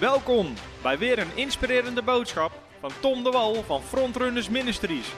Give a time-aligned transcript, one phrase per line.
[0.00, 5.12] Welkom bij weer een inspirerende boodschap van Tom de Wal van Frontrunners Ministries.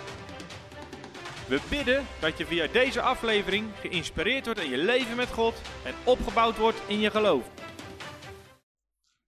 [1.48, 5.94] We bidden dat je via deze aflevering geïnspireerd wordt in je leven met God en
[6.04, 7.50] opgebouwd wordt in je geloof.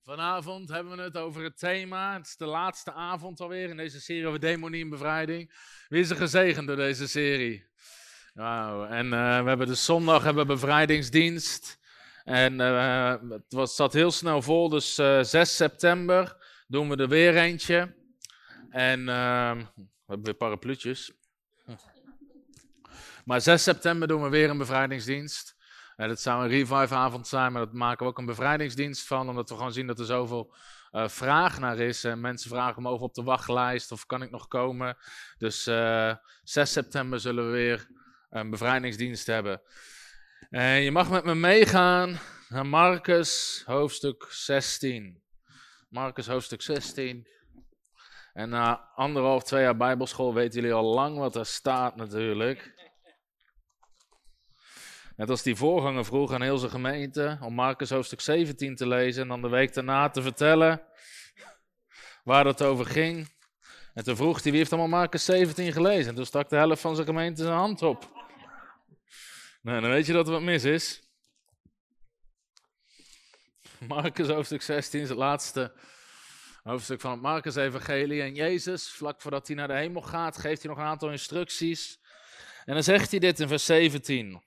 [0.03, 2.13] Vanavond hebben we het over het thema.
[2.17, 5.53] Het is de laatste avond alweer in deze serie over demonie en bevrijding.
[5.89, 7.67] Wie is er gezegend door deze serie?
[8.35, 8.85] Wauw.
[8.85, 11.81] En uh, we hebben de zondag hebben bevrijdingsdienst.
[12.25, 16.97] En uh, het was, zat heel snel vol, dus uh, eh, 6 september doen we
[16.97, 17.95] er weer eentje.
[18.71, 19.13] En we
[20.07, 21.13] hebben weer parapluutjes.
[23.25, 25.57] Maar 6 september doen we weer een bevrijdingsdienst.
[25.97, 29.49] En dat zou een revive-avond zijn, maar dat maken we ook een bevrijdingsdienst van, omdat
[29.49, 30.55] we gewoon zien dat er zoveel
[30.93, 32.05] uh, vraag naar is.
[32.05, 34.97] En mensen vragen me over op de wachtlijst of kan ik nog komen.
[35.39, 37.89] Dus uh, eh, 6 september zullen we weer
[38.31, 39.61] een bevrijdingsdienst hebben.
[40.53, 45.23] En je mag met me meegaan naar Marcus hoofdstuk 16.
[45.89, 47.27] Marcus hoofdstuk 16.
[48.33, 52.75] En na anderhalf, twee jaar bijbelschool weten jullie al lang wat er staat natuurlijk.
[55.17, 59.23] Net als die voorganger vroeg aan heel zijn gemeente om Marcus hoofdstuk 17 te lezen
[59.23, 60.83] en dan de week daarna te vertellen
[62.25, 63.33] waar het over ging.
[63.95, 66.09] En toen vroeg hij, wie heeft allemaal Marcus 17 gelezen?
[66.09, 68.22] En toen stak de helft van zijn gemeente zijn hand op.
[69.63, 71.03] Nou, dan weet je dat er wat mis is.
[73.89, 75.73] Marcus hoofdstuk 16 is het laatste
[76.63, 78.23] hoofdstuk van het Marcus-evangelie.
[78.23, 82.01] En Jezus, vlak voordat hij naar de hemel gaat, geeft hij nog een aantal instructies.
[82.65, 84.43] En dan zegt hij dit in vers 17.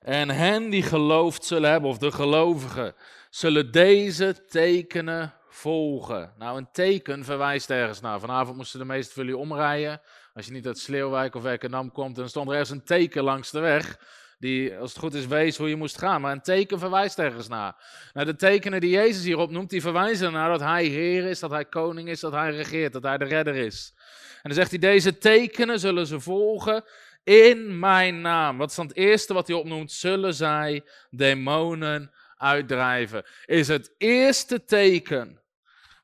[0.00, 2.94] En hen die geloofd zullen hebben, of de gelovigen,
[3.30, 6.34] zullen deze tekenen volgen.
[6.38, 8.20] Nou, een teken verwijst ergens naar.
[8.20, 10.00] Vanavond moesten de meeste van jullie omrijden.
[10.36, 13.50] Als je niet uit Sleeuwwijk of Werkendam komt, dan stond er ergens een teken langs
[13.50, 13.98] de weg.
[14.38, 16.20] Die, als het goed is, wees hoe je moest gaan.
[16.20, 17.74] Maar een teken verwijst ergens naar.
[18.12, 21.50] Nou, de tekenen die Jezus hierop noemt, die verwijzen naar dat hij Heer is, dat
[21.50, 23.94] hij koning is, dat hij regeert, dat hij de redder is.
[24.34, 26.84] En dan zegt hij, deze tekenen zullen ze volgen
[27.24, 28.58] in mijn naam.
[28.58, 29.92] Wat is dan het eerste wat hij opnoemt?
[29.92, 33.24] Zullen zij demonen uitdrijven?
[33.44, 35.42] Is het eerste teken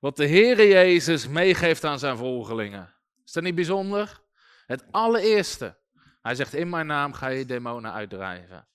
[0.01, 2.95] wat de Heere Jezus meegeeft aan zijn volgelingen.
[3.25, 4.22] Is dat niet bijzonder?
[4.73, 5.77] Het allereerste.
[6.23, 8.69] Hij zegt, in mijn naam ga je demonen uitdrijven.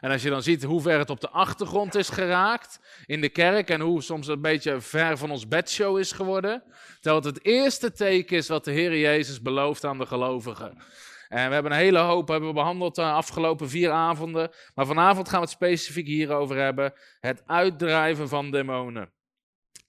[0.00, 3.28] En als je dan ziet hoe ver het op de achtergrond is geraakt in de
[3.28, 6.62] kerk en hoe soms een beetje ver van ons bedshow is geworden,
[7.00, 10.82] terwijl het eerste teken is wat de Heer Jezus belooft aan de gelovigen.
[11.28, 14.50] En we hebben een hele hoop hebben we behandeld de afgelopen vier avonden.
[14.74, 16.92] Maar vanavond gaan we het specifiek hierover hebben.
[17.20, 19.12] Het uitdrijven van demonen.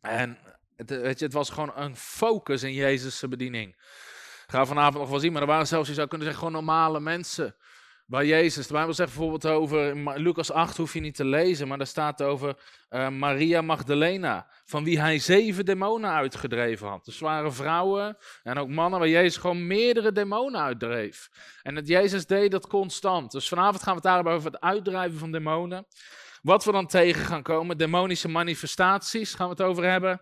[0.01, 0.38] En
[0.75, 3.75] het, weet je, het was gewoon een focus in Jezus' bediening.
[4.47, 7.00] Ga vanavond nog wel zien, maar er waren zelfs, je zou kunnen zeggen, gewoon normale
[7.00, 7.56] mensen.
[8.06, 11.78] Waar Jezus, de Bijbel zegt bijvoorbeeld over, Lucas 8 hoef je niet te lezen, maar
[11.78, 12.56] daar staat over
[12.89, 17.06] uh, Maria Magdalena, van wie hij zeven demonen uitgedreven had.
[17.06, 21.29] Dus waren vrouwen en ook mannen waar Jezus gewoon meerdere demonen uitdreef.
[21.62, 23.31] En dat Jezus deed dat constant.
[23.31, 25.88] Dus vanavond gaan we het daarover over het uitdrijven van demonen.
[26.41, 30.22] Wat we dan tegen gaan komen, demonische manifestaties, gaan we het over hebben.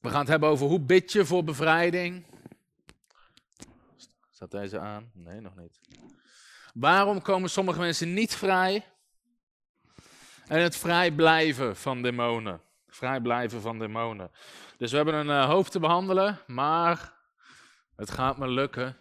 [0.00, 2.26] We gaan het hebben over hoe bid je voor bevrijding.
[4.30, 5.10] Staat deze aan?
[5.14, 5.80] Nee, nog niet.
[6.74, 8.84] Waarom komen sommige mensen niet vrij?
[10.46, 12.60] En het vrij blijven van demonen.
[12.86, 14.30] Vrij blijven van demonen.
[14.76, 17.12] Dus we hebben een uh, hoofd te behandelen, maar
[17.96, 18.96] het gaat me lukken.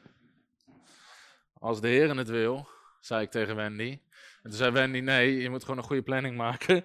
[1.53, 3.99] Als de Heer het wil, zei ik tegen Wendy.
[4.41, 6.83] En toen zei Wendy, nee, je moet gewoon een goede planning maken.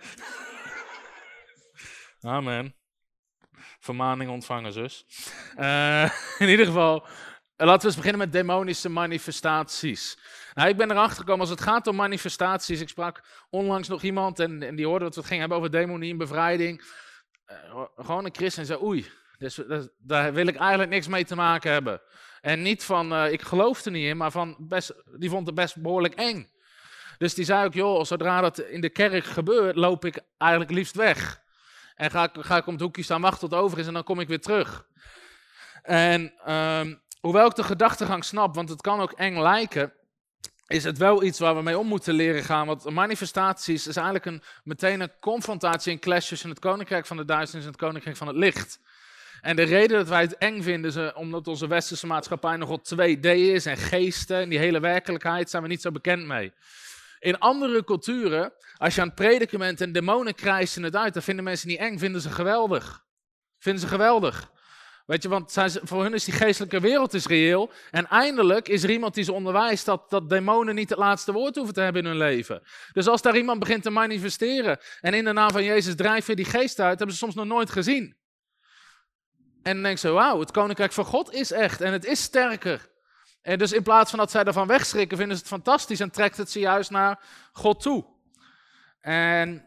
[2.20, 2.83] Amen
[3.84, 5.06] vermaning ontvangen, zus.
[5.58, 6.10] Uh,
[6.44, 7.06] in ieder geval,
[7.56, 10.18] laten we eens beginnen met demonische manifestaties.
[10.54, 12.80] Nou, ik ben erachter gekomen als het gaat om manifestaties.
[12.80, 15.70] Ik sprak onlangs nog iemand en, en die hoorde dat we het gingen hebben over
[15.70, 16.84] demonie en bevrijding.
[17.46, 21.24] Uh, gewoon een christen en zei, oei, dus, dus, daar wil ik eigenlijk niks mee
[21.24, 22.00] te maken hebben.
[22.40, 25.82] En niet van, ik geloof er niet in, maar van, best, die vond het best
[25.82, 26.50] behoorlijk eng.
[27.18, 30.94] Dus die zei ook, joh, zodra dat in de kerk gebeurt, loop ik eigenlijk liefst
[30.96, 31.43] weg.
[31.94, 33.92] En ga ik, ga ik om het hoekje staan wachten tot het over is en
[33.92, 34.86] dan kom ik weer terug.
[35.82, 39.92] En um, hoewel ik de gedachtegang snap, want het kan ook eng lijken,
[40.66, 42.66] is het wel iets waar we mee om moeten leren gaan.
[42.66, 47.24] Want manifestaties is eigenlijk een, meteen een confrontatie, een clash tussen het koninkrijk van de
[47.24, 48.80] duisternis en het koninkrijk van het licht.
[49.40, 53.20] En de reden dat wij het eng vinden, is omdat onze westerse maatschappij nogal 2D
[53.30, 56.52] is en geesten en die hele werkelijkheid zijn we niet zo bekend mee.
[57.24, 61.22] In andere culturen, als je aan het prediken bent en demonen krijsen het uit, dan
[61.22, 63.04] vinden mensen niet eng, vinden ze geweldig.
[63.58, 64.50] Vinden ze geweldig.
[65.06, 67.72] Weet je, want zijn voor hun is die geestelijke wereld is reëel.
[67.90, 71.54] En eindelijk is er iemand die ze onderwijst dat, dat demonen niet het laatste woord
[71.54, 72.62] hoeven te hebben in hun leven.
[72.92, 76.36] Dus als daar iemand begint te manifesteren en in de naam van Jezus drijft weer
[76.36, 78.16] die geest uit, hebben ze soms nog nooit gezien.
[79.62, 82.92] En dan denken ze, wauw, het koninkrijk van God is echt en het is sterker.
[83.44, 86.36] En dus in plaats van dat zij ervan wegschrikken, vinden ze het fantastisch en trekt
[86.36, 87.20] het ze juist naar
[87.52, 88.04] God toe.
[89.00, 89.64] En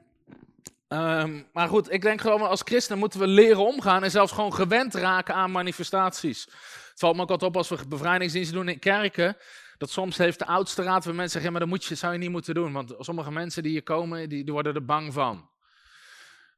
[0.90, 4.54] Um, maar goed, ik denk gewoon als christenen moeten we leren omgaan en zelfs gewoon
[4.54, 6.44] gewend raken aan manifestaties.
[6.90, 9.38] Het valt me ook altijd op als we bevrijdingsdiensten doen in kerken,
[9.78, 12.14] dat soms heeft de oudste raad van mensen zeggen, ja, maar dat moet je, zou
[12.14, 15.14] je niet moeten doen, want sommige mensen die hier komen, die, die worden er bang
[15.14, 15.50] van.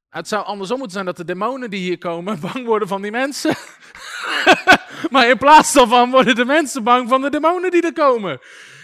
[0.10, 3.12] Het zou andersom moeten zijn dat de demonen die hier komen bang worden van die
[3.12, 3.56] mensen.
[5.12, 8.40] maar in plaats daarvan worden de mensen bang van de demonen die er komen.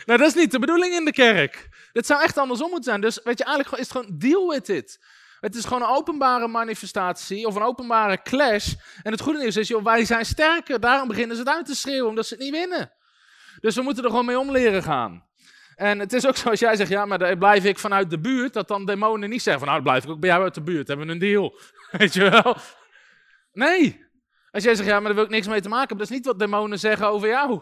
[0.05, 1.69] Nou, dat is niet de bedoeling in de kerk.
[1.91, 3.01] Dit zou echt andersom moeten zijn.
[3.01, 4.99] Dus weet je, eigenlijk is het gewoon deal with it.
[5.39, 8.73] Het is gewoon een openbare manifestatie of een openbare clash.
[9.03, 10.79] En het goede nieuws is, joh, wij zijn sterker.
[10.79, 12.91] Daarom beginnen ze het uit te schreeuwen, omdat ze het niet winnen.
[13.59, 15.23] Dus we moeten er gewoon mee om leren gaan.
[15.75, 18.19] En het is ook zo als jij zegt, ja, maar dan blijf ik vanuit de
[18.19, 20.61] buurt, dat dan demonen niet zeggen van, nou, blijf ik ook bij jou uit de
[20.61, 21.59] buurt, hebben we een deal.
[21.97, 22.57] Weet je wel?
[23.53, 24.04] Nee.
[24.55, 26.15] Als jij zegt, ja, maar daar wil ik niks mee te maken hebben, dat is
[26.15, 27.61] niet wat demonen zeggen over jou.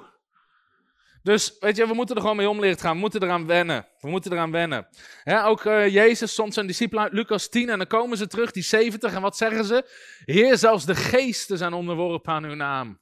[1.23, 2.93] Dus weet je, we moeten er gewoon mee om gaan.
[2.93, 3.87] We moeten eraan wennen.
[3.99, 4.87] We moeten eraan wennen.
[5.25, 8.63] ook uh, Jezus stond zijn discipelen uit Lucas 10 en dan komen ze terug, die
[8.63, 9.13] 70.
[9.13, 9.89] En wat zeggen ze?
[10.25, 12.99] Heer, zelfs de geesten zijn onderworpen aan uw naam.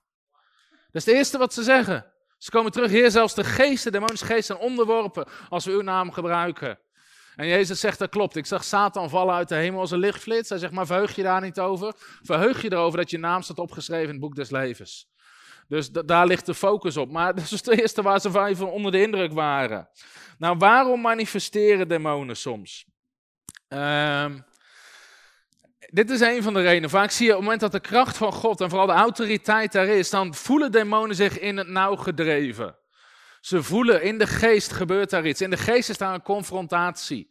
[0.91, 2.13] Dat is het eerste wat ze zeggen.
[2.38, 5.81] Ze komen terug, Heer, zelfs de geesten, de demonische geesten zijn onderworpen als we uw
[5.81, 6.79] naam gebruiken.
[7.41, 8.35] En Jezus zegt, dat klopt.
[8.35, 10.49] Ik zag Satan vallen uit de hemel als een lichtflits.
[10.49, 11.93] Hij zegt, maar verheug je daar niet over?
[12.21, 15.09] Verheug je erover dat je naam staat opgeschreven in het boek des levens.
[15.67, 17.11] Dus daar ligt de focus op.
[17.11, 19.89] Maar dat is het eerste waar ze van onder de indruk waren.
[20.38, 22.85] Nou, waarom manifesteren demonen soms?
[23.67, 24.39] Ehm,
[25.79, 26.89] dit is een van de redenen.
[26.89, 29.71] Vaak zie je op het moment dat de kracht van God en vooral de autoriteit
[29.71, 32.75] daar is, dan voelen demonen zich in het nauw gedreven.
[33.41, 35.41] Ze voelen in de geest gebeurt daar iets.
[35.41, 37.29] In de geest is daar een confrontatie.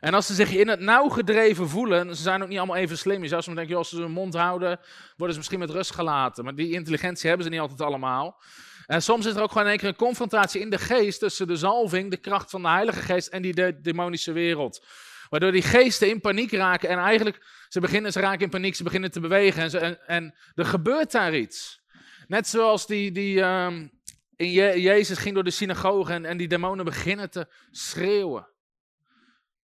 [0.00, 2.98] En als ze zich in het nauw gedreven voelen, ze zijn ook niet allemaal even
[2.98, 3.22] slim.
[3.22, 4.80] Je zou soms denken, als ze hun mond houden,
[5.16, 6.44] worden ze misschien met rust gelaten.
[6.44, 8.42] Maar die intelligentie hebben ze niet altijd allemaal.
[8.86, 11.56] En soms is er ook gewoon één keer een confrontatie in de geest tussen de
[11.56, 14.86] zalving, de kracht van de Heilige Geest en die de demonische wereld.
[15.28, 18.82] Waardoor die geesten in paniek raken en eigenlijk, ze beginnen, ze raken in paniek, ze
[18.82, 21.80] beginnen te bewegen en, en, er gebeurt daar iets.
[22.26, 23.90] Net zoals die, die um,
[24.42, 28.50] in Jezus ging door de synagoge en, en die demonen beginnen te schreeuwen.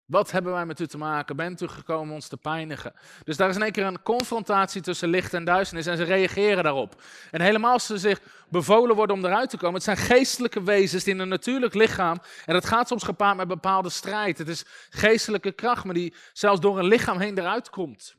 [0.08, 1.36] Wat hebben wij met u te maken?
[1.36, 2.92] Bent u gekomen ons te pijnigen?
[3.24, 6.62] Dus daar is in één keer een confrontatie tussen licht en duisternis en ze reageren
[6.62, 7.02] daarop.
[7.30, 11.04] En helemaal als ze zich bevolen worden om eruit te komen, het zijn geestelijke wezens
[11.04, 14.38] die in een natuurlijk lichaam, en dat gaat soms gepaard met bepaalde strijd.
[14.38, 18.14] Het is geestelijke kracht, maar die zelfs door een lichaam heen eruit komt.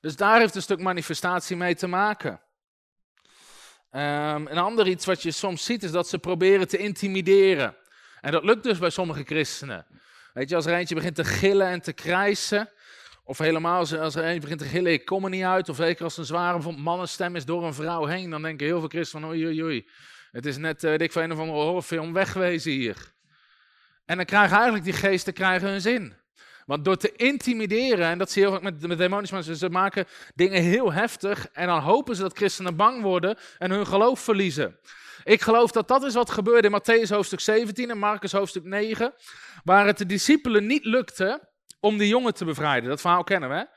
[0.00, 2.40] Dus daar heeft een stuk manifestatie mee te maken.
[3.92, 7.76] Um, een ander iets wat je soms ziet is dat ze proberen te intimideren.
[8.20, 9.86] En dat lukt dus bij sommige christenen.
[10.32, 12.70] Weet je, als er eentje begint te gillen en te krijsen,
[13.24, 16.04] of helemaal als, er eentje begint te gillen, ik kom er niet uit, of zeker
[16.04, 19.36] als een zware mannenstem is door een vrouw heen, dan denken heel veel christenen van
[19.36, 19.88] oei oei oei,
[20.30, 23.12] het is net, uh, ik van een of andere horrorfilm, wegwezen hier.
[24.04, 26.16] En dan krijgen eigenlijk die geesten krijgen hun zin.
[26.68, 30.06] Want door te intimideren, en dat zie je heel vaak met, demonische mensen, ze maken
[30.34, 34.78] dingen heel heftig en dan hopen ze dat christenen bang worden en hun geloof verliezen.
[35.24, 39.14] Ik geloof dat dat is wat gebeurde in Matthäus hoofdstuk 17 en Marcus hoofdstuk 9,
[39.64, 41.48] waar het de discipelen niet lukte
[41.80, 42.88] om die jongen te bevrijden.
[42.88, 43.68] Dat verhaal kennen we.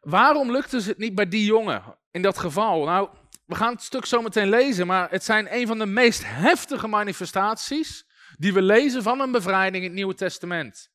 [0.00, 2.84] Waarom lukte het niet bij die jongen in dat geval?
[2.84, 3.08] Nou,
[3.46, 6.86] we gaan het stuk zo meteen lezen, maar het zijn een van de meest heftige
[6.86, 8.06] manifestaties
[8.36, 10.90] die we lezen van een bevrijding in het Nieuwe Testament.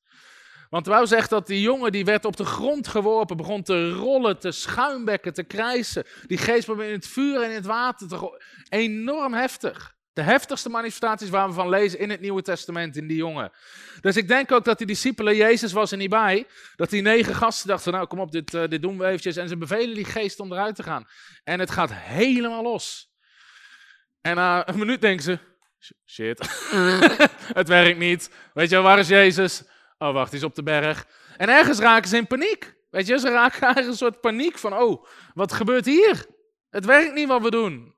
[0.74, 4.40] Want Wou zegt dat die jongen die werd op de grond geworpen, begon te rollen,
[4.40, 6.06] te schuimbekken, te krijsen.
[6.26, 9.96] Die geest begon in het vuur en in het water te Enorm heftig.
[10.14, 13.52] De heftigste manifestaties waar we van lezen in het Nieuwe Testament, in die jongen.
[14.02, 17.36] Dus ik denk ook dat die discipelen, Jezus was er niet bij, dat die negen
[17.36, 19.36] gasten dachten, nou kom op, dit, uh, dit doen we eventjes.
[19.36, 21.08] En ze bevelen die geest om eruit te gaan.
[21.44, 23.12] En het gaat helemaal los.
[24.22, 25.40] En na een minuut denken ze,
[26.06, 26.40] shit,
[27.60, 28.30] het werkt niet.
[28.54, 29.64] Weet je, waar is Jezus?
[30.04, 31.08] Oh, wacht, hij is op de berg.
[31.38, 32.76] En ergens raken ze in paniek.
[32.90, 36.26] Weet je, ze raken eigenlijk een soort paniek van, oh, wat gebeurt hier?
[36.70, 37.96] Het werkt niet wat we doen.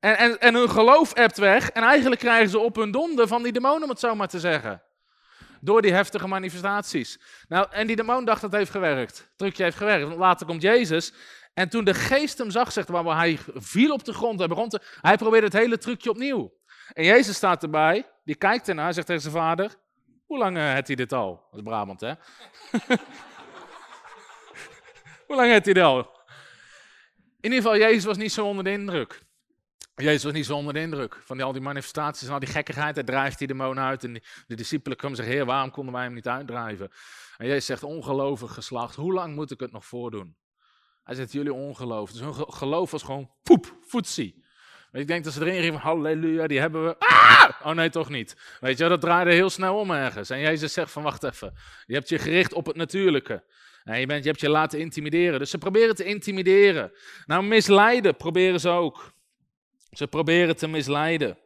[0.00, 1.70] En, en, en hun geloof ebt weg.
[1.70, 4.40] En eigenlijk krijgen ze op hun donder van die demon, om het zo maar te
[4.40, 4.82] zeggen.
[5.60, 7.20] Door die heftige manifestaties.
[7.48, 9.18] Nou, en die demon dacht dat heeft gewerkt.
[9.18, 10.06] Het trucje heeft gewerkt.
[10.06, 11.12] Want later komt Jezus.
[11.54, 14.38] En toen de geest hem zag, zegt waar hij viel op de grond.
[14.38, 16.52] Hij, begon te, hij probeerde het hele trucje opnieuw.
[16.92, 18.08] En Jezus staat erbij.
[18.24, 19.76] Die kijkt ernaar, zegt tegen zijn vader:
[20.30, 21.46] hoe lang uh, hij dit al?
[21.50, 22.12] Dat is Brabant, hè?
[25.26, 25.98] Hoe lang heeft hij dit al?
[27.40, 29.22] In ieder geval, Jezus was niet zo onder de indruk.
[29.94, 32.94] Jezus was niet zo onder de indruk van al die manifestaties en al die gekkigheid.
[32.94, 36.14] Hij drijft die demon uit en de discipelen komen zeggen, heer, waarom konden wij hem
[36.14, 36.90] niet uitdrijven?
[37.36, 40.36] En Jezus zegt, ongelovig geslacht, hoe lang moet ik het nog voordoen?
[41.04, 42.12] Hij zegt, jullie ongeloof.
[42.12, 44.39] Dus hun geloof was gewoon poep, voetsie.
[44.92, 46.98] Ik denk dat ze erin riepen, halleluja, die hebben we.
[46.98, 47.50] Ah!
[47.64, 48.36] Oh nee, toch niet.
[48.60, 50.30] Weet je, dat draaide heel snel om ergens.
[50.30, 51.54] En Jezus zegt van, wacht even,
[51.86, 53.44] je hebt je gericht op het natuurlijke.
[53.84, 55.38] En je, bent, je hebt je laten intimideren.
[55.38, 56.92] Dus ze proberen te intimideren.
[57.26, 59.12] Nou, misleiden proberen ze ook.
[59.90, 61.38] Ze proberen te misleiden.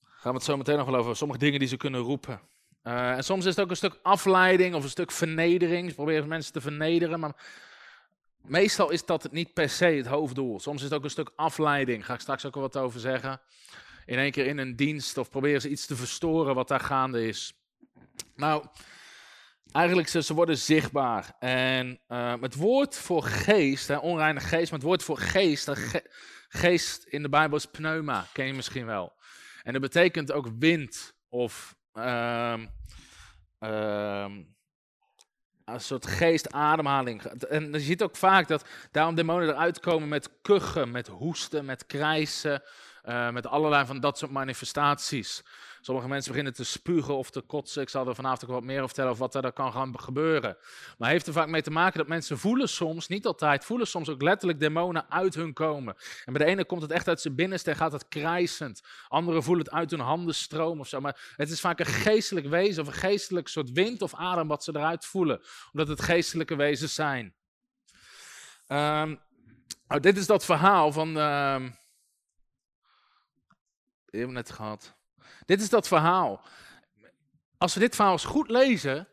[0.00, 1.16] Gaan we het zo meteen nog wel over.
[1.16, 2.40] Sommige dingen die ze kunnen roepen.
[2.84, 5.88] Uh, en soms is het ook een stuk afleiding of een stuk vernedering.
[5.88, 7.34] Ze proberen mensen te vernederen, maar
[8.46, 10.60] meestal is dat niet per se het hoofddoel.
[10.60, 12.06] Soms is het ook een stuk afleiding.
[12.06, 13.40] Ga ik straks ook wel wat over zeggen.
[14.06, 17.26] In één keer in een dienst of proberen ze iets te verstoren wat daar gaande
[17.26, 17.52] is.
[18.36, 18.66] Nou,
[19.72, 21.36] Eigenlijk, ze, ze worden zichtbaar.
[21.38, 25.70] En uh, het woord voor geest, hè, onreine geest, maar het woord voor geest,
[26.48, 29.12] geest in de Bijbel is pneuma, ken je misschien wel.
[29.62, 32.54] En dat betekent ook wind of uh,
[35.64, 37.22] een soort geestademhaling.
[37.24, 41.86] En je ziet ook vaak dat daarom demonen eruit komen met kuchen, met hoesten, met
[41.86, 42.62] krijsen,
[43.08, 45.42] uh, met allerlei van dat soort manifestaties.
[45.84, 47.82] Sommige mensen beginnen te spugen of te kotsen.
[47.82, 50.56] Ik zal er vanavond ook wat meer over vertellen over wat er kan gaan gebeuren.
[50.98, 54.08] Maar heeft er vaak mee te maken dat mensen voelen soms, niet altijd, voelen soms
[54.08, 55.96] ook letterlijk demonen uit hun komen.
[56.24, 58.82] En bij de ene komt het echt uit zijn binnenste en gaat het krijsend.
[59.08, 61.00] Anderen voelen het uit hun handen stromen of zo.
[61.00, 64.64] Maar het is vaak een geestelijk wezen of een geestelijk soort wind of adem wat
[64.64, 65.42] ze eruit voelen.
[65.72, 67.34] Omdat het geestelijke wezens zijn.
[68.68, 69.20] Um,
[70.00, 71.16] dit is dat verhaal van.
[71.16, 71.62] Uh,
[74.10, 75.00] net gehad.
[75.44, 76.44] Dit is dat verhaal.
[77.58, 79.08] Als we dit verhaal eens goed lezen,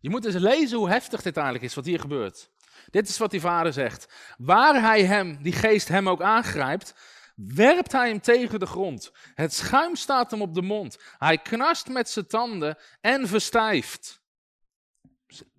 [0.00, 2.50] je moet eens lezen hoe heftig dit eigenlijk is, wat hier gebeurt.
[2.90, 4.34] Dit is wat die vader zegt.
[4.36, 6.94] Waar hij hem, die geest hem ook aangrijpt,
[7.34, 9.12] werpt hij hem tegen de grond.
[9.34, 10.98] Het schuim staat hem op de mond.
[11.18, 14.22] Hij knarst met zijn tanden en verstijft.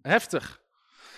[0.01, 0.63] Heftig.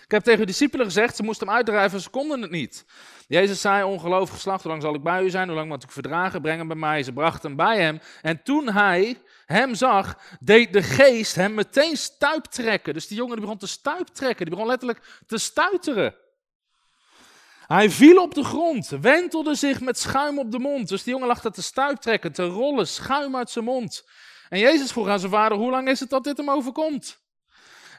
[0.07, 2.85] Ik heb tegen de discipelen gezegd, ze moesten hem uitdrijven, ze konden het niet.
[3.27, 5.91] Jezus zei, ongelovig geslacht, hoe lang zal ik bij u zijn, hoe lang moet ik
[5.91, 7.03] verdragen, breng hem bij mij.
[7.03, 7.99] Ze brachten hem bij hem.
[8.21, 12.93] En toen hij hem zag, deed de geest hem meteen stuiptrekken.
[12.93, 16.15] Dus die jongen die begon te stuiptrekken, die begon letterlijk te stuiteren.
[17.67, 20.89] Hij viel op de grond, wentelde zich met schuim op de mond.
[20.89, 24.07] Dus die jongen lag er te stuiptrekken, te rollen, schuim uit zijn mond.
[24.49, 27.25] En Jezus vroeg aan zijn vader, hoe lang is het dat dit hem overkomt?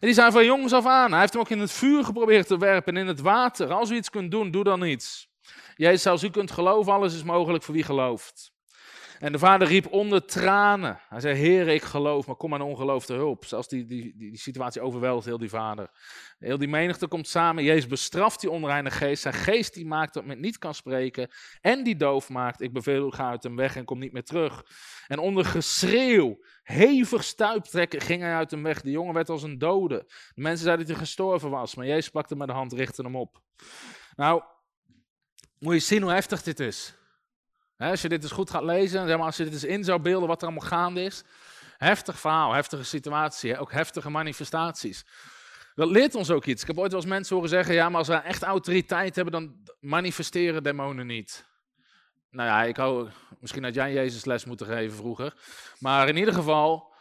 [0.00, 1.10] En die zei van jongens af aan.
[1.10, 3.72] Hij heeft hem ook in het vuur geprobeerd te werpen en in het water.
[3.72, 5.28] Als u iets kunt doen, doe dan iets.
[5.76, 8.52] Jezus, als u kunt geloven, alles is mogelijk voor wie gelooft.
[9.18, 11.00] En de vader riep onder tranen.
[11.08, 13.44] Hij zei, Heer, ik geloof, maar kom aan ongeloof te hulp.
[13.44, 15.90] Zelfs die, die, die, situatie overweldigt heel die vader.
[16.38, 17.64] Heel die menigte komt samen.
[17.64, 19.22] Jezus bestraft die onreine geest.
[19.22, 21.30] Zijn geest die maakt dat men niet kan spreken.
[21.60, 22.60] En die doof maakt.
[22.60, 24.64] Ik beveel ga uit hem weg en kom niet meer terug.
[25.06, 28.80] En onder geschreeuw, hevig stuiptrekken, ging hij uit hem weg.
[28.80, 30.04] De jongen werd als een dode.
[30.34, 31.74] De mensen zeiden dat hij gestorven was.
[31.74, 33.42] Maar Jezus pakte hem met de hand, richtte hem op.
[34.16, 34.42] Nou,
[35.58, 36.97] moet je zien hoe heftig dit is
[37.86, 40.00] als je dit eens goed gaat lezen, zeg maar, als je dit eens in zou
[40.00, 41.22] beelden wat er allemaal gaande is.
[41.76, 45.04] Heftig verhaal, heftige situatie, ook heftige manifestaties.
[45.74, 46.62] Dat leert ons ook iets.
[46.62, 49.32] Ik heb ooit wel eens mensen horen zeggen, ja, maar als we echt autoriteit hebben,
[49.32, 51.44] dan manifesteren demonen niet.
[52.30, 53.08] Nou ja, ik hou,
[53.40, 55.34] misschien had jij Jezus les moeten geven vroeger.
[55.78, 56.94] Maar in ieder geval,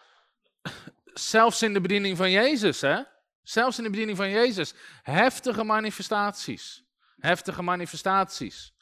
[1.14, 3.02] zelfs in de bediening van Jezus, hè?
[3.44, 6.84] Zelfs in de bediening van Jezus, heftige manifestaties.
[7.20, 8.74] Heftige manifestaties.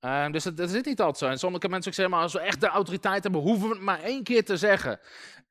[0.00, 1.26] Uh, dus dat, is niet altijd zo.
[1.26, 3.84] En sommige mensen ook zeggen, maar als we echt de autoriteit hebben, hoeven we het
[3.84, 5.00] maar één keer te zeggen.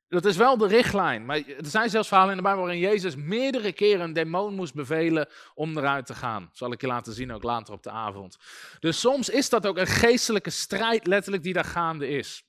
[0.08, 1.24] Dat is wel de richtlijn.
[1.24, 4.74] Maar er zijn zelfs verhalen in de Bijbel waarin Jezus meerdere keren een demon moest
[4.74, 6.50] bevelen om eruit te gaan.
[6.52, 8.38] Zal ik je laten zien ook later op de avond.
[8.80, 12.44] Dus soms is dat ook een geestelijke strijd letterlijk die daar gaande is.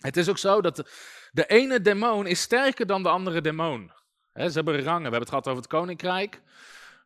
[0.00, 0.86] Het is ook zo dat de,
[1.32, 3.92] de ene demon is sterker dan de andere demon.
[4.32, 4.96] He, ze hebben rangen.
[4.96, 6.40] We hebben het gehad over het koninkrijk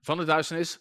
[0.02, 0.78] van de duisternis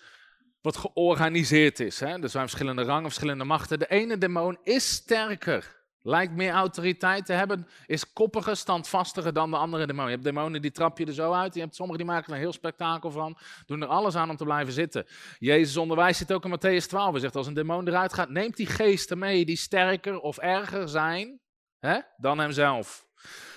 [0.61, 1.99] wat georganiseerd is.
[1.99, 2.21] Hè?
[2.21, 3.79] Er zijn verschillende rangen, verschillende machten.
[3.79, 9.57] De ene demon is sterker, lijkt meer autoriteit te hebben, is koppiger, standvastiger dan de
[9.57, 10.05] andere demon.
[10.05, 12.33] Je hebt demonen die trap je er zo uit, je hebt sommigen die maken er
[12.33, 15.05] een heel spektakel van, doen er alles aan om te blijven zitten.
[15.37, 18.57] Jezus onderwijs zit ook in Matthäus 12, hij zegt als een demon eruit gaat, neemt
[18.57, 21.39] die geesten mee die sterker of erger zijn
[21.79, 23.07] hè, dan hemzelf.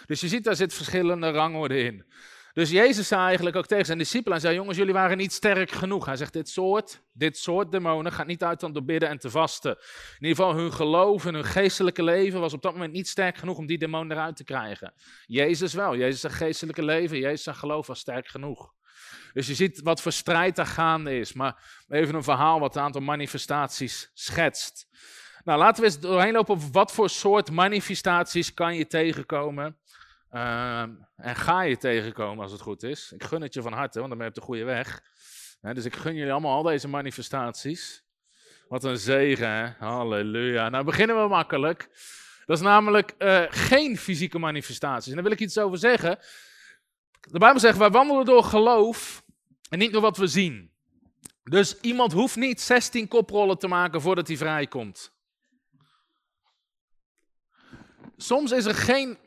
[0.06, 2.04] Dus je ziet, daar zit verschillende rangorde in.
[2.52, 5.70] Dus Jezus zei eigenlijk ook tegen zijn discipelen, hij zei, jongens, jullie waren niet sterk
[5.70, 6.06] genoeg.
[6.06, 9.30] Hij zegt, dit soort, dit soort demonen gaat niet uit dan door bidden en te
[9.30, 9.70] vasten.
[10.18, 13.36] In ieder geval, hun geloof en hun geestelijke leven was op dat moment niet sterk
[13.36, 14.92] genoeg om die demonen eruit te krijgen.
[15.26, 18.72] Jezus wel, Jezus zijn geestelijke leven, Jezus zijn geloof was sterk genoeg.
[19.32, 21.32] Dus je ziet wat voor strijd daar gaande is.
[21.32, 24.86] Maar even een verhaal wat een aantal manifestaties schetst.
[25.44, 29.78] Nou, laten we eens doorheen lopen op wat voor soort manifestaties kan je tegenkomen.
[30.32, 33.12] Ehm, en ga je tegenkomen als het goed is.
[33.12, 35.02] Ik gun het je van harte, want dan ben je op de goede weg.
[35.60, 38.04] dus ik gun jullie allemaal al deze manifestaties.
[38.68, 39.86] Wat een zegen, hè?
[39.86, 40.68] Halleluja.
[40.68, 41.88] Nou, beginnen we makkelijk.
[42.46, 45.08] Dat is namelijk uh, geen fysieke manifestaties.
[45.08, 46.18] En daar wil ik iets over zeggen.
[47.20, 49.24] De Bijbel zegt, wij wandelen door geloof
[49.68, 50.72] en niet door wat we zien.
[51.42, 55.12] Dus iemand hoeft niet 16 koprollen te maken voordat hij vrijkomt.
[58.16, 59.18] Soms is er geen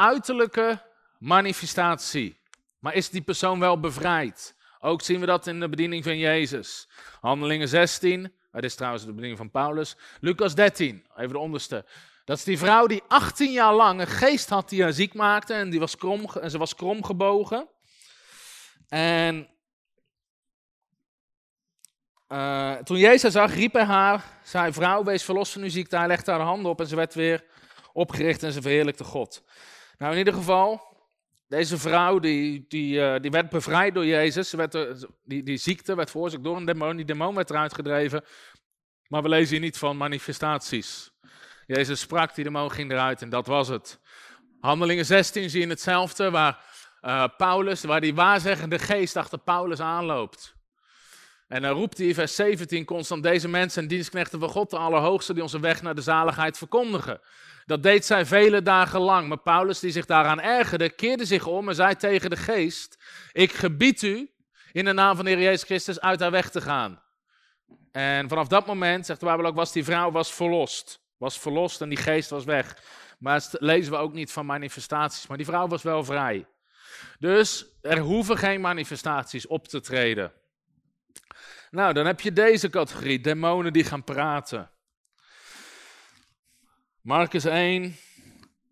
[0.00, 0.82] uiterlijke
[1.18, 2.40] manifestatie,
[2.78, 4.54] maar is die persoon wel bevrijd.
[4.80, 6.88] Ook zien we dat in de bediening van Jezus.
[7.20, 9.96] Handelingen 16, dat is trouwens de bediening van Paulus.
[10.20, 11.84] Lucas 13, even de onderste.
[12.24, 15.54] Dat is die vrouw die 18 jaar lang een geest had die haar ziek maakte
[15.54, 17.68] en, die was krom, en ze was krom gebogen.
[18.88, 19.48] En
[22.28, 25.96] uh, toen Jezus zag, riep hij haar, zei vrouw, wees verlost van uw ziekte.
[25.96, 27.44] Hij legde haar handen op en ze werd weer
[27.92, 29.42] opgericht en ze verheerlijkte God.
[29.98, 30.96] Nou, in ieder geval,
[31.48, 34.50] deze vrouw die, die, uh, die werd bevrijd door Jezus.
[34.50, 34.72] Ze werd,
[35.24, 36.96] die, die ziekte werd veroorzaakt door een demon.
[36.96, 38.24] Die demon werd eruit gedreven.
[39.08, 41.10] Maar we lezen hier niet van manifestaties.
[41.66, 44.00] Jezus sprak, die demon ging eruit en dat was het.
[44.60, 46.64] Handelingen 16 zie je hetzelfde, waar
[47.02, 50.56] uh, Paulus, waar die waarzeggende geest achter Paulus aanloopt.
[51.48, 54.78] En dan roept hij in vers 17 constant deze mensen en dienstknechten van God, de
[54.78, 57.20] Allerhoogste, die onze weg naar de zaligheid verkondigen.
[57.68, 61.68] Dat deed zij vele dagen lang, maar Paulus, die zich daaraan ergerde, keerde zich om
[61.68, 62.98] en zei tegen de geest,
[63.32, 64.30] ik gebied u
[64.72, 67.02] in de naam van de Heer Jezus Christus uit haar weg te gaan.
[67.92, 71.00] En vanaf dat moment, zegt de Bijbel ook, was die vrouw was verlost.
[71.16, 72.76] Was verlost en die geest was weg.
[73.18, 75.26] Maar lezen we ook niet van manifestaties.
[75.26, 76.46] Maar die vrouw was wel vrij.
[77.18, 80.32] Dus er hoeven geen manifestaties op te treden.
[81.70, 84.70] Nou, dan heb je deze categorie, demonen die gaan praten.
[87.08, 87.96] Marcus 1.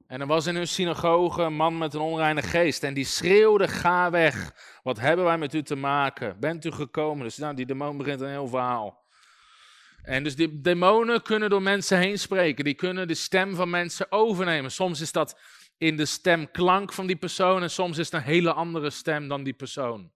[0.07, 2.83] En er was in hun synagoge een man met een onreine geest.
[2.83, 4.53] En die schreeuwde: Ga weg.
[4.83, 6.41] Wat hebben wij met u te maken?
[6.41, 7.25] Bent u gekomen?
[7.25, 9.05] Dus nou, die demon begint een heel verhaal.
[10.03, 12.65] En dus die demonen kunnen door mensen heen spreken.
[12.65, 14.71] Die kunnen de stem van mensen overnemen.
[14.71, 15.41] Soms is dat
[15.79, 19.43] in de stemklank van die persoon en soms is het een hele andere stem dan
[19.43, 20.13] die persoon.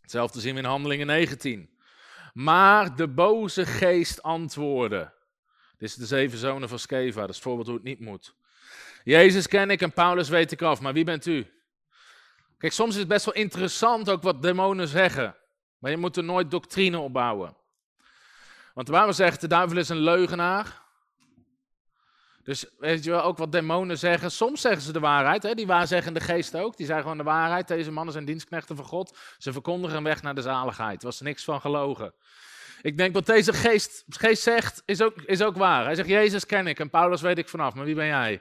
[0.00, 1.73] Hetzelfde zien we in Handelingen 19.
[2.34, 5.12] Maar de boze geest antwoordde.
[5.78, 8.34] Dit is de zeven zonen van Skeva, dat is het voorbeeld hoe het niet moet.
[9.04, 11.46] Jezus ken ik en Paulus weet ik af, maar wie bent u?
[12.58, 15.36] Kijk, soms is het best wel interessant ook wat demonen zeggen.
[15.78, 17.56] Maar je moet er nooit doctrine op bouwen.
[18.74, 20.82] Want waar we zeggen, de duivel is een leugenaar.
[22.44, 24.30] Dus weet je wel, ook wat demonen zeggen.
[24.30, 25.54] Soms zeggen ze de waarheid, hè?
[25.54, 26.76] die waarzeggende geest ook.
[26.76, 27.68] Die zeggen gewoon de waarheid.
[27.68, 29.18] Deze mannen zijn dienstknechten van God.
[29.38, 31.00] Ze verkondigen een weg naar de zaligheid.
[31.00, 32.14] Er was niks van gelogen.
[32.82, 35.84] Ik denk wat deze geest, geest zegt, is ook, is ook waar.
[35.84, 38.40] Hij zegt, Jezus ken ik en Paulus weet ik vanaf, maar wie ben jij?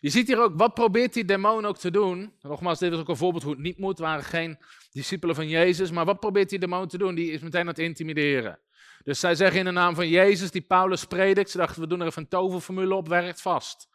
[0.00, 2.32] Je ziet hier ook, wat probeert die demon ook te doen?
[2.40, 3.98] Nogmaals, dit is ook een voorbeeld hoe het niet moet.
[3.98, 4.58] waren geen
[4.92, 5.90] discipelen van Jezus.
[5.90, 7.14] Maar wat probeert die demon te doen?
[7.14, 8.58] Die is meteen aan het intimideren.
[9.02, 11.50] Dus zij zeggen in de naam van Jezus, die Paulus predikt.
[11.50, 13.88] Ze dachten, we doen er even een toverformule op, werkt vast.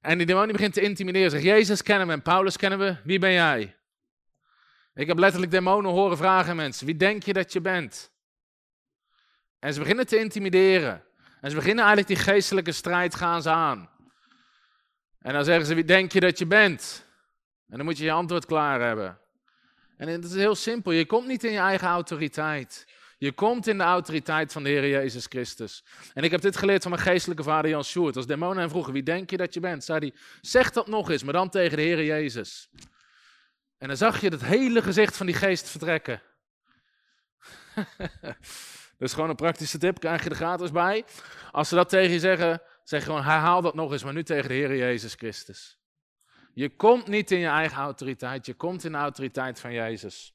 [0.00, 1.30] En die demon die begint te intimideren.
[1.30, 2.96] Zegt, Jezus kennen we en Paulus kennen we.
[3.04, 3.76] Wie ben jij?
[4.94, 6.86] Ik heb letterlijk demonen horen vragen mensen.
[6.86, 8.12] Wie denk je dat je bent?
[9.58, 11.04] En ze beginnen te intimideren.
[11.40, 13.90] En ze beginnen eigenlijk die geestelijke strijd gaan ze aan.
[15.20, 17.06] En dan zeggen ze, wie denk je dat je bent?
[17.68, 19.18] En dan moet je je antwoord klaar hebben.
[19.96, 22.86] En het is heel simpel, je komt niet in je eigen autoriteit.
[23.22, 25.84] Je komt in de autoriteit van de Heer Jezus Christus.
[26.14, 28.16] En ik heb dit geleerd van mijn geestelijke vader Jan Sjoerd.
[28.16, 29.84] Als demonen hem vroegen, wie denk je dat je bent?
[29.84, 32.68] Zei hij, zeg dat nog eens, maar dan tegen de Heer Jezus.
[33.78, 36.22] En dan zag je het hele gezicht van die geest vertrekken.
[38.98, 41.04] dat is gewoon een praktische tip, krijg je er gratis bij.
[41.52, 44.48] Als ze dat tegen je zeggen, zeg gewoon, herhaal dat nog eens, maar nu tegen
[44.48, 45.78] de Heer Jezus Christus.
[46.54, 50.34] Je komt niet in je eigen autoriteit, je komt in de autoriteit van Jezus.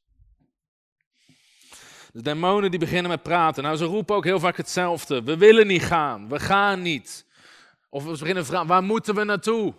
[2.18, 3.64] De demonen die beginnen met praten.
[3.64, 5.24] Nou, ze roepen ook heel vaak hetzelfde.
[5.24, 7.26] We willen niet gaan, we gaan niet.
[7.90, 9.74] Of we beginnen vragen, waar moeten we naartoe?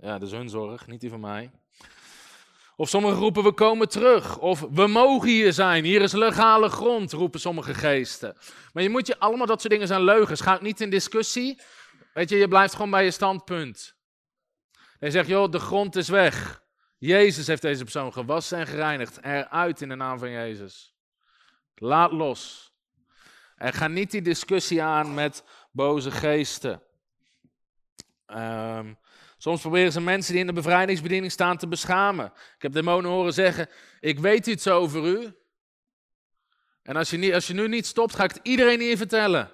[0.00, 1.50] Ja, dat is hun zorg, niet die van mij.
[2.76, 4.38] Of sommigen roepen, we komen terug.
[4.38, 8.36] Of we mogen hier zijn, hier is legale grond, roepen sommige geesten.
[8.72, 10.40] Maar je moet je, allemaal dat soort dingen zijn leugens.
[10.40, 11.60] Ga niet in discussie.
[12.14, 13.94] Weet je, je blijft gewoon bij je standpunt.
[14.98, 16.62] Hij zegt, joh, de grond is weg.
[17.06, 19.18] Jezus heeft deze persoon gewassen en gereinigd.
[19.22, 20.94] Eruit in de naam van Jezus.
[21.74, 22.72] Laat los.
[23.56, 26.82] En ga niet die discussie aan met boze geesten.
[28.26, 28.98] Um,
[29.38, 32.26] Soms proberen ze mensen die in de bevrijdingsbediening staan te beschamen.
[32.26, 33.68] Ik heb demonen horen zeggen:
[34.00, 35.34] Ik weet iets over u.
[36.82, 39.50] En als je, niet, als je nu niet stopt, ga ik het iedereen hier vertellen.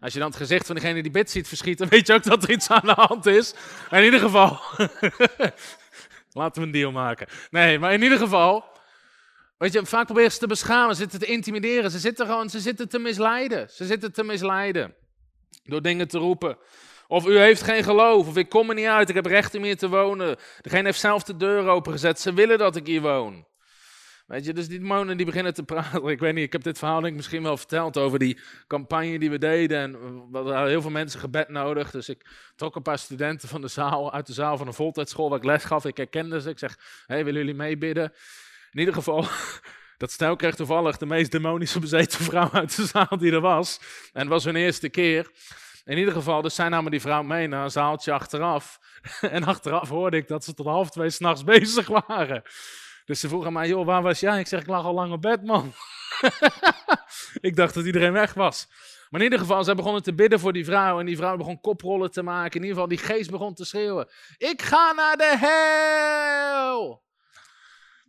[0.00, 2.42] Als je dan het gezicht van degene die bid ziet verschieten, weet je ook dat
[2.42, 3.54] er iets aan de hand is.
[3.90, 4.60] in ieder geval.
[6.32, 7.26] Laten we een deal maken.
[7.50, 8.64] Nee, maar in ieder geval.
[9.58, 11.90] Weet je, vaak proberen ze te beschamen, ze zitten te intimideren.
[11.90, 13.70] Ze zitten gewoon, ze zitten te misleiden.
[13.70, 14.94] Ze zitten te misleiden.
[15.64, 16.58] Door dingen te roepen.
[17.06, 19.62] Of u heeft geen geloof, of ik kom er niet uit, ik heb recht om
[19.62, 20.36] hier te wonen.
[20.60, 23.46] Degene heeft zelf de deur opengezet, ze willen dat ik hier woon.
[24.30, 26.04] Weet je, dus die demonen die beginnen te praten.
[26.08, 29.18] Ik weet niet, ik heb dit verhaal denk ik misschien wel verteld over die campagne
[29.18, 29.78] die we deden.
[29.78, 29.92] En
[30.30, 31.90] we hadden heel veel mensen gebed nodig.
[31.90, 35.28] Dus ik trok een paar studenten van de zaal, uit de zaal van een voltijdschool
[35.28, 35.84] waar ik les gaf.
[35.84, 36.50] Ik herkende ze.
[36.50, 38.12] Ik zeg, hey, willen jullie meebidden?
[38.72, 39.26] In ieder geval,
[39.98, 43.80] dat stel kreeg toevallig de meest demonische bezeten vrouw uit de zaal die er was.
[44.12, 45.30] En het was hun eerste keer.
[45.84, 48.78] In ieder geval, dus zij namen die vrouw mee naar een zaaltje achteraf.
[49.20, 52.42] En achteraf hoorde ik dat ze tot half twee s'nachts bezig waren.
[53.10, 54.38] Dus ze vroegen mij, joh, waar was jij?
[54.38, 55.72] Ik zeg, ik lag al lang op bed, man.
[57.48, 58.66] ik dacht dat iedereen weg was.
[59.08, 61.00] Maar in ieder geval, ze begonnen te bidden voor die vrouw.
[61.00, 62.60] En die vrouw begon koprollen te maken.
[62.60, 64.08] In ieder geval, die geest begon te schreeuwen.
[64.38, 67.02] Ik ga naar de hel!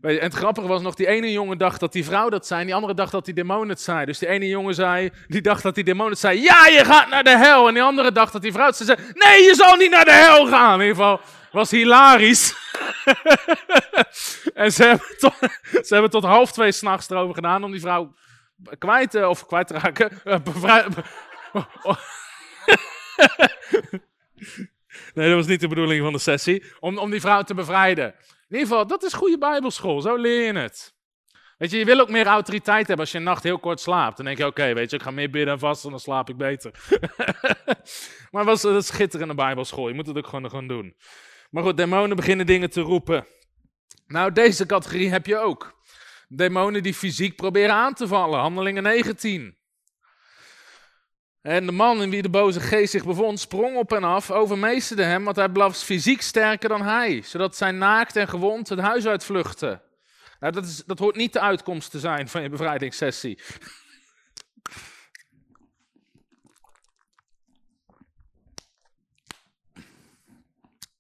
[0.02, 2.66] En het grappige was nog, die ene jongen dacht dat die vrouw dat zei, en
[2.66, 4.06] die andere dacht dat die demon het zei.
[4.06, 7.10] Dus die ene jongen zei, die dacht dat die demon het zei, ja, je gaat
[7.10, 7.68] naar de hel.
[7.68, 10.12] En die andere dacht dat die vrouw het zei, nee, je zal niet naar de
[10.12, 10.82] hel gaan.
[10.82, 11.20] In ieder geval,
[11.52, 12.61] was hilarisch.
[14.64, 15.34] en ze hebben, tot,
[15.88, 18.14] ze hebben tot half twee s'nachts erover gedaan om die vrouw
[18.78, 20.10] kwijt, of kwijt te raken.
[21.54, 21.96] Uh,
[25.14, 26.64] nee, dat was niet de bedoeling van de sessie.
[26.80, 28.06] Om, om die vrouw te bevrijden.
[28.06, 30.02] In ieder geval, dat is goede bijbelschool.
[30.02, 30.94] Zo leer je het.
[31.58, 34.18] Weet je, je wil ook meer autoriteit hebben als je een nacht heel kort slaapt.
[34.18, 36.38] Dan denk je, oké, weet je, ik ga meer bidden en vasten, dan slaap ik
[36.38, 36.72] beter.
[38.32, 39.88] maar was een schitterende bijbelschool.
[39.88, 40.96] Je moet het ook gewoon, gewoon doen.
[41.52, 43.28] Maar goed, demonen beginnen dingen te roepen.
[44.08, 45.80] Nou, deze categorie heb je ook.
[46.28, 48.40] Demonen die fysiek proberen aan te vallen.
[48.40, 49.58] Handelingen 19.
[51.42, 55.04] En de man in wie de boze geest zich bevond, sprong op en af, overmeesterde
[55.04, 59.08] hem, want hij bleef fysiek sterker dan hij, zodat zijn naakt en gewond het huis
[59.08, 59.82] uitvluchtte.
[60.40, 63.40] Nou, dat, is, dat hoort niet de uitkomst te zijn van je bevrijdingssessie.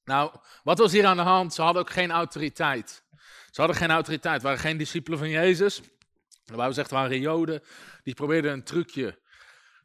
[0.04, 1.54] Nou, wat was hier aan de hand?
[1.54, 3.04] Ze hadden ook geen autoriteit.
[3.52, 5.82] Ze hadden geen autoriteit, waren geen discipelen van Jezus.
[6.44, 7.62] De Bijbel zegt, het waren joden,
[8.04, 9.20] die probeerden een trucje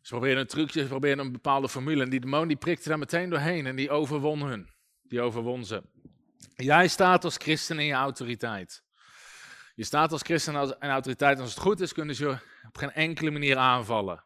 [0.07, 2.03] ze probeerden een trucje, ze probeerden een bepaalde formule.
[2.03, 4.71] En die demon die prikte daar meteen doorheen en die overwon hun.
[5.03, 5.83] Die overwon ze.
[6.55, 8.83] Jij staat als christen in je autoriteit.
[9.75, 11.41] Je staat als christen in autoriteit.
[11.41, 14.25] Als het goed is, kunnen ze je op geen enkele manier aanvallen.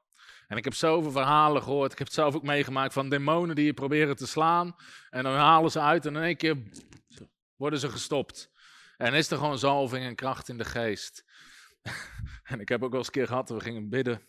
[0.51, 1.93] En ik heb zoveel verhalen gehoord.
[1.93, 4.77] Ik heb het zelf ook meegemaakt van demonen die je proberen te slaan.
[5.11, 6.57] En dan halen ze uit en in één keer
[7.57, 8.51] worden ze gestopt.
[8.97, 11.25] En is er gewoon zalving en kracht in de geest.
[12.53, 14.23] en ik heb ook wel eens een keer gehad, we gingen bidden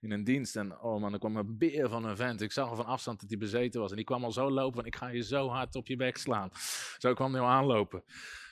[0.00, 0.56] in een dienst.
[0.56, 2.40] En oh man, er kwam een beer van een vent.
[2.40, 3.90] Ik zag al van afstand dat hij bezeten was.
[3.90, 6.50] En die kwam al zo lopen ik ga je zo hard op je bek slaan.
[6.98, 8.04] Zo kwam hij al aanlopen.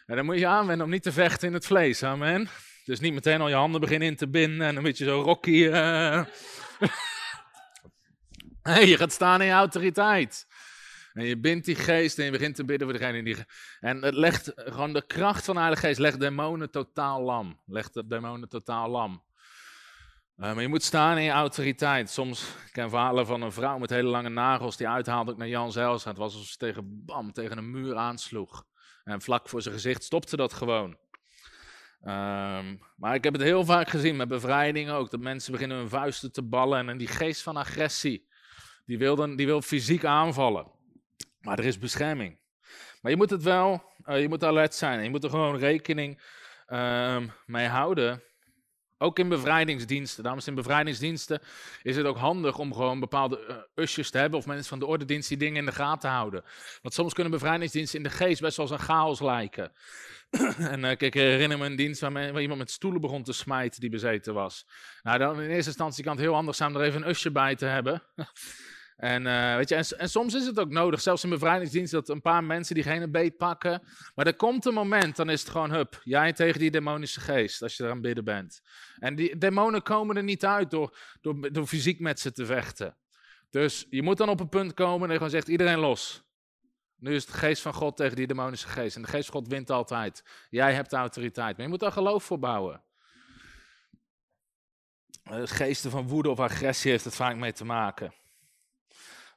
[0.07, 2.49] En dan moet je aanwenden om niet te vechten in het vlees, amen.
[2.85, 5.51] Dus niet meteen al je handen beginnen in te binden en een beetje zo rocky.
[5.51, 6.25] Uh...
[8.65, 10.47] je gaat staan in je autoriteit.
[11.13, 13.37] En je bindt die geest en je begint te bidden voor degene die.
[13.81, 17.61] En het legt gewoon de kracht van de Heilige Geest, legt demonen totaal lam.
[17.67, 19.25] Legt de demonen totaal lam.
[20.37, 22.11] Uh, maar je moet staan in je autoriteit.
[22.11, 25.49] Soms ik ken verhalen van een vrouw met hele lange nagels die uithaalde ook naar
[25.49, 26.11] Jan Zijlstra.
[26.11, 28.65] Het was alsof ze tegen, bam, tegen een muur aansloeg.
[29.05, 30.97] En vlak voor zijn gezicht stopte dat gewoon.
[32.03, 35.11] Um, maar ik heb het heel vaak gezien met bevrijdingen ook.
[35.11, 36.89] Dat mensen beginnen hun vuisten te ballen.
[36.89, 38.29] En die geest van agressie,
[38.85, 40.71] die wil, dan, die wil fysiek aanvallen.
[41.41, 42.39] Maar er is bescherming.
[43.01, 45.03] Maar je moet het wel, uh, je moet alert zijn.
[45.03, 46.23] Je moet er gewoon rekening
[46.69, 48.23] um, mee houden
[49.05, 50.25] ook in bevrijdingsdiensten.
[50.25, 51.41] Dames, in bevrijdingsdiensten
[51.83, 54.87] is het ook handig om gewoon bepaalde uh, usjes te hebben of mensen van de
[54.87, 56.45] ordendienst die dingen in de gaten houden.
[56.83, 59.73] Want soms kunnen bevrijdingsdiensten in de geest best wel als een chaos lijken.
[60.59, 63.33] en uh, kijk, ik herinner me een dienst waar, waar, iemand met stoelen begon te
[63.33, 64.67] smijten die bezeten was.
[65.03, 67.31] Nou, dan in eerste instantie kan het heel handig zijn om er even een usje
[67.31, 68.03] bij te hebben.
[68.97, 72.21] En, uh, weet je, en, soms is het ook nodig, zelfs in bevrijdingsdienst, dat een
[72.21, 73.83] paar mensen diegene beet pakken.
[74.15, 77.63] Maar er komt een moment, dan is het gewoon, hup, jij tegen die demonische geest,
[77.63, 78.61] als je er aan bidden bent.
[78.99, 82.97] En die demonen komen er niet uit door, door, door fysiek met ze te vechten.
[83.51, 86.23] Dus je moet dan op een punt komen en je gewoon zegt, iedereen los.
[86.97, 88.97] Nu is het de geest van God tegen die demonische geest.
[88.97, 90.25] En de geest van God wint altijd.
[90.51, 91.57] Jij hebt de autoriteit.
[91.57, 92.83] Maar je moet daar geloof voor bouwen.
[95.45, 98.15] Geesten van woede of agressie heeft het vaak mee te maken.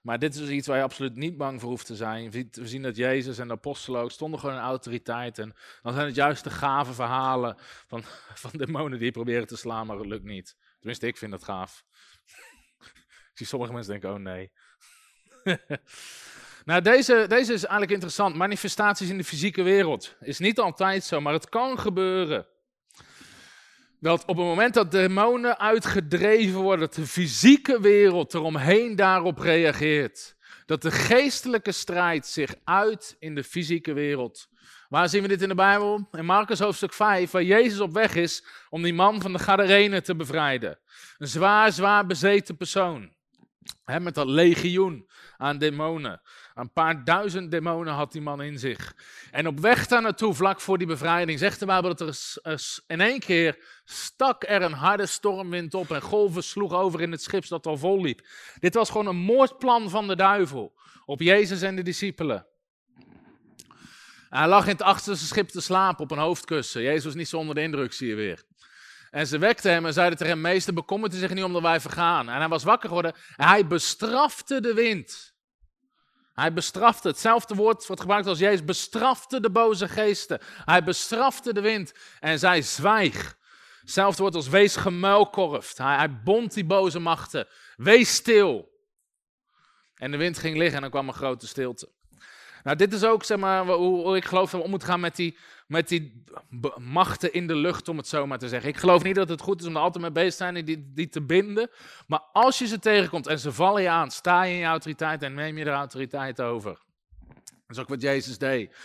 [0.08, 2.32] Maar dit is dus iets waar je absoluut niet bang voor hoeft te zijn.
[2.32, 5.40] We zien dat Jezus en de apostelen ook stonden gewoon in autoriteit.
[5.40, 7.56] En dan zijn het juist de gave verhalen
[7.88, 8.04] van,
[8.44, 10.56] van demonen die proberen te slaan, maar het lukt niet.
[10.78, 11.84] Tenminste, ik vind dat gaaf.
[13.32, 14.52] ik zie sommige mensen denken, oh nee.
[16.66, 18.36] nou, deze, deze is eigenlijk interessant.
[18.36, 20.16] Manifestaties in de fysieke wereld.
[20.20, 22.48] Is niet altijd zo, maar het kan gebeuren.
[24.00, 30.36] Dat op het moment dat demonen uitgedreven worden, dat de fysieke wereld eromheen daarop reageert.
[30.66, 34.50] Dat de geestelijke strijd zich uit in de fysieke wereld.
[34.90, 36.10] Waar zien we dit in de Bijbel?
[36.12, 40.04] In Marcus hoofdstuk 5, waar Jezus op weg is om die man van de Gadarenen
[40.04, 40.80] te bevrijden.
[41.18, 43.16] Een zwaar, zwaar bezeten persoon.
[43.86, 46.22] Met dat legioen aan demonen.
[46.54, 48.96] Een paar duizend demonen had die man in zich.
[49.32, 53.02] En op weg daar naartoe, vlak voor die bevrijding, zegt de Bijbel dat er in
[53.02, 57.48] één keer stak er een harde stormwind op en golven sloeg over in het schip
[57.48, 58.28] dat al vol liep.
[58.60, 60.74] Dit was gewoon een moordplan van de duivel
[61.06, 62.48] op Jezus en de discipelen.
[64.30, 66.82] Hij lag in het achterste schip te slapen op een hoofdkussen.
[66.82, 68.44] Jezus was niet zonder de indruk, zie je weer.
[69.18, 71.80] En ze wekten hem en zeiden tegen hem, meester, bekommert u zich niet omdat wij
[71.80, 72.30] vergaan.
[72.30, 75.36] En hij was wakker geworden en hij bestrafte de wind.
[76.34, 80.40] Hij bestrafte, hetzelfde woord wordt gebruikt als Jezus, bestrafte de boze geesten.
[80.66, 83.38] Hij bestrafte de wind en zei zwijg.
[83.80, 85.78] Hetzelfde woord als wees gemuilkorfd.
[85.78, 87.48] Hij, hij bond die boze machten.
[87.76, 88.70] Wees stil.
[89.96, 91.92] En de wind ging liggen en dan kwam een grote stilte.
[92.64, 95.16] Nou, dit is ook zeg maar, hoe, ik geloof dat we om moeten gaan met
[95.16, 96.24] die, met die
[96.78, 98.70] machten in de lucht, om het zo maar te zeggen.
[98.70, 100.66] Ik geloof niet dat het goed is om er altijd mee bezig te zijn en
[100.66, 101.70] die, die te binden.
[102.08, 105.24] Maar als je ze tegenkomt en ze vallen je aan, sta je in je autoriteit
[105.24, 106.78] en neem je er autoriteit over.
[107.48, 108.76] Dat is ook wat Jezus deed.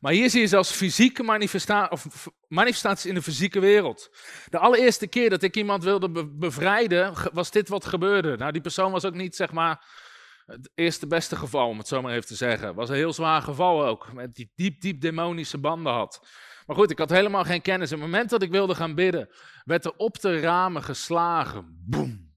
[0.00, 1.48] Maar hier zie je zelfs fysieke
[1.90, 4.10] of manifestaties in de fysieke wereld.
[4.48, 8.36] De allereerste keer dat ik iemand wilde bevrijden, was dit wat gebeurde.
[8.36, 9.84] Nou, die persoon was ook niet, zeg maar,
[10.48, 12.74] het eerste beste geval, om het zo maar even te zeggen.
[12.74, 16.26] Was een heel zwaar geval ook, met die diep, diep demonische banden had.
[16.66, 17.92] Maar goed, ik had helemaal geen kennis.
[17.92, 19.28] Op het moment dat ik wilde gaan bidden,
[19.64, 21.84] werd er op de ramen geslagen.
[21.86, 22.34] Boem,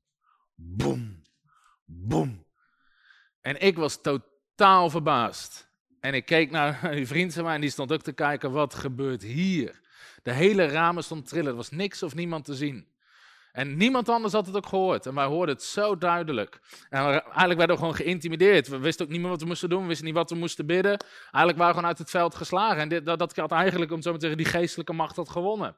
[0.55, 1.23] boem,
[1.85, 2.45] boem.
[3.41, 5.69] En ik was totaal verbaasd.
[5.99, 8.73] En ik keek naar een vriend van mij en die stond ook te kijken, wat
[8.73, 9.79] gebeurt hier?
[10.23, 12.90] De hele ramen stond trillen, er was niks of niemand te zien.
[13.51, 15.05] En niemand anders had het ook gehoord.
[15.05, 16.59] En wij hoorden het zo duidelijk.
[16.89, 18.67] En eigenlijk werden we gewoon geïntimideerd.
[18.67, 19.81] We wisten ook niet meer wat we moesten doen.
[19.81, 20.97] We wisten niet wat we moesten bidden.
[21.21, 22.77] Eigenlijk waren we gewoon uit het veld geslagen.
[22.77, 25.77] En dit, dat, dat had eigenlijk, om zo te zeggen, die geestelijke macht had gewonnen.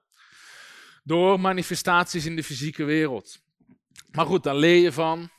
[1.04, 3.40] Door manifestaties in de fysieke wereld.
[4.12, 5.30] Maar goed, dan leer je van.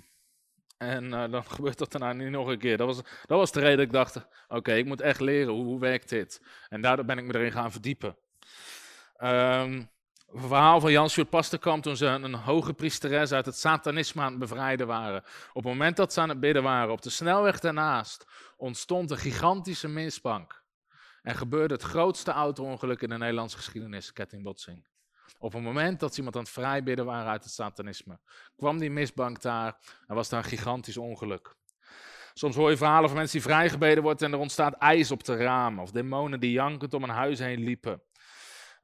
[0.79, 2.77] En uh, dan gebeurt dat daarna niet nog een keer.
[2.77, 5.65] Dat was, dat was de reden dat ik dacht: oké, ik moet echt leren hoe,
[5.65, 6.43] hoe werkt dit.
[6.69, 8.17] En daardoor ben ik me erin gaan verdiepen.
[9.23, 9.93] Um,
[10.35, 14.31] een verhaal van Jan Sjoerd Pasterkamp toen ze een hoge priesteres uit het satanisme aan
[14.31, 15.23] het bevrijden waren.
[15.49, 19.19] Op het moment dat ze aan het bidden waren, op de snelweg daarnaast, ontstond een
[19.19, 20.63] gigantische misbank.
[21.23, 24.87] En gebeurde het grootste auto-ongeluk in de Nederlandse geschiedenis, kettingbotsing.
[25.39, 28.19] Op het moment dat ze iemand aan het vrijbidden waren uit het satanisme,
[28.57, 31.57] kwam die misbank daar en was daar een gigantisch ongeluk.
[32.33, 35.37] Soms hoor je verhalen van mensen die vrijgebeden worden en er ontstaat ijs op de
[35.37, 35.83] ramen.
[35.83, 38.03] Of demonen die jankend om een huis heen liepen.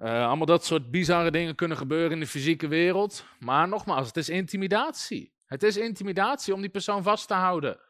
[0.02, 3.24] Uh, allemaal dat soort bizarre dingen kunnen gebeuren in de fysieke wereld.
[3.38, 5.32] Maar nogmaals, het is intimidatie.
[5.46, 7.80] Het is intimidatie om die persoon vast te houden.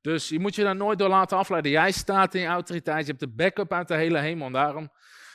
[0.00, 1.70] Dus je moet je daar nooit door laten afleiden.
[1.70, 4.46] Jij staat in je autoriteit, je hebt de backup uit de hele hemel.
[4.46, 4.90] En daarom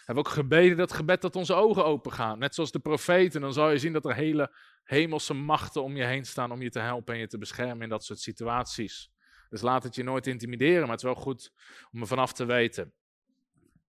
[0.05, 2.39] hebben we ook gebeden dat gebed dat onze ogen open gaan.
[2.39, 6.03] Net zoals de profeten, dan zal je zien dat er hele hemelse machten om je
[6.03, 9.11] heen staan om je te helpen en je te beschermen in dat soort situaties.
[9.49, 11.51] Dus laat het je nooit intimideren, maar het is wel goed
[11.91, 12.93] om er vanaf te weten.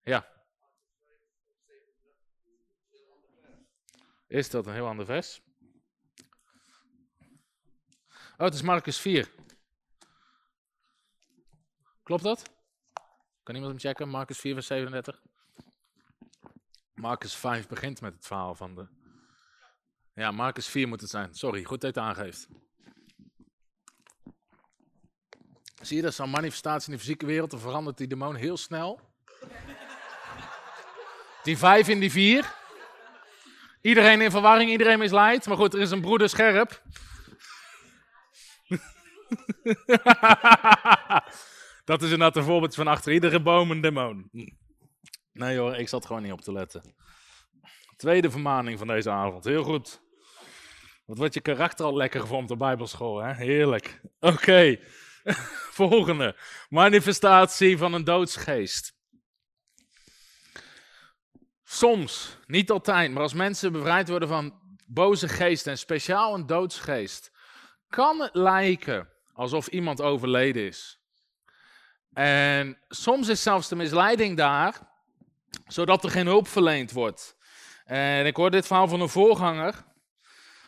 [0.03, 0.40] Ja.
[4.31, 5.41] Is dat een heel ander vers?
[8.11, 9.31] Oh, het is Marcus 4.
[12.03, 12.51] Klopt dat?
[13.43, 14.09] Kan iemand hem checken?
[14.09, 15.21] Marcus 4, vers 37.
[16.93, 18.87] Marcus 5 begint met het verhaal van de.
[20.13, 21.33] Ja, Marcus 4 moet het zijn.
[21.33, 22.47] Sorry, goed dat je het aangeeft.
[25.81, 28.99] Zie je dat zo'n manifestatie in de fysieke wereld, dan verandert die demon heel snel.
[31.43, 32.59] Die 5 in die 4.
[33.81, 35.47] Iedereen in verwarring, iedereen misleidt.
[35.47, 36.81] Maar goed, er is een broeder scherp.
[41.85, 44.29] dat is inderdaad een voorbeeld van achter iedere boom een demon.
[45.33, 46.95] Nee hoor, ik zat gewoon niet op te letten.
[47.95, 49.43] Tweede vermaning van deze avond.
[49.43, 50.01] Heel goed.
[51.05, 53.33] Wat wordt je karakter al lekker gevormd op bijbelschool, hè?
[53.33, 54.01] Heerlijk.
[54.19, 54.77] Oké.
[55.81, 56.35] Volgende.
[56.69, 58.93] Manifestatie van een doodsgeest.
[61.73, 64.53] Soms, niet altijd, maar als mensen bevrijd worden van
[64.85, 67.31] boze geesten en speciaal een doodsgeest,
[67.89, 70.99] kan het lijken alsof iemand overleden is.
[72.13, 74.79] En soms is zelfs de misleiding daar,
[75.67, 77.35] zodat er geen hulp verleend wordt.
[77.85, 79.75] En ik hoor dit verhaal van een voorganger,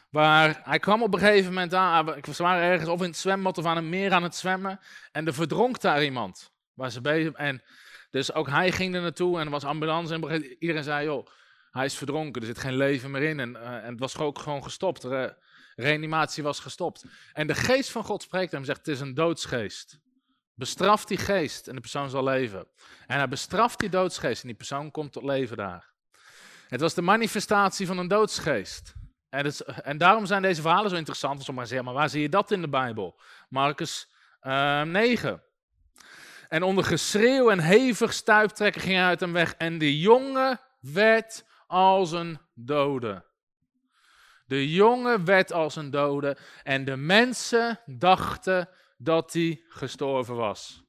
[0.10, 3.58] waar hij kwam op een gegeven moment aan, ik waren ergens of in het zwembad
[3.58, 4.80] of aan een meer aan het zwemmen,
[5.12, 6.52] en er verdronk daar iemand.
[6.74, 7.64] Waar ze bezig, en
[8.14, 11.28] dus ook hij ging er naartoe en er was ambulance en iedereen zei, joh,
[11.72, 13.40] hij is verdronken, er zit geen leven meer in.
[13.40, 15.36] En, uh, en het was ook gewoon gestopt, de
[15.76, 17.06] reanimatie was gestopt.
[17.34, 20.00] En de geest van God spreekt hem en zegt, het is een doodsgeest.
[20.54, 22.68] Bestraf die geest en de persoon zal leven.
[23.08, 25.92] En hij bestraft die doodsgeest en die persoon komt tot leven daar.
[26.68, 28.94] Het was de manifestatie van een doodsgeest.
[29.30, 31.50] En, het, en daarom zijn deze verhalen zo interessant.
[31.50, 33.20] Om maar zeggen, maar waar zie je dat in de Bijbel?
[33.50, 34.10] Marcus
[34.42, 35.44] uh, ehm, 9.
[36.54, 39.56] En onder geschreeuw en hevig stuiptrekken ging hij uit hem weg.
[39.56, 43.26] En de jongen werd als een dode.
[44.46, 46.38] De jongen werd als een dode.
[46.64, 50.84] En de mensen dachten dat hij gestorven was.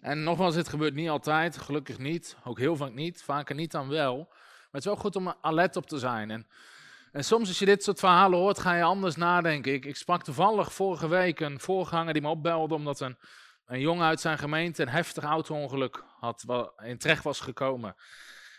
[0.00, 2.36] En nogmaals, dit gebeurt niet altijd, gelukkig niet.
[2.44, 4.32] Ook heel vaak niet, vaker niet dan wel.
[4.74, 6.30] Maar het is wel goed om alert op te zijn.
[6.30, 6.46] En,
[7.12, 9.72] en soms als je dit soort verhalen hoort, ga je anders nadenken.
[9.72, 13.16] Ik, sprak toevallig vorige week een voorganger die me opbelde omdat een,
[13.66, 16.44] een jongen uit zijn gemeente een heftig auto-ongeluk had,
[16.84, 17.96] in terecht was gekomen.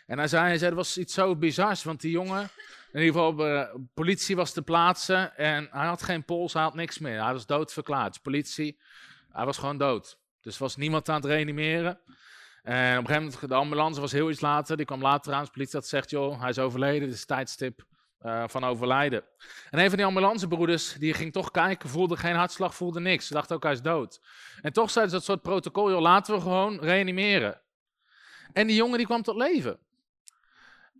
[0.05, 2.49] En hij zei, hij zei, er was iets zo bizars, want die jongen,
[2.91, 6.63] in ieder geval, de eh, politie was te plaatsen en hij had geen pols, hij
[6.63, 7.23] had niks meer.
[7.23, 8.21] Hij was doodverklaard.
[8.21, 8.79] Politie,
[9.31, 10.17] hij was gewoon dood.
[10.41, 11.99] Dus was niemand aan het reanimeren.
[12.65, 15.43] En op een gegeven moment, de ambulance was heel iets later, die kwam later aan,
[15.43, 17.85] de politie had zegt, joh, hij is overleden, dit is tijdstip
[18.21, 19.23] uh, van overlijden.
[19.69, 23.27] En een van die ambulancebroeders, die ging toch kijken, voelde geen hartslag, voelde niks.
[23.27, 24.21] Ze dacht ook, hij is dood.
[24.61, 27.61] En toch zeiden ze dat soort protocol, joh, laten we gewoon reanimeren.
[28.53, 29.79] En die jongen die kwam tot leven.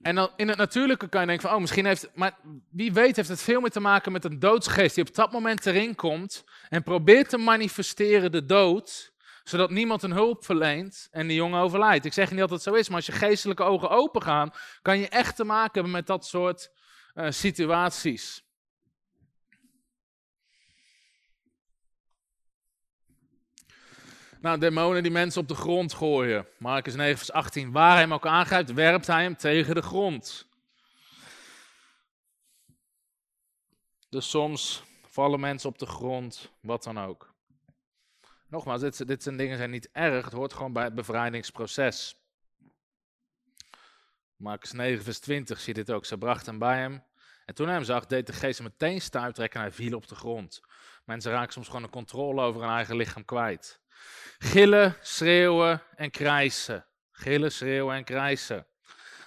[0.02, 2.38] En dan in het natuurlijke kan je denken van, oh, misschien heeft, maar
[2.72, 5.66] wie weet heeft het veel meer te maken met een doodsgeest die op dat moment
[5.66, 9.14] erin komt en probeert te manifesteren de dood,
[9.46, 12.06] zodat niemand een hulp verleent en die jongen overlijdt.
[12.06, 15.00] Ik zeg niet dat het zo is, maar als je geestelijke ogen open gaan, kan
[15.00, 16.72] je echt te maken hebben met dat soort
[17.16, 18.44] uh, situaties.
[24.42, 26.48] Nou, demonen die mensen op de grond gooien.
[26.58, 27.72] Marcus 9, vers 18.
[27.72, 30.48] Waar hij hem ook aangrijpt, werpt hij hem tegen de grond.
[34.10, 37.35] Dus soms vallen mensen op de grond, wat dan ook.
[38.56, 42.16] Nogmaals, dit, dit zijn dingen zijn niet erg, het hoort gewoon bij het bevrijdingsproces.
[44.36, 46.06] Marcus 9, vers 20 zie je dit ook.
[46.06, 47.04] Ze brachten hem bij hem.
[47.46, 50.08] En toen hij hem zag, deed de geest hem meteen stuiptrekken en hij viel op
[50.08, 50.62] de grond.
[51.04, 53.82] Mensen raken soms gewoon de controle over hun eigen lichaam kwijt.
[54.38, 56.86] Gillen, schreeuwen en krijsen.
[57.12, 58.68] Gillen, schreeuwen en krijsen.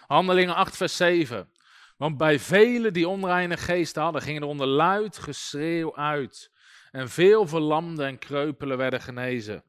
[0.06, 1.52] Handelingen 8, vers 7.
[1.96, 6.50] Want bij velen die onreine geesten hadden, gingen er onder luid geschreeuw uit.
[6.90, 9.62] En veel verlamden en kreupelen werden genezen.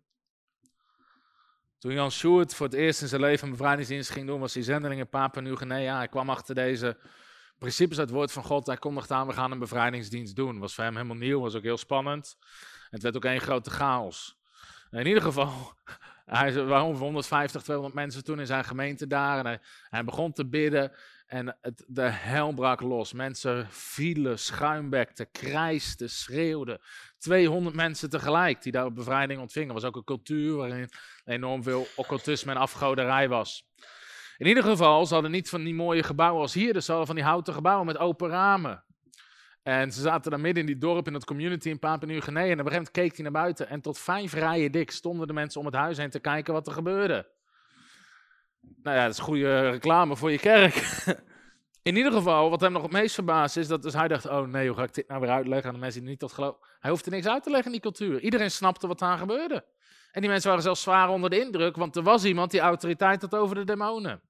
[1.77, 4.63] Toen Jan Sjoerd voor het eerst in zijn leven een bevrijdingsdienst ging doen, was hij
[4.63, 5.97] zendeling in Papua Nieuw-Guinea.
[5.97, 6.97] Hij kwam achter deze
[7.57, 8.67] principes uit het woord van God.
[8.67, 10.59] Hij kondigde aan, we gaan een bevrijdingsdienst doen.
[10.59, 12.37] Was voor hem helemaal nieuw, was ook heel spannend.
[12.89, 14.37] Het werd ook één grote chaos.
[14.91, 15.73] In ieder geval,
[16.25, 19.45] hij ongeveer 150, 200 mensen toen in zijn gemeente daar.
[19.45, 20.91] En hij, begon te bidden
[21.29, 23.13] en het, de hel brak los.
[23.13, 26.79] Mensen vielen, schuimbekten, krijsten, schreeuwden.
[27.17, 29.73] 200 mensen tegelijk die daar bevrijding ontvingen.
[29.73, 30.89] Was ook een cultuur waarin
[31.25, 33.67] enorm veel occultisme en afgoderij was.
[34.37, 36.73] In ieder geval, ze hadden niet van die mooie gebouwen als hier.
[36.73, 38.83] Dus ze hadden van die houten gebouwen met open ramen.
[39.63, 42.43] En ze zaten daar midden in die dorp, in dat community in Papua Nieuw-Guinea.
[42.43, 43.69] En op een gegeven moment keek hij naar buiten.
[43.69, 46.67] En tot vijf rijen dik stonden de mensen om het huis heen te kijken wat
[46.67, 47.37] er gebeurde.
[48.61, 50.75] Nou ja, dat is goede reclame voor je kerk.
[51.81, 54.47] In ieder geval, wat hem nog het meest verbaasd is, dat dus hij dacht, oh
[54.47, 56.55] nee, hoe ga ik dit nou weer uitleggen aan de mensen die niet tot geloof...
[56.79, 58.19] Hij hoefde niks uit te leggen in die cultuur.
[58.19, 59.65] Iedereen snapte wat daar gebeurde.
[60.11, 63.21] En die mensen waren zelfs zwaar onder de indruk, want er was iemand die autoriteit
[63.21, 64.21] had over de demonen.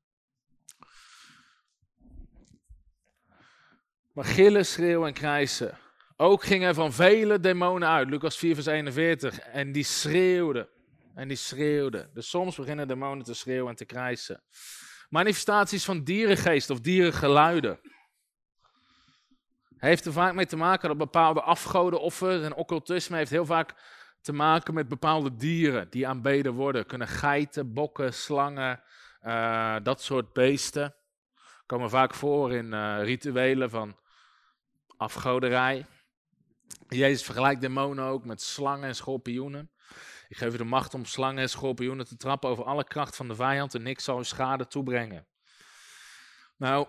[4.13, 5.78] Maar gillen, schreeuwen en krijsen.
[6.18, 9.40] Ook gingen van vele demonen uit, Lucas 4 vers 41.
[9.40, 10.67] En die schreeuwden.
[11.20, 12.10] En die schreeuwden.
[12.13, 14.44] Dus soms beginnen demonen te schreeuwen en te krijsen.
[15.10, 17.80] Manifestaties van dierengeest of dierengeluiden.
[19.76, 23.74] Heeft er vaak mee te maken dat bepaalde afgodenoffers en occultisme heeft heel vaak
[24.22, 26.86] te maken met bepaalde dieren die aanbeden worden.
[26.86, 28.84] Kunnen geiten, bokken, slangen,
[29.22, 30.96] uh, dat soort beesten.
[31.65, 34.00] Komen vaak voor in uh, rituelen van
[34.98, 35.86] afgoderij.
[36.88, 39.72] Jezus vergelijkt demonen ook met slangen en schorpioenen.
[40.30, 43.27] Ik geef u de macht om slangen en schorpioenen te trappen over alle kracht van
[43.27, 45.27] de vijand en niks zal u schade toebrengen.
[46.58, 46.88] Nou,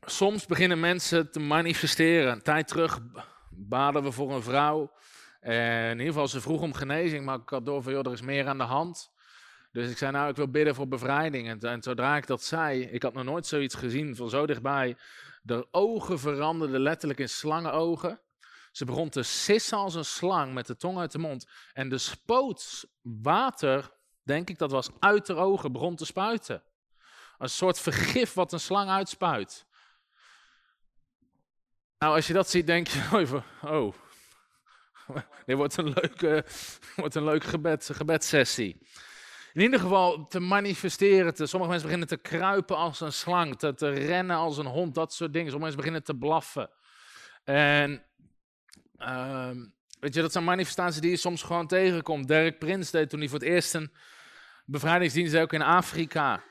[0.00, 2.32] soms beginnen mensen te manifesteren.
[2.32, 3.00] Een tijd terug
[3.50, 4.92] baden we voor een vrouw.
[5.40, 8.22] En in ieder geval, ze vroeg om genezing, maar ik had door van, er is
[8.22, 9.10] meer aan de hand.
[9.72, 11.48] Dus ik zei, nou, ik wil bidden voor bevrijding.
[11.48, 14.96] En, en zodra ik dat zei, ik had nog nooit zoiets gezien van zo dichtbij.
[15.42, 18.20] De ogen veranderden letterlijk in slangenogen.
[18.70, 21.46] Ze begon te sissen als een slang met de tong uit de mond.
[21.72, 23.90] En de spoot water,
[24.22, 26.62] denk ik dat was, uit haar ogen begon te spuiten.
[27.38, 29.66] Een soort vergif wat een slang uitspuit.
[31.98, 33.94] Nou, als je dat ziet, denk je even, oh,
[35.46, 36.44] dit wordt een leuke,
[36.96, 38.88] wordt een leuke gebed, gebedssessie.
[39.52, 41.34] In ieder geval te manifesteren.
[41.34, 44.94] Te, sommige mensen beginnen te kruipen als een slang, te, te rennen als een hond,
[44.94, 45.50] dat soort dingen.
[45.50, 46.70] Sommige mensen beginnen te blaffen.
[47.44, 48.04] En
[49.00, 49.50] uh,
[50.00, 52.28] weet je, dat zijn manifestaties die je soms gewoon tegenkomt.
[52.28, 53.92] Dirk Prins deed toen hij voor het eerst een
[54.64, 56.42] bevrijdingsdienst ook in Afrika.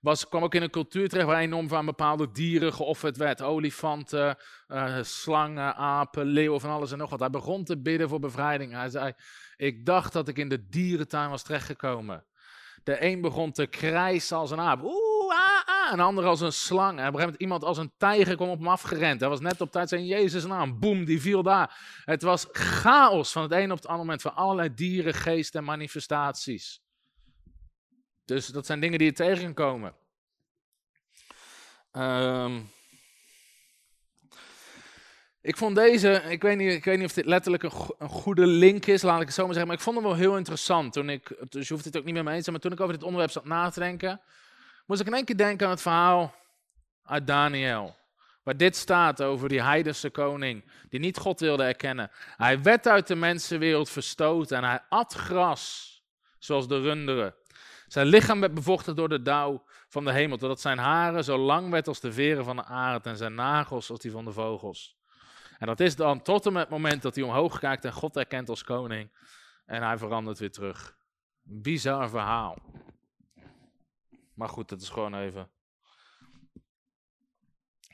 [0.00, 3.42] Was, kwam ook in een cultuur terecht waar enorm van bepaalde dieren geofferd werd.
[3.42, 4.36] Olifanten,
[4.68, 7.20] uh, slangen, apen, leeuwen, van alles en nog wat.
[7.20, 8.72] Hij begon te bidden voor bevrijding.
[8.72, 9.12] Hij zei,
[9.56, 12.24] ik dacht dat ik in de dierentuin was terechtgekomen.
[12.84, 14.82] De een begon te krijsen als een aap.
[14.82, 15.90] Oeh, ah, ah.
[15.90, 16.90] En de ander als een slang.
[16.90, 19.20] Op een gegeven moment iemand als een tijger kwam op hem afgerend.
[19.20, 20.78] Hij was net op tijd zijn Jezus naam.
[20.78, 22.00] Boem, die viel daar.
[22.04, 24.22] Het was chaos van het een op het andere moment.
[24.22, 26.80] Van allerlei dieren, geesten en manifestaties.
[28.24, 29.94] Dus dat zijn dingen die je tegenkomen.
[31.92, 32.70] Um,
[35.46, 38.46] ik vond deze, ik weet niet, ik weet niet of dit letterlijk een, een, goede
[38.46, 40.92] link is, laat ik het zo maar zeggen, maar ik vond hem wel heel interessant.
[40.92, 42.72] Toen ik, dus je hoeft het ook niet meer mee eens te zijn, maar toen
[42.72, 44.20] ik over dit onderwerp zat na te denken,
[44.86, 46.34] moest ik in één keer denken aan het verhaal
[47.02, 47.96] uit Daniel.
[48.42, 52.10] Waar dit staat over die heidense koning, die niet God wilde erkennen.
[52.36, 55.94] Hij werd uit de mensenwereld verstoten en hij at gras,
[56.38, 57.34] zoals de runderen.
[57.86, 61.70] Zijn lichaam werd bevochtigd door de dauw van de hemel, totdat zijn haren zo lang
[61.70, 64.96] werd als de veren van de aard en zijn nagels als die van de vogels.
[65.58, 68.16] En dat is dan tot en met het moment dat hij omhoog kijkt en God
[68.16, 69.10] erkent als koning.
[69.66, 70.96] En hij verandert weer terug.
[71.42, 72.58] Bizar verhaal.
[74.36, 75.50] Maar goed, dat is gewoon even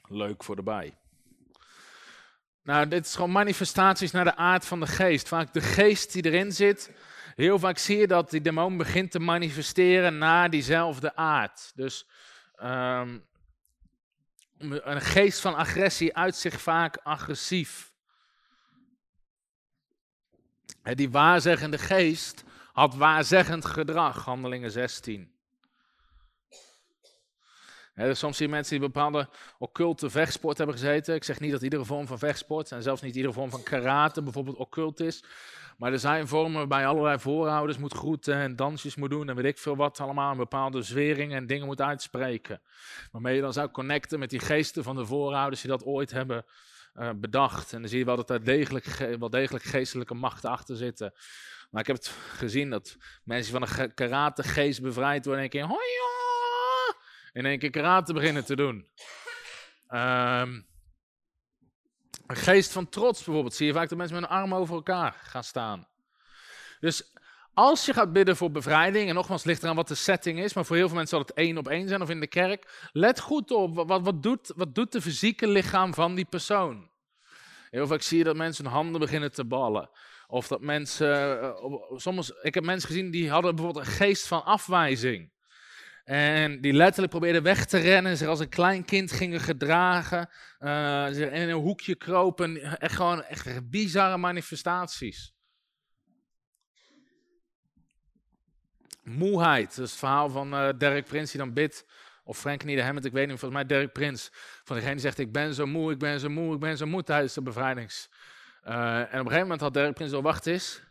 [0.09, 0.97] leuk voor de bij.
[2.63, 5.29] Nou, dit is gewoon manifestaties naar de aard van de geest.
[5.29, 6.91] Vaak de geest die erin zit.
[7.35, 11.73] Heel vaak zie je dat die demon begint te manifesteren naar diezelfde aard.
[11.75, 12.09] Dus
[12.63, 13.27] um,
[14.59, 17.93] een geest van agressie uit zich vaak agressief.
[20.83, 25.32] Die waarzeggende geest had waarzeggend gedrag, handelingen 16.
[27.95, 29.29] Soms zie je mensen die bepaalde
[29.59, 31.15] occulte vechtsport hebben gezeten.
[31.15, 34.23] Ik zeg niet dat iedere vorm van vechtsport en zelfs niet iedere vorm van karate
[34.23, 35.25] bijvoorbeeld occult is.
[35.79, 39.45] Maar er zijn vormen waarbij allerlei voorouders moet groeten en dansjes moet doen en weet
[39.45, 40.31] ik veel wat allemaal.
[40.31, 42.61] En bepaalde zweringen en dingen moet uitspreken.
[43.13, 46.45] Waarmee je dan zou connecten met die geesten van de voorouders die dat ooit hebben
[46.95, 47.73] uh, bedacht.
[47.73, 51.13] En dan zie je wel dat er degelijk, wel degelijk geestelijke machten achter zitten.
[51.71, 55.59] Maar ik heb het gezien dat mensen van een karate geest bevrijd worden en een
[55.59, 56.12] keer hoi,
[57.33, 58.89] in één keer karate beginnen te doen.
[59.89, 60.67] Um,
[62.27, 63.55] een geest van trots bijvoorbeeld.
[63.55, 65.89] Zie je vaak dat mensen met hun armen over elkaar gaan staan.
[66.81, 67.13] Dus
[67.55, 70.65] als je gaat bidden voor bevrijding, en nogmaals ligt eraan wat de setting is, maar
[70.65, 72.89] voor heel veel mensen zal het één op één zijn of in de kerk.
[72.93, 76.91] Let goed op, wat, wat, doet, wat doet de fysieke lichaam van die persoon?
[77.71, 79.91] Heel vaak zie je dat mensen hun handen beginnen te ballen.
[80.27, 84.45] Of dat mensen, uh, soms, ik heb mensen gezien die hadden bijvoorbeeld een geest van
[84.45, 85.32] afwijzing.
[86.05, 90.29] En die letterlijk probeerden weg te rennen, zich als een klein kind gingen gedragen,
[90.61, 92.79] uh, in een hoekje kropen.
[92.79, 95.35] Echt gewoon echt bizarre manifestaties.
[99.03, 101.87] Moeheid, dat is het verhaal van uh, Derek Prins die dan bidt.
[102.25, 104.29] Of Frank Niederhemmet, ik weet niet, volgens mij Derek Prins.
[104.65, 106.87] Van degene die zegt, ik ben zo moe, ik ben zo moe, ik ben zo
[106.87, 108.09] moe tijdens de bevrijdings.
[108.65, 110.83] Uh, en op een gegeven moment had Derek Prins al, wacht eens,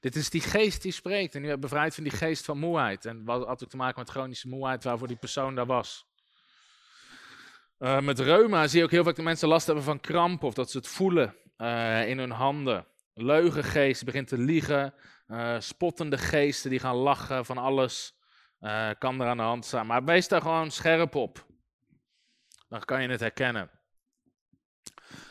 [0.00, 1.34] dit is die geest die spreekt.
[1.34, 3.04] En u hebt bevrijd van die geest van moeheid.
[3.04, 6.06] En wat had ook te maken met chronische moeheid waarvoor die persoon daar was.
[7.78, 10.54] Uh, met reuma zie je ook heel vaak dat mensen last hebben van krampen of
[10.54, 12.86] dat ze het voelen uh, in hun handen.
[13.14, 14.94] Leugengeesten begint te liegen.
[15.28, 18.16] Uh, spottende geesten die gaan lachen van alles.
[18.98, 19.86] kan er aan de hand staan.
[19.86, 21.46] Maar wees daar gewoon scherp op.
[22.68, 23.70] Dan kan je het herkennen.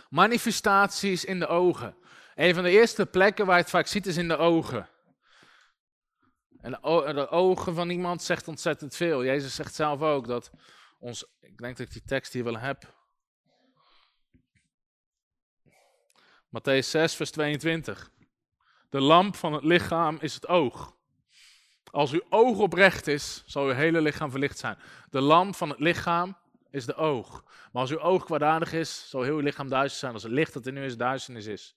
[0.10, 1.97] Manifestaties in de ogen.
[2.38, 4.90] Een van de eerste plekken waar je het vaak ziet is in de ogen.
[6.62, 9.24] En de, ogen van iemand zegt ontzettend veel.
[9.24, 10.52] Jezus zegt zelf ook dat
[11.00, 12.94] ons, ik denk dat ik die tekst hier wel heb.
[16.48, 18.12] Matthäus 6, vers 22.
[18.90, 20.96] De lamp van het lichaam is het oog.
[21.92, 24.78] Als uw oog oprecht is, zal uw hele lichaam verlicht zijn.
[25.10, 26.38] De lamp van het lichaam
[26.70, 27.44] is de oog.
[27.72, 30.54] Maar als uw oog kwaadaardig is, zal heel uw lichaam duister zijn als het licht
[30.54, 31.76] dat in u is duisternis is.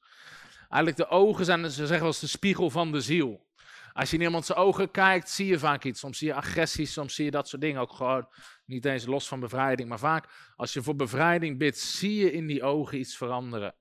[0.70, 3.48] Eigenlijk de ogen zijn, ze zeggen wel de spiegel van de ziel.
[3.92, 6.00] Als je in iemand zijn ogen kijkt, zie je vaak iets.
[6.00, 7.80] Soms zie je agressie, soms zie je dat soort dingen.
[7.80, 8.28] Ook gewoon
[8.64, 9.88] niet eens los van bevrijding.
[9.88, 13.74] Maar vaak, als je voor bevrijding bidt, zie je in die ogen iets veranderen.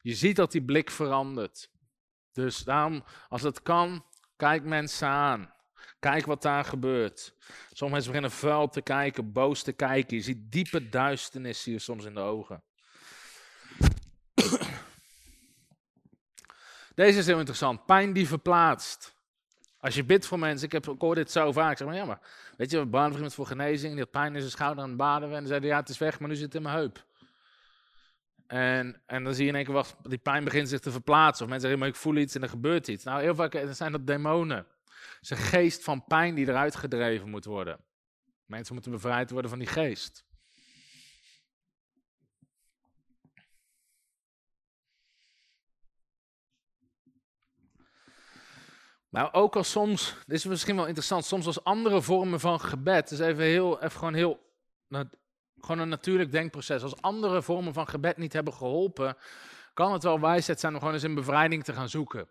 [0.00, 1.70] Je ziet dat die blik verandert.
[2.32, 4.04] Dus daarom, als het kan,
[4.36, 5.52] kijk mensen aan.
[5.98, 7.34] Kijk wat daar gebeurt.
[7.72, 10.16] Sommige mensen beginnen vuil te kijken, boos te kijken.
[10.16, 12.62] Je ziet diepe duisternis hier soms in de ogen.
[16.98, 17.86] Deze is heel interessant.
[17.86, 19.14] Pijn die verplaatst.
[19.80, 22.04] Als je bidt voor mensen, ik, heb, ik hoor dit zo vaak, zeg maar, ja,
[22.04, 22.20] maar
[22.56, 24.98] weet je, we baden iemand voor genezing, die had pijn in zijn schouder aan het
[24.98, 27.04] baden en zeiden, ja, het is weg, maar nu zit het in mijn heup.
[28.46, 31.44] En, en dan zie je in één keer, wat, die pijn begint zich te verplaatsen.
[31.44, 33.04] Of mensen zeggen, maar ik voel iets en er gebeurt iets.
[33.04, 34.56] Nou, heel vaak zijn dat demonen.
[34.56, 37.78] Het is een geest van pijn die eruit gedreven moet worden.
[38.46, 40.24] Mensen moeten bevrijd worden van die geest.
[49.08, 53.08] Maar ook al soms, dit is misschien wel interessant, soms als andere vormen van gebed,
[53.08, 54.40] dus even heel, even gewoon heel,
[55.60, 56.82] gewoon een natuurlijk denkproces.
[56.82, 59.16] Als andere vormen van gebed niet hebben geholpen,
[59.74, 62.28] kan het wel wijsheid zijn om gewoon eens in bevrijding te gaan zoeken.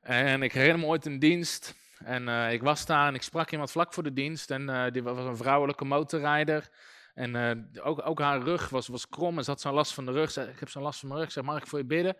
[0.00, 3.50] En ik herinner me ooit een dienst, en uh, ik was daar en ik sprak
[3.50, 6.68] iemand vlak voor de dienst, en uh, die was een vrouwelijke motorrijder.
[7.14, 10.04] En uh, ook, ook haar rug was, was krom en ze had zo'n last van
[10.04, 10.30] de rug.
[10.30, 12.16] Zei, ik heb zo'n last van mijn rug, zeg, mag ik voor je bidden?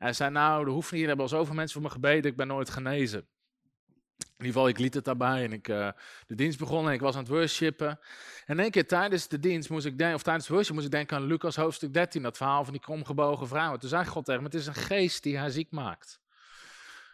[0.00, 2.36] Hij zei, nou, er hoeft niet, er hebben al zoveel mensen voor me gebeden, ik
[2.36, 3.18] ben nooit genezen.
[3.18, 5.88] In ieder geval, ik liet het daarbij en ik, uh,
[6.26, 7.98] de dienst begon en ik was aan het worshipen.
[8.46, 10.92] En één keer tijdens de dienst moest ik denken, of tijdens het worship moest ik
[10.92, 13.76] denken aan Lucas hoofdstuk 13, dat verhaal van die kromgebogen vrouw.
[13.76, 16.20] Toen zei God tegen me, het is een geest die haar ziek maakt.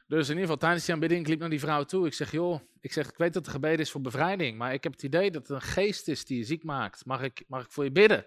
[0.06, 2.06] Dus in ieder geval, tijdens die aanbidding liep naar die vrouw toe.
[2.06, 4.82] Ik zeg, joh, ik zeg, ik weet dat er gebeden is voor bevrijding, maar ik
[4.82, 7.04] heb het idee dat het een geest is die je ziek maakt.
[7.04, 8.26] Mag ik, mag ik voor je bidden?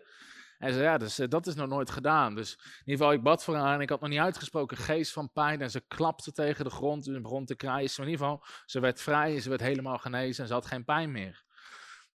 [0.59, 2.35] En zei, ja, dus, dat is nog nooit gedaan.
[2.35, 5.11] Dus in ieder geval, ik bad voor haar en ik had nog niet uitgesproken geest
[5.11, 5.61] van pijn.
[5.61, 8.03] En ze klapte tegen de grond en begon te krijsen.
[8.03, 10.85] in ieder geval, ze werd vrij en ze werd helemaal genezen en ze had geen
[10.85, 11.43] pijn meer.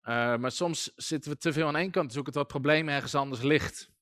[0.02, 2.88] Uh, maar soms zitten we te veel aan één kant te zoeken dat het probleem
[2.88, 3.92] ergens anders ligt.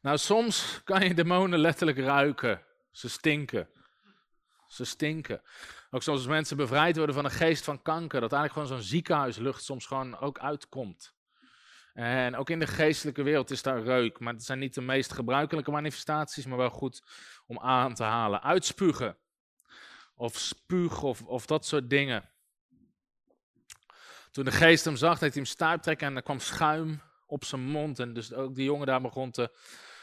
[0.00, 2.62] Nou, soms kan je demonen letterlijk ruiken.
[2.90, 3.68] Ze stinken.
[4.66, 5.42] Ze stinken.
[5.94, 8.90] Ook soms als mensen bevrijd worden van een geest van kanker, dat eigenlijk gewoon zo'n
[8.90, 11.14] ziekenhuislucht soms gewoon ook uitkomt.
[11.92, 15.12] En ook in de geestelijke wereld is daar reuk, maar het zijn niet de meest
[15.12, 17.02] gebruikelijke manifestaties, maar wel goed
[17.46, 18.42] om aan te halen.
[18.42, 19.16] Uitspugen,
[20.14, 22.30] of spuug, of, of dat soort dingen.
[24.30, 27.44] Toen de geest hem zag, deed hij hem stuip trekken en er kwam schuim op
[27.44, 27.98] zijn mond.
[27.98, 29.52] En dus ook die jongen daar begon te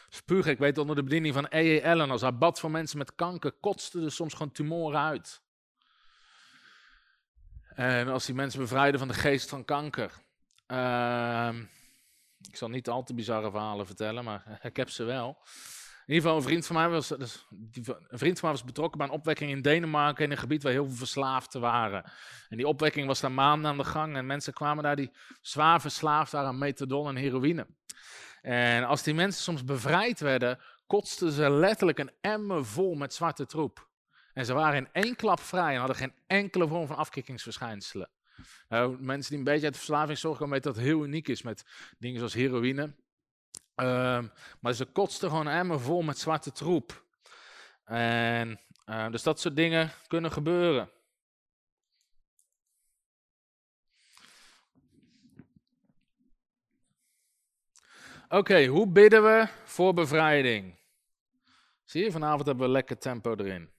[0.10, 0.52] spugen.
[0.52, 1.84] Ik weet onder de bediening van E.E.
[1.84, 5.42] Allen, als hij bad voor mensen met kanker, kotste er soms gewoon tumoren uit.
[7.80, 10.12] En als die mensen bevrijden van de geest van kanker.
[10.68, 11.50] Uh,
[12.48, 15.38] ik zal niet al te bizarre verhalen vertellen, maar ik heb ze wel.
[16.06, 17.48] In ieder geval, een vriend van mij was, dus,
[18.08, 20.96] een vriend was betrokken bij een opwekking in Denemarken in een gebied waar heel veel
[20.96, 22.12] verslaafden waren.
[22.50, 25.12] En die opwekking was daar maanden aan de gang en mensen kwamen daar die
[25.42, 27.68] zwaar verslaafd waren aan methadon en heroïne.
[28.42, 33.46] En als die mensen soms bevrijd werden, kotsten ze letterlijk een emmer vol met zwarte
[33.46, 33.89] troep.
[34.40, 38.10] En ze waren in één klap vrij en hadden geen enkele vorm van afkikkingsverschijnselen.
[38.70, 41.66] Nou, mensen die een beetje uit de verslavingszorg komen, weten dat heel uniek is met
[41.98, 42.96] dingen zoals heroïne.
[43.76, 44.24] Uh,
[44.60, 47.06] maar ze kotsten gewoon emmer vol met zwarte troep.
[47.84, 50.90] En, uh, dus dat soort dingen kunnen gebeuren.
[58.30, 60.80] Oké, hoe bidden we voor bevrijding?
[61.84, 63.78] Zie je, vanavond hebben we lekker tempo erin.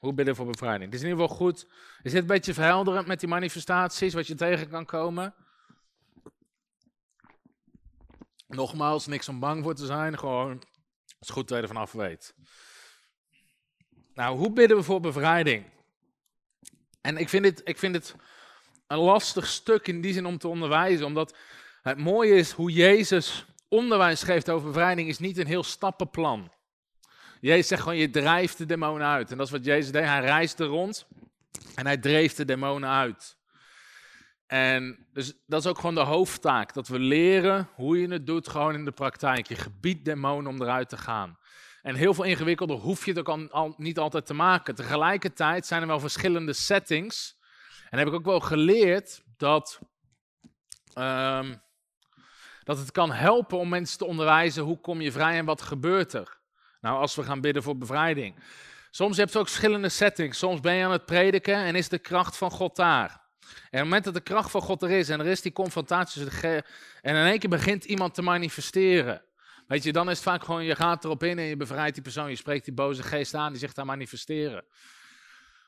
[0.00, 0.84] Hoe bidden voor bevrijding?
[0.84, 1.66] Het is in ieder geval goed.
[2.02, 5.34] Is dit een beetje verhelderend met die manifestaties, wat je tegen kan komen?
[8.46, 10.18] Nogmaals, niks om bang voor te zijn.
[10.18, 12.34] Gewoon, het is goed dat je er vanaf weet.
[14.14, 15.64] Nou, hoe bidden we voor bevrijding?
[17.00, 18.14] En ik vind, dit, ik vind het
[18.86, 21.36] een lastig stuk in die zin om te onderwijzen, omdat
[21.82, 26.52] het mooie is hoe Jezus onderwijs geeft over bevrijding, is niet een heel stappenplan.
[27.40, 29.30] Jezus zegt gewoon, je drijft de demonen uit.
[29.30, 30.04] En dat is wat Jezus deed.
[30.04, 31.06] Hij reisde rond
[31.74, 33.38] en hij dreef de demonen uit.
[34.46, 36.74] En dus dat is ook gewoon de hoofdtaak.
[36.74, 39.48] Dat we leren hoe je het doet gewoon in de praktijk.
[39.48, 41.38] Je gebiedt demonen om eruit te gaan.
[41.82, 44.74] En heel veel ingewikkelder hoef je het ook niet altijd te maken.
[44.74, 47.38] Tegelijkertijd zijn er wel verschillende settings.
[47.90, 49.80] En heb ik ook wel geleerd dat,
[50.98, 51.62] um,
[52.64, 56.12] dat het kan helpen om mensen te onderwijzen hoe kom je vrij en wat gebeurt
[56.12, 56.39] er.
[56.80, 58.34] Nou, als we gaan bidden voor bevrijding.
[58.90, 60.38] Soms heb je ook verschillende settings.
[60.38, 63.10] Soms ben je aan het prediken en is de kracht van God daar.
[63.10, 65.52] En op het moment dat de kracht van God er is en er is die
[65.52, 66.26] confrontatie
[67.00, 69.22] en in één keer begint iemand te manifesteren.
[69.66, 72.02] Weet je, dan is het vaak gewoon, je gaat erop in en je bevrijdt die
[72.02, 74.64] persoon, je spreekt die boze geest aan, die zegt daar manifesteren.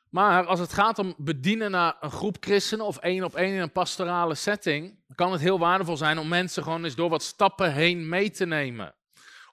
[0.09, 3.61] Maar als het gaat om bedienen naar een groep christenen of één op één in
[3.61, 7.73] een pastorale setting, kan het heel waardevol zijn om mensen gewoon eens door wat stappen
[7.73, 8.95] heen mee te nemen.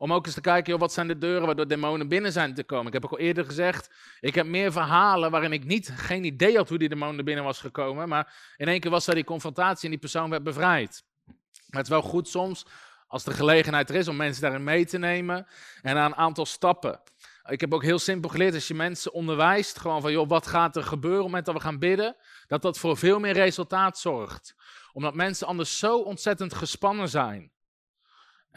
[0.02, 2.64] Om ook eens te kijken, joh, wat zijn de deuren waardoor demonen binnen zijn te
[2.64, 2.88] komen.
[2.88, 6.56] Ik heb ook al eerder gezegd, ik heb meer verhalen waarin ik niet, geen idee
[6.56, 8.10] had hoe die demon er binnen was gekomen.
[8.10, 11.04] Maar in één keer was er die confrontatie en die persoon werd bevrijd.
[11.26, 12.66] Maar het is wel goed soms,
[13.08, 15.48] als de gelegenheid er is, om mensen daarin mee te nemen
[15.82, 17.02] en aan een aantal stappen.
[17.46, 20.76] Ik heb ook heel simpel geleerd, als je mensen onderwijst, gewoon van, joh, wat gaat
[20.76, 22.16] er gebeuren op het moment dat we gaan bidden,
[22.48, 24.56] dat dat voor veel meer resultaat zorgt.
[24.94, 27.52] Omdat mensen anders zo ontzettend gespannen zijn.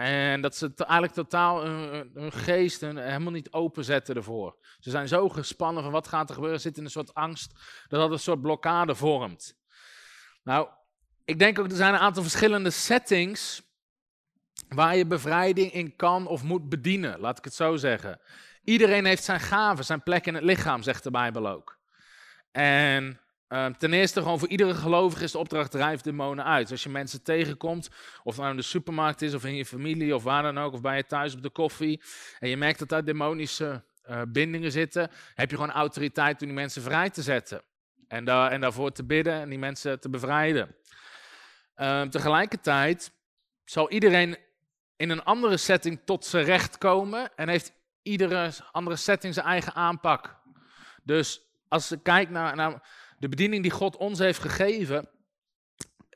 [0.02, 4.56] En dat ze eigenlijk totaal hun, geest helemaal niet openzetten ervoor.
[4.78, 7.52] Ze zijn zo gespannen van wat gaat er gebeuren, zitten in een soort angst,
[7.88, 9.58] dat dat een soort blokkade vormt.
[10.42, 10.68] Nou,
[11.24, 13.62] ik denk ook, er zijn een aantal verschillende settings
[14.68, 18.20] waar je bevrijding in kan of moet bedienen, laat ik het zo zeggen.
[18.64, 21.78] Iedereen heeft zijn gaven, zijn plek in het lichaam, zegt de Bijbel ook.
[22.52, 23.20] En
[23.52, 26.70] Ehm, ten eerste, gewoon voor iedere gelovige is de opdracht drijf demonen uit.
[26.70, 27.88] Als je mensen tegenkomt,
[28.22, 30.80] of nou in de supermarkt is, of in je familie, of waar dan ook, of
[30.80, 32.02] bij je thuis op de koffie,
[32.38, 36.56] en je merkt dat daar demonische uh, bindingen zitten, heb je gewoon autoriteit om die
[36.56, 37.62] mensen vrij te zetten.
[38.08, 40.76] En, en daarvoor te bidden en die mensen te bevrijden.
[41.74, 43.12] Ehm, tegelijkertijd
[43.64, 44.36] zal iedereen
[44.96, 47.72] in een andere setting tot zijn recht komen en heeft
[48.02, 50.40] iedere andere setting zijn eigen aanpak.
[51.02, 52.82] Dus als je kijkt naar, naar
[53.22, 55.08] de bediening die God ons heeft gegeven,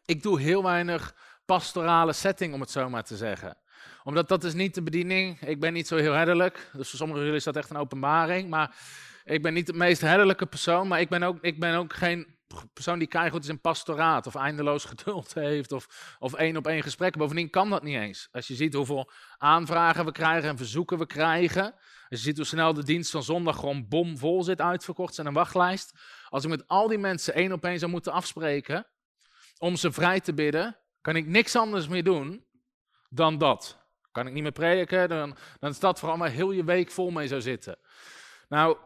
[0.04, 3.56] ik doe heel weinig pastorale setting, om het zo maar te zeggen.
[4.04, 5.40] Omdat dat is niet de bediening.
[5.40, 6.70] Ik ben niet zo heel herderlijk.
[6.72, 8.48] Dus voor sommigen jullie is dat echt een openbaring.
[8.48, 8.76] Maar
[9.24, 10.88] ik ben niet de meest herderlijke persoon.
[10.88, 12.36] Maar ik ben ook, ik ben ook geen
[12.72, 14.26] persoon die keihard is in pastoraat.
[14.26, 15.72] Of eindeloos geduld heeft.
[15.72, 17.20] Of, of één op één gesprekken.
[17.20, 18.28] Bovendien kan dat niet eens.
[18.32, 21.74] Als je ziet hoeveel aanvragen we krijgen en verzoeken we krijgen.
[22.08, 25.14] Als je ziet hoe snel de dienst van zondag gewoon bomvol zit uitverkocht.
[25.14, 25.92] zijn een wachtlijst.
[26.28, 28.86] Als ik met al die mensen één op één zou moeten afspreken
[29.58, 32.44] om ze vrij te bidden, kan ik niks anders meer doen
[33.08, 33.78] dan dat.
[34.12, 37.10] Kan ik niet meer prediken, dan, dan is dat vooral maar heel je week vol
[37.10, 37.78] mee zou zitten.
[38.48, 38.76] Nou,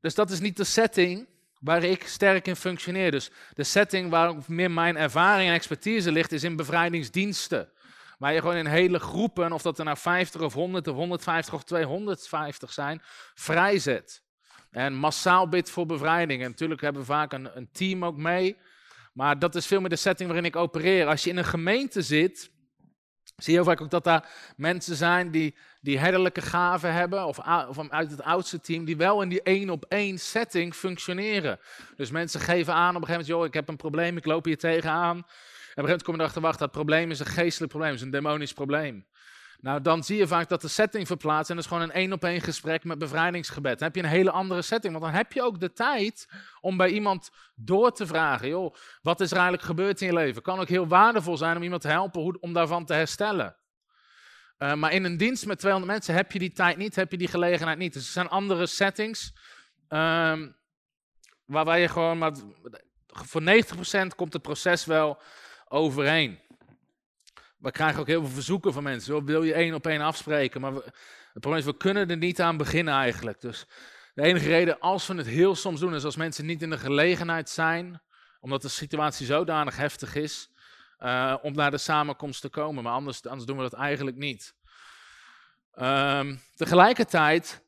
[0.00, 1.28] dus dat is niet de setting
[1.60, 3.10] waar ik sterk in functioneer.
[3.10, 7.71] Dus de setting waar meer mijn ervaring en expertise ligt, is in bevrijdingsdiensten.
[8.22, 11.54] Waar je gewoon in hele groepen, of dat er nou 50 of 100 of 150
[11.54, 13.02] of 250 zijn,
[13.34, 14.22] vrijzet.
[14.70, 16.42] En massaal bid voor bevrijding.
[16.42, 18.56] En natuurlijk hebben we vaak een, een team ook mee.
[19.12, 21.06] Maar dat is veel meer de setting waarin ik opereer.
[21.06, 22.50] Als je in een gemeente zit,
[23.36, 27.38] zie je heel vaak ook dat daar mensen zijn die, die herderlijke gaven hebben, of,
[27.68, 31.58] of uit het oudste team, die wel in die één op één setting functioneren.
[31.96, 34.44] Dus mensen geven aan op een gegeven moment, joh, ik heb een probleem, ik loop
[34.44, 35.26] hier tegenaan.
[35.74, 38.52] Een gegeven kom je erachter, wacht, dat probleem is een geestelijk probleem, is een demonisch
[38.52, 39.06] probleem.
[39.60, 42.12] Nou, dan zie je vaak dat de setting verplaatst en dat is gewoon een één
[42.12, 43.78] op één gesprek met bevrijdingsgebed.
[43.78, 46.28] Dan heb je een hele andere setting, want dan heb je ook de tijd
[46.60, 50.42] om bij iemand door te vragen, joh, wat is er eigenlijk gebeurd in je leven?
[50.42, 53.56] Kan ook heel waardevol zijn om iemand te helpen om daarvan te herstellen.
[54.58, 57.18] Uh, maar in een dienst met 200 mensen heb je die tijd niet, heb je
[57.18, 57.92] die gelegenheid niet.
[57.92, 59.32] Dus er zijn andere settings
[59.88, 60.56] um,
[61.44, 62.32] waarbij je gewoon, maar
[63.06, 63.44] voor 90%
[64.16, 65.22] komt het proces wel
[65.72, 66.38] overeen
[67.62, 69.24] we krijgen ook heel veel verzoeken van mensen.
[69.24, 70.60] Wil je één op één afspreken?
[70.60, 70.82] Maar we,
[71.32, 73.40] het probleem is, we kunnen er niet aan beginnen eigenlijk.
[73.40, 73.66] Dus
[74.14, 76.78] de enige reden, als we het heel soms doen, is als mensen niet in de
[76.78, 78.02] gelegenheid zijn,
[78.40, 80.50] omdat de situatie zodanig heftig is,
[80.98, 82.82] uh, om naar de samenkomst te komen.
[82.82, 84.54] Maar anders, anders doen we dat eigenlijk niet.
[85.74, 87.62] Um, tegelijkertijd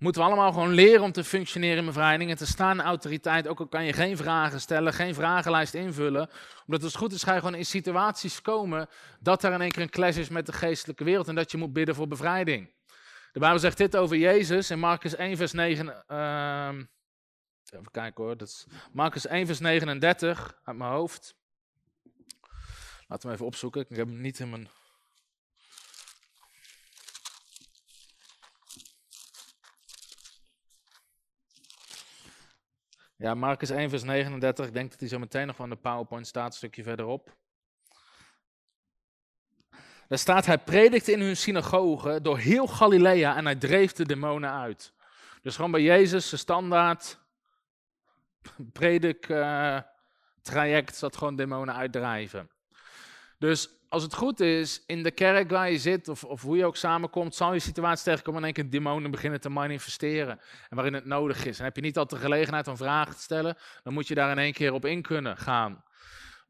[0.00, 3.48] moeten we allemaal gewoon leren om te functioneren in bevrijding en te staan in autoriteit.
[3.48, 6.30] Ook al kan je geen vragen stellen, geen vragenlijst invullen.
[6.66, 8.88] Omdat het goed is, ga je gewoon in situaties komen
[9.20, 11.56] dat er in één keer een clash is met de geestelijke wereld en dat je
[11.56, 12.70] moet bidden voor bevrijding.
[13.32, 16.04] De Bijbel zegt dit over Jezus in Marcus 1 vers 9.
[16.08, 16.68] Uh,
[17.70, 21.34] even kijken hoor, dat is Marcus 1 vers 39 uit mijn hoofd.
[23.08, 24.68] Laten we even opzoeken, ik heb hem niet in mijn
[33.20, 34.66] Ja, Marcus 1, vers 39.
[34.66, 37.36] Ik denk dat hij zo meteen nog van de PowerPoint staat, een stukje verderop.
[40.08, 44.52] Daar staat, hij predikte in hun synagoge door heel Galilea en hij dreef de demonen
[44.52, 44.92] uit.
[45.42, 47.18] Dus gewoon bij Jezus, de standaard
[48.72, 49.80] predik uh,
[50.42, 52.50] traject, zat gewoon demonen uitdrijven.
[53.38, 56.64] Dus als het goed is, in de kerk waar je zit, of, of hoe je
[56.64, 60.40] ook samenkomt, zal je situatie tegenkomen één keer demonen beginnen te manifesteren.
[60.68, 61.58] En waarin het nodig is.
[61.58, 64.30] En heb je niet altijd de gelegenheid om vragen te stellen, dan moet je daar
[64.30, 65.84] in één keer op in kunnen gaan.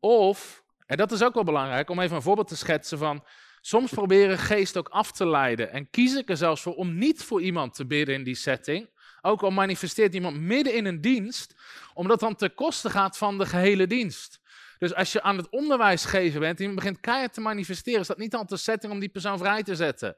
[0.00, 3.24] Of, en dat is ook wel belangrijk, om even een voorbeeld te schetsen van,
[3.60, 5.72] soms proberen geest ook af te leiden.
[5.72, 8.88] En kies ik er zelfs voor om niet voor iemand te bidden in die setting.
[9.22, 11.54] Ook al manifesteert iemand midden in een dienst,
[11.94, 14.39] omdat dan ten koste gaat van de gehele dienst.
[14.80, 18.06] Dus als je aan het onderwijs geven bent en je begint keihard te manifesteren, is
[18.06, 20.16] dat niet altijd de setting om die persoon vrij te zetten.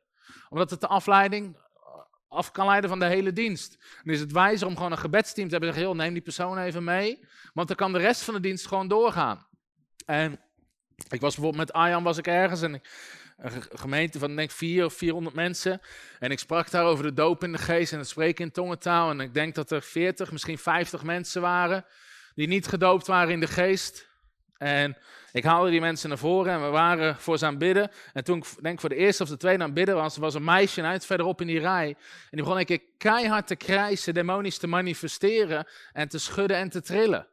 [0.48, 1.56] Omdat het de afleiding
[2.28, 3.76] af kan leiden van de hele dienst.
[4.04, 5.74] Dan is het wijzer om gewoon een gebedsteam te hebben.
[5.74, 7.26] Zeggen, neem die persoon even mee.
[7.52, 9.46] Want dan kan de rest van de dienst gewoon doorgaan.
[10.06, 10.40] En
[11.08, 12.82] ik was bijvoorbeeld met Arjan was ik ergens en
[13.36, 15.80] een gemeente van denk vier of 400 mensen.
[16.18, 19.10] En ik sprak daar over de doop in de geest en het spreken in tongentaal.
[19.10, 21.84] En ik denk dat er 40, misschien 50 mensen waren
[22.34, 24.10] die niet gedoopt waren in de geest.
[24.62, 24.96] En
[25.32, 27.90] ik haalde die mensen naar voren en we waren voor ze aan bidden.
[28.12, 30.44] En toen ik denk voor de eerste of de tweede aan bidden was, was een
[30.44, 31.88] meisje uit verderop in die rij.
[31.88, 31.96] En
[32.30, 36.80] die begon een keer keihard te krijsen, demonisch te manifesteren en te schudden en te
[36.80, 37.26] trillen.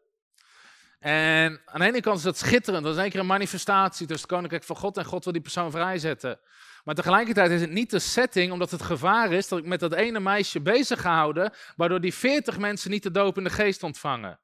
[1.00, 4.28] En aan de ene kant is dat schitterend, dat is een keer een manifestatie tussen
[4.28, 6.40] het koninkrijk van God en God wil die persoon vrijzetten.
[6.84, 9.94] Maar tegelijkertijd is het niet de setting, omdat het gevaar is dat ik met dat
[9.94, 14.40] ene meisje bezig gehouden, waardoor die veertig mensen niet de in de geest ontvangen.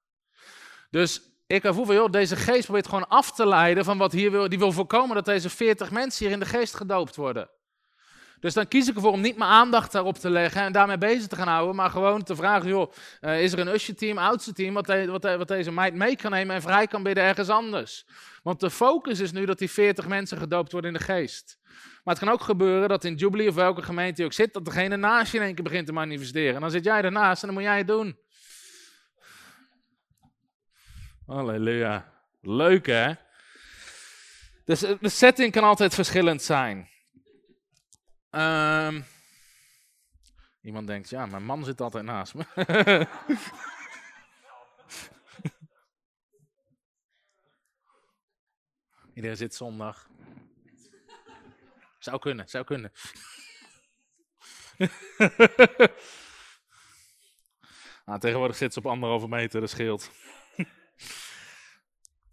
[0.89, 4.31] Dus ik voel van, joh, deze geest probeert gewoon af te leiden van wat hier
[4.31, 4.49] wil.
[4.49, 7.49] Die wil voorkomen dat deze 40 mensen hier in de geest gedoopt worden.
[8.39, 11.27] Dus dan kies ik ervoor om niet mijn aandacht daarop te leggen en daarmee bezig
[11.27, 12.91] te gaan houden, maar gewoon te vragen, joh,
[13.21, 16.55] uh, is er een usher-team, oudste team, wat, wat, wat, deze meid mee kan nemen
[16.55, 18.05] en vrij kan bidden ergens anders.
[18.43, 21.57] Want de focus is nu dat die 40 mensen gedoopt worden in de geest.
[22.03, 24.65] Maar het kan ook gebeuren dat in Jubilee of welke gemeente je ook zit, dat
[24.65, 26.55] degene naast je in één keer begint te manifesteren.
[26.55, 28.17] En dan zit jij ernaast en dan moet jij het doen.
[31.25, 32.13] Halleluja.
[32.41, 33.13] Leuk hè?
[34.65, 36.89] Dus eh, de setting kan altijd verschillend zijn.
[38.31, 39.05] Um,
[40.61, 42.45] iemand denkt, ja, mijn man zit altijd naast me.
[49.13, 50.09] Iedereen zit zondag.
[51.99, 52.91] Zou kunnen, zou kunnen.
[58.05, 60.11] nou, tegenwoordig zit ze op anderhalve meter, dat scheelt.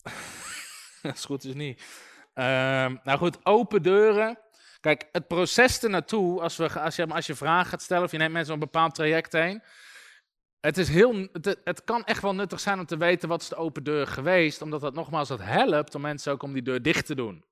[1.03, 1.82] Dat is goed is niet.
[2.34, 4.38] Ehm, nou goed, open deuren.
[4.80, 8.18] Kijk, het proces ernaartoe, als, we, als, je, als je vragen gaat stellen of je
[8.18, 9.62] neemt mensen een bepaald traject heen.
[10.61, 13.48] Het, is heel, het, het, kan echt wel nuttig zijn om te weten wat is
[13.48, 16.82] de open deur geweest, omdat dat nogmaals dat helpt om mensen ook om die deur
[16.82, 17.44] dicht te doen.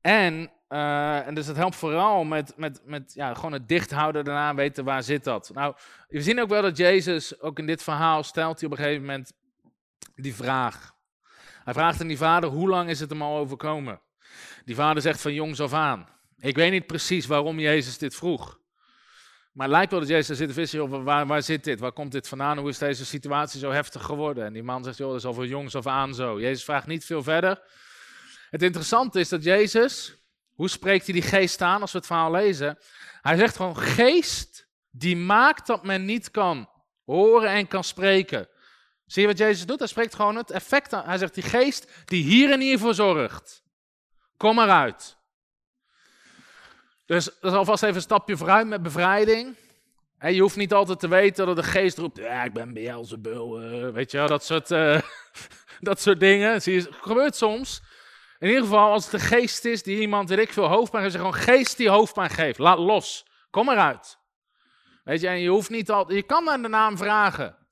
[0.00, 4.24] En, uh, en dus het helpt vooral met, met, met ja, gewoon het dicht houden
[4.24, 5.50] daarna weten waar zit dat.
[5.54, 5.74] Nou,
[6.08, 9.04] we zien ook wel dat Jezus, ook in dit verhaal, stelt hij op een gegeven
[9.04, 9.32] moment
[10.14, 10.92] die vraag.
[11.64, 14.00] Hij vraagt aan die vader, hoe lang is het hem al overkomen?
[14.64, 16.08] Die vader zegt van jongs af aan.
[16.38, 18.58] Ik weet niet precies waarom Jezus dit vroeg.
[19.52, 21.80] Maar het lijkt wel dat Jezus zit vissen, waar, waar zit dit?
[21.80, 22.58] Waar komt dit vandaan?
[22.58, 24.44] Hoe is deze situatie zo heftig geworden?
[24.44, 26.40] En die man zegt, joh, dat is al van jongs af aan zo.
[26.40, 27.62] Jezus vraagt niet veel verder.
[28.50, 30.16] Het interessante is dat Jezus,
[30.54, 32.78] hoe spreekt hij die geest aan als we het verhaal lezen?
[33.20, 36.68] Hij zegt gewoon, geest die maakt dat men niet kan
[37.04, 38.48] horen en kan spreken.
[39.06, 39.78] Zie je wat Jezus doet?
[39.78, 41.04] Hij spreekt gewoon het effect aan.
[41.04, 43.62] Hij zegt, die geest die hier en hier voor zorgt.
[44.36, 45.16] Kom eruit.
[47.06, 49.56] Dus dat is alvast even een stapje vooruit met bevrijding.
[50.18, 53.88] je hoeft niet altijd te weten dat de geest roept, ja, ik ben Beelzebul, uh,
[53.92, 55.00] weet je wel, dat soort, uh,
[55.80, 56.62] dat soort dingen.
[56.62, 57.82] Zie je, het gebeurt soms.
[58.38, 61.16] In ieder geval, als het de geest is die iemand, weet ik veel, hoofdpijn geeft,
[61.16, 62.58] gewoon geest die hoofdpijn geeft.
[62.58, 63.26] Laat los.
[63.50, 64.18] Kom eruit.
[65.04, 67.63] Weet je, en je hoeft niet altijd, je kan naar de naam vragen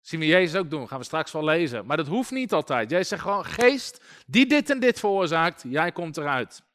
[0.00, 1.86] zien we Jezus ook doen, gaan we straks wel lezen.
[1.86, 2.90] Maar dat hoeft niet altijd.
[2.90, 6.66] Jezus zegt gewoon, geest die dit en dit veroorzaakt, jij komt eruit.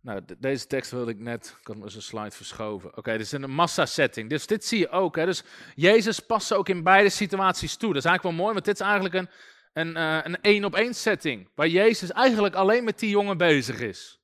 [0.00, 2.96] Nou, deze tekst wilde ik net, ik had me een slide verschoven.
[2.96, 4.30] Oké, dit is een massa-setting.
[4.30, 5.16] Dus dit zie je ook.
[5.16, 5.24] Hè?
[5.24, 5.42] Dus
[5.74, 7.92] Jezus past ook in beide situaties toe.
[7.92, 9.28] Dat is eigenlijk wel mooi, want dit is eigenlijk een
[9.78, 11.48] een uh, een één-op-één setting.
[11.54, 14.17] Waar Jezus eigenlijk alleen met die jongen bezig is.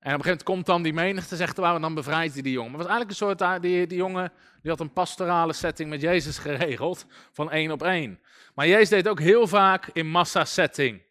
[0.00, 2.42] En op een gegeven moment komt dan die menigte, zegt waar, en dan bevrijdt hij
[2.42, 2.70] die jongen.
[2.70, 4.32] Maar het was eigenlijk een soort, ah, die, die jongen
[4.62, 8.20] die had een pastorale setting met Jezus geregeld, van één op één.
[8.54, 11.02] Maar Jezus deed ook heel vaak in massa-setting.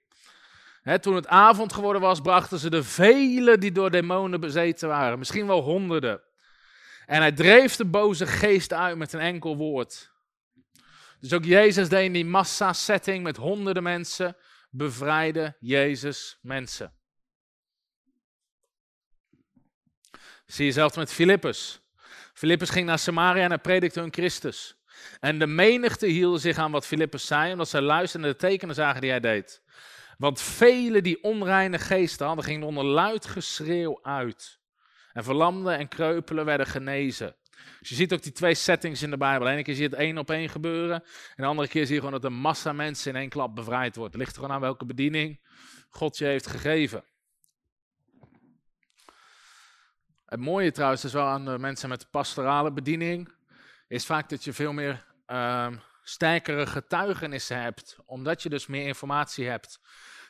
[1.01, 5.47] toen het avond geworden was, brachten ze de velen die door demonen bezeten waren, misschien
[5.47, 6.21] wel honderden.
[7.05, 10.11] En hij dreef de boze geest uit met een enkel woord.
[11.19, 14.35] Dus ook Jezus deed in die massa-setting met honderden mensen,
[14.69, 16.98] bevrijdde Jezus mensen.
[20.51, 21.81] Zie je zelfs met Filippus.
[22.33, 24.75] Filippus ging naar Samaria en predikte hun Christus.
[25.19, 28.75] En de menigte hielden zich aan wat Filippus zei, omdat zij luisterden naar de tekenen
[28.75, 29.61] zagen die hij deed.
[30.17, 34.59] Want velen die onreine geesten hadden, gingen onder luid geschreeuw uit.
[35.13, 37.35] En verlamden en kreupelen werden genezen.
[37.79, 39.47] Dus je ziet ook die twee settings in de Bijbel.
[39.47, 41.03] Ene keer zie je het één op één gebeuren.
[41.35, 43.95] En de andere keer zie je gewoon dat een massa mensen in één klap bevrijd
[43.95, 44.13] wordt.
[44.13, 45.39] Het ligt er gewoon aan welke bediening
[45.89, 47.03] God je heeft gegeven.
[50.29, 53.33] Het mooie trouwens is wel aan mensen met pastorale bediening,
[53.87, 55.67] is vaak dat je veel meer uh,
[56.03, 59.79] sterkere getuigenissen hebt, omdat je dus meer informatie hebt.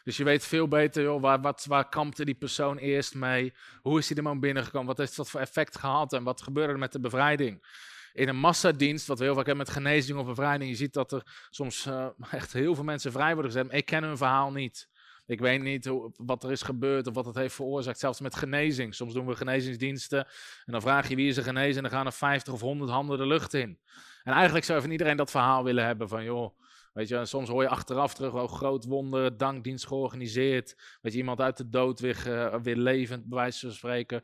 [0.03, 3.53] Dus je weet veel beter, joh, waar, wat, waar kampte die persoon eerst mee?
[3.81, 4.87] Hoe is hij er man binnengekomen?
[4.87, 6.13] Wat heeft dat voor effect gehad?
[6.13, 7.65] En wat gebeurde er met de bevrijding?
[8.13, 11.11] In een massadienst, wat we heel vaak hebben met genezing of bevrijding, je ziet dat
[11.11, 13.67] er soms uh, echt heel veel mensen vrij worden gezet.
[13.67, 14.87] Maar ik ken hun verhaal niet.
[15.29, 17.99] Ik weet niet wat er is gebeurd of wat het heeft veroorzaakt.
[17.99, 18.95] Zelfs met genezing.
[18.95, 20.25] Soms doen we genezingsdiensten
[20.65, 22.91] en dan vraag je wie is er genezen en dan gaan er 50 of 100
[22.91, 23.79] handen de lucht in.
[24.23, 26.59] En eigenlijk zou van iedereen dat verhaal willen hebben van joh,
[26.93, 30.97] weet je, soms hoor je achteraf terug, oh groot wonder, dankdienst georganiseerd.
[31.01, 34.21] Weet je, iemand uit de dood weer, weer levend, bij wijze van spreken.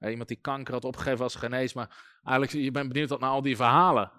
[0.00, 1.72] Uh, iemand die kanker had opgegeven als genees.
[1.72, 4.12] Maar eigenlijk, je bent benieuwd naar al die verhalen.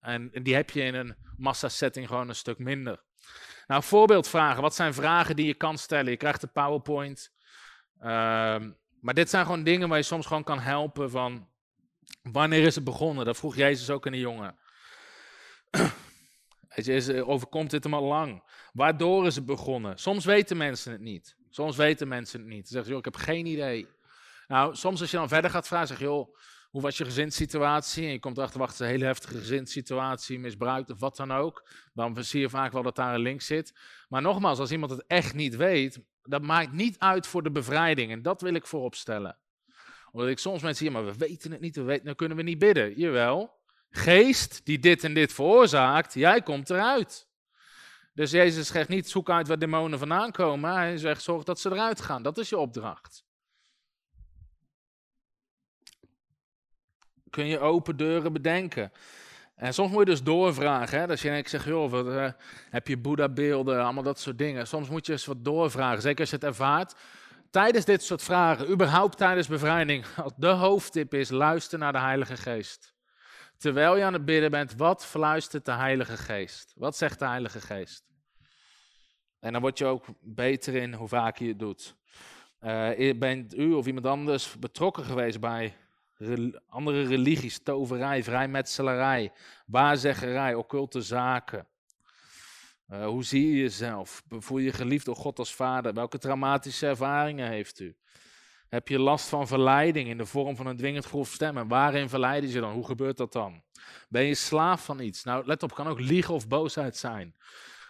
[0.00, 3.06] En, en die heb je in een massasetting gewoon een stuk minder.
[3.66, 4.62] Nou, voorbeeldvragen.
[4.62, 6.10] Wat zijn vragen die je kan stellen?
[6.10, 7.32] Je krijgt de PowerPoint.
[8.00, 11.48] Um, maar dit zijn gewoon dingen waar je soms gewoon kan helpen van...
[12.22, 13.24] Wanneer is het begonnen?
[13.24, 14.58] Dat vroeg Jezus ook aan de jongen.
[16.74, 18.42] Weet je, overkomt dit hem al lang?
[18.72, 19.98] Waardoor is het begonnen?
[19.98, 21.36] Soms weten mensen het niet.
[21.50, 22.66] Soms weten mensen het niet.
[22.66, 23.88] Ze zeggen, joh, ik heb geen idee.
[24.48, 26.36] Nou, soms als je dan verder gaat vragen, zeg je, joh,
[26.70, 28.04] hoe was je gezinssituatie?
[28.04, 31.68] En je komt erachter, wacht, een hele heftige gezinssituatie, misbruikt of wat dan ook.
[31.92, 33.72] Dan zie je vaak wel dat daar een link zit.
[34.08, 38.12] Maar nogmaals, als iemand het echt niet weet, dat maakt niet uit voor de bevrijding.
[38.12, 39.38] En dat wil ik voorop stellen.
[40.10, 42.42] Omdat ik soms mensen zie, maar we weten het niet, we weten, dan kunnen we
[42.42, 42.98] niet bidden.
[42.98, 43.58] Jawel,
[43.90, 47.28] geest die dit en dit veroorzaakt, jij komt eruit.
[48.14, 50.72] Dus Jezus zegt niet, zoek uit waar demonen vandaan komen.
[50.72, 52.22] Hij zegt, zorg dat ze eruit gaan.
[52.22, 53.24] Dat is je opdracht.
[57.30, 58.92] Kun je open deuren bedenken.
[59.58, 60.98] En soms moet je dus doorvragen.
[60.98, 61.06] Hè?
[61.06, 62.30] Dus je zegt, joh, wat, uh,
[62.70, 64.66] heb je Boeddha-beelden, allemaal dat soort dingen.
[64.66, 66.94] Soms moet je eens wat doorvragen, zeker als je het ervaart.
[67.50, 70.04] Tijdens dit soort vragen, überhaupt tijdens bevrijding,
[70.36, 72.94] de hoofdtip is, luister naar de Heilige Geest.
[73.56, 76.72] Terwijl je aan het bidden bent, wat fluistert de Heilige Geest?
[76.76, 78.04] Wat zegt de Heilige Geest?
[79.40, 81.96] En dan word je ook beter in hoe vaak je het doet.
[82.60, 85.76] Uh, bent u of iemand anders betrokken geweest bij
[86.68, 89.32] andere religies, toverij, vrijmetselarij,
[89.66, 91.66] waarzeggerij, occulte zaken.
[92.92, 94.22] Uh, hoe zie je jezelf?
[94.28, 95.94] Voel je geliefd door God als vader?
[95.94, 97.96] Welke traumatische ervaringen heeft u?
[98.68, 101.68] Heb je last van verleiding in de vorm van een dwingend grof stemmen?
[101.68, 102.72] Waarin verleiden ze dan?
[102.72, 103.62] Hoe gebeurt dat dan?
[104.08, 105.24] Ben je slaaf van iets?
[105.24, 107.34] Nou, let op, kan ook liegen of boosheid zijn.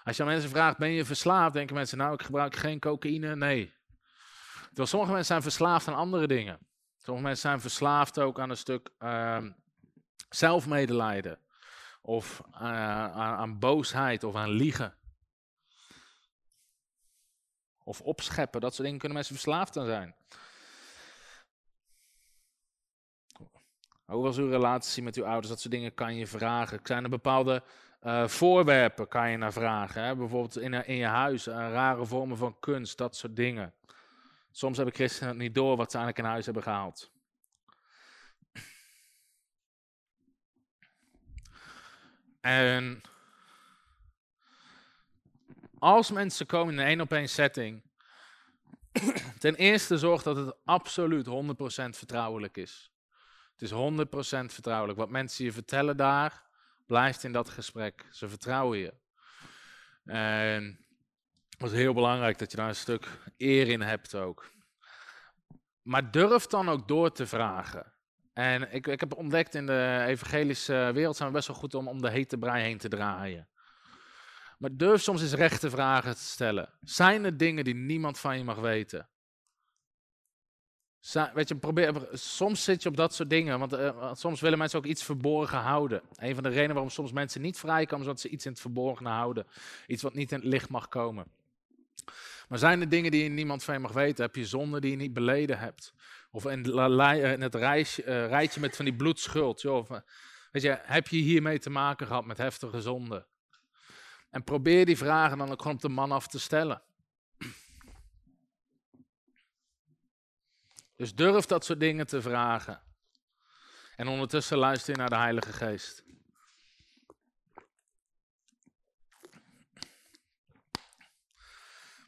[0.04, 1.52] Als je mensen vraagt, ben je verslaafd?
[1.52, 3.36] Denken mensen, nou, ik gebruik geen cocaïne.
[3.36, 3.72] Nee.
[4.66, 6.58] Terwijl sommige mensen zijn verslaafd aan andere dingen.
[7.08, 9.44] Sommige mensen zijn verslaafd ook aan een stuk uh,
[10.28, 11.38] zelfmedelijden.
[12.02, 14.94] Of uh, aan, aan boosheid of aan liegen.
[17.84, 20.14] Of opscheppen, dat soort dingen kunnen mensen verslaafd aan zijn.
[24.04, 25.48] Hoe was uw relatie met uw ouders?
[25.48, 26.80] Dat soort dingen kan je vragen.
[26.82, 27.62] Zijn er bepaalde
[28.02, 30.02] uh, voorwerpen kan je naar vragen?
[30.02, 30.16] Hè?
[30.16, 33.74] Bijvoorbeeld in, in je huis, uh, rare vormen van kunst, dat soort dingen.
[34.58, 37.12] Soms hebben christenen het niet door wat ze eigenlijk in huis hebben gehaald.
[42.40, 43.00] En
[45.78, 47.82] als mensen komen in een één op één setting,
[49.38, 51.30] ten eerste zorg dat het absoluut 100%
[51.88, 52.92] vertrouwelijk is.
[53.56, 53.74] Het is 100%
[54.52, 54.98] vertrouwelijk.
[54.98, 56.42] Wat mensen je vertellen daar,
[56.86, 58.06] blijft in dat gesprek.
[58.10, 58.94] Ze vertrouwen je.
[60.04, 60.87] En
[61.58, 64.50] het is heel belangrijk dat je daar een stuk eer in hebt ook.
[65.82, 67.92] Maar durf dan ook door te vragen.
[68.32, 71.88] En ik, ik heb ontdekt in de evangelische wereld zijn we best wel goed om
[71.88, 73.48] om de hete brei heen te draaien.
[74.58, 76.72] Maar durf soms eens rechte vragen te stellen.
[76.80, 79.08] Zijn er dingen die niemand van je mag weten?
[81.34, 84.78] weet je, probeer, soms zit je op dat soort dingen, want uh, soms willen mensen
[84.78, 86.02] ook iets verborgen houden.
[86.16, 88.60] Een van de redenen waarom soms mensen niet vrijkomen, is dat ze iets in het
[88.60, 89.46] verborgen houden.
[89.86, 91.26] Iets wat niet in het licht mag komen.
[92.48, 94.24] Maar zijn er dingen die niemand van je mag weten?
[94.24, 95.94] Heb je zonden die je niet beleden hebt?
[96.30, 96.78] Of in,
[97.40, 99.64] het reisje, uh, rijtje met van die bloedschuld.
[99.64, 99.90] Eh,
[100.50, 103.26] weet je, heb je hiermee te maken gehad met heftige zonden?
[104.30, 106.82] En probeer die vragen dan ook gewoon op de man af te stellen.
[110.96, 112.82] Dus durf dat soort dingen te vragen.
[113.96, 116.04] En ondertussen luister je naar de Heilige Geest.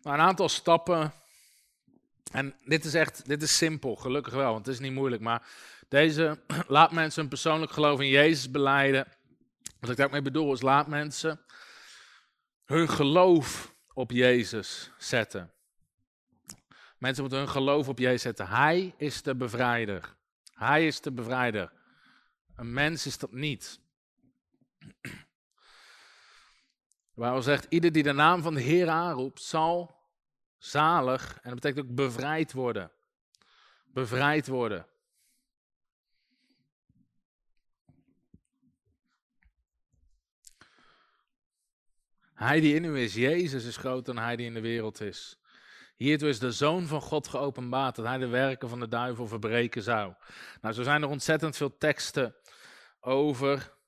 [0.02, 1.12] Maar een aantal stappen.
[2.32, 5.22] En dit is echt, dit is simpel, gelukkig wel, want het is niet moeilijk.
[5.22, 5.46] Maar
[5.88, 9.06] deze, laat mensen een persoonlijk geloof in Jezus beleiden.
[9.80, 11.40] Wat ik daarmee bedoel is, laat mensen
[12.64, 15.52] hun geloof op Jezus zetten.
[16.98, 18.48] Mensen moeten hun geloof op Jezus zetten.
[18.48, 20.16] Hij is de bevrijder.
[20.54, 21.72] Hij is de bevrijder.
[22.56, 23.80] Een mens is dat niet.
[27.20, 29.98] Waar zegt, ieder die de naam van de Heer aanroept, zal
[30.58, 32.90] zalig, en dat betekent ook bevrijd worden.
[33.86, 34.86] Bevrijd worden.
[42.34, 45.38] Hij die in u is, Jezus is groter dan hij die in de wereld is.
[45.96, 49.82] Hiertoe is de Zoon van God geopenbaard, dat hij de werken van de duivel verbreken
[49.82, 50.14] zou.
[50.60, 52.34] Nou, zo zijn er ontzettend veel teksten
[53.00, 53.78] over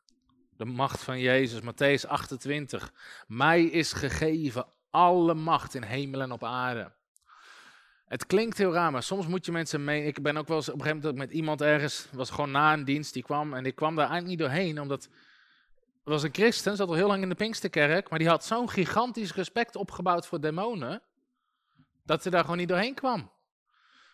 [0.64, 1.60] de macht van Jezus.
[1.60, 2.92] Matthäus 28.
[3.26, 6.92] Mij is gegeven alle macht in hemel en op aarde.
[8.06, 10.04] Het klinkt heel raar, maar soms moet je mensen mee.
[10.04, 12.72] Ik ben ook wel eens op een gegeven moment met iemand ergens, was gewoon na
[12.72, 15.08] een dienst, die kwam en ik kwam daar eigenlijk niet doorheen, omdat
[16.04, 19.34] was een christen, zat al heel lang in de Pinksterkerk, maar die had zo'n gigantisch
[19.34, 21.02] respect opgebouwd voor demonen,
[22.04, 23.30] dat hij daar gewoon niet doorheen kwam.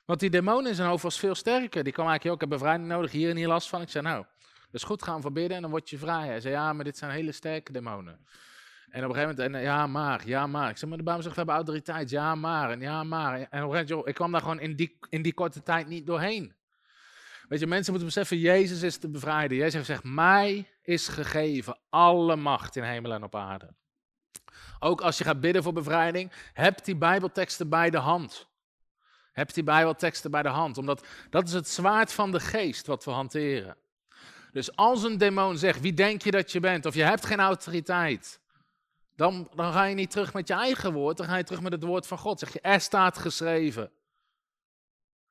[0.05, 1.85] Want die demon in zijn hoofd was veel sterker.
[1.85, 3.83] Die kwam eigenlijk, ook, ik heb bevrijding nodig, hier en hier last van.
[3.83, 4.25] Ik zei, nou,
[4.71, 6.27] dus goed, gaan verbidden en dan word je vrij.
[6.27, 8.27] Hij zei, ja, maar dit zijn hele sterke demonen.
[8.91, 10.71] En op een gegeven moment, en, ja maar, ja maar.
[10.71, 13.35] Ik zeg, maar de Bijbel zegt, we hebben autoriteit, ja maar, en ja maar.
[13.35, 15.87] En op een gegeven moment, ik kwam daar gewoon in die, in die korte tijd
[15.87, 16.57] niet doorheen.
[17.49, 19.57] Weet je, mensen moeten beseffen, Jezus is de bevrijder.
[19.57, 23.75] Jezus zegt, mij is gegeven alle macht in hemel en op aarde.
[24.79, 28.49] Ook als je gaat bidden voor bevrijding, heb die Bijbelteksten bij de hand.
[29.33, 33.05] Heb die Bijbelteksten bij de hand, omdat dat is het zwaard van de geest wat
[33.05, 33.77] we hanteren.
[34.53, 37.41] Dus als een demon zegt, wie denk je dat je bent, of je hebt geen
[37.41, 38.41] autoriteit,
[39.17, 41.73] dan, dan ga je niet terug met je eigen woord, dan ga je terug met
[41.73, 42.39] het woord van God.
[42.39, 43.91] Zeg je, er staat geschreven.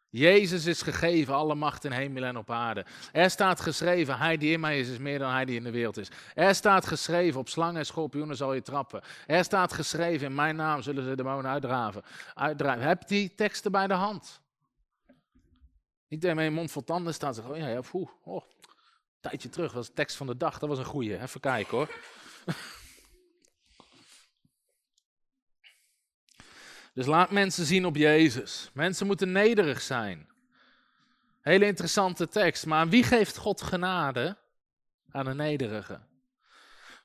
[0.10, 2.86] Jezus is gegeven, alle macht in hemel en op aarde.
[3.12, 5.72] Er staat geschreven, hij die in mij is, is meer dan hij die in de
[5.72, 6.12] wereld is.
[6.34, 9.02] Er staat geschreven, op slangen en schorpioenen zal je trappen.
[9.26, 12.04] Er staat geschreven, in mijn naam zullen ze de demonen uitdraven.
[12.34, 12.88] uitdrijven.
[12.88, 14.42] Heb die teksten bij de hand.
[16.08, 18.44] Niet in mijn mond vol tanden staat, zeg, oh ja, ja, poeh, oh,
[19.28, 21.22] tijdje terug, was de tekst van de dag, dat was een goeie.
[21.22, 21.90] Even kijken hoor.
[26.94, 28.70] Dus laat mensen zien op Jezus.
[28.74, 30.30] Mensen moeten nederig zijn.
[31.42, 32.66] Hele interessante tekst.
[32.66, 34.38] Maar aan wie geeft God genade?
[35.12, 36.00] Aan de nederige.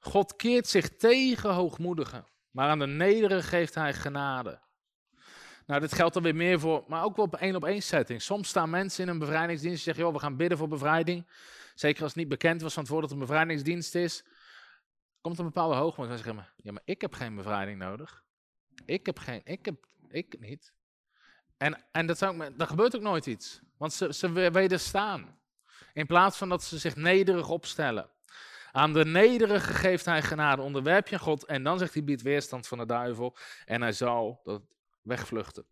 [0.01, 2.27] God keert zich tegen hoogmoedigen.
[2.51, 4.61] Maar aan de nederige geeft hij genade.
[5.67, 8.23] Nou, dit geldt dan weer meer voor, maar ook wel op één op één setting.
[8.23, 11.27] Soms staan mensen in een bevrijdingsdienst en zeggen, joh, we gaan bidden voor bevrijding.
[11.75, 14.25] Zeker als het niet bekend was van het woord dat een bevrijdingsdienst is.
[15.21, 18.25] Komt een bepaalde hoogmoed en zeggen, ja, maar ik heb geen bevrijding nodig.
[18.85, 20.73] Ik heb geen, ik heb, ik niet.
[21.57, 23.61] En, en dat, zou, dat gebeurt ook nooit iets.
[23.77, 25.41] Want ze, ze wederstaan.
[25.93, 28.11] In plaats van dat ze zich nederig opstellen.
[28.73, 31.45] Aan de nederige geeft hij genade, onderwerp je God.
[31.45, 33.37] En dan zegt hij, biedt weerstand van de duivel.
[33.65, 34.63] En hij zal dat
[35.03, 35.67] wegvluchten.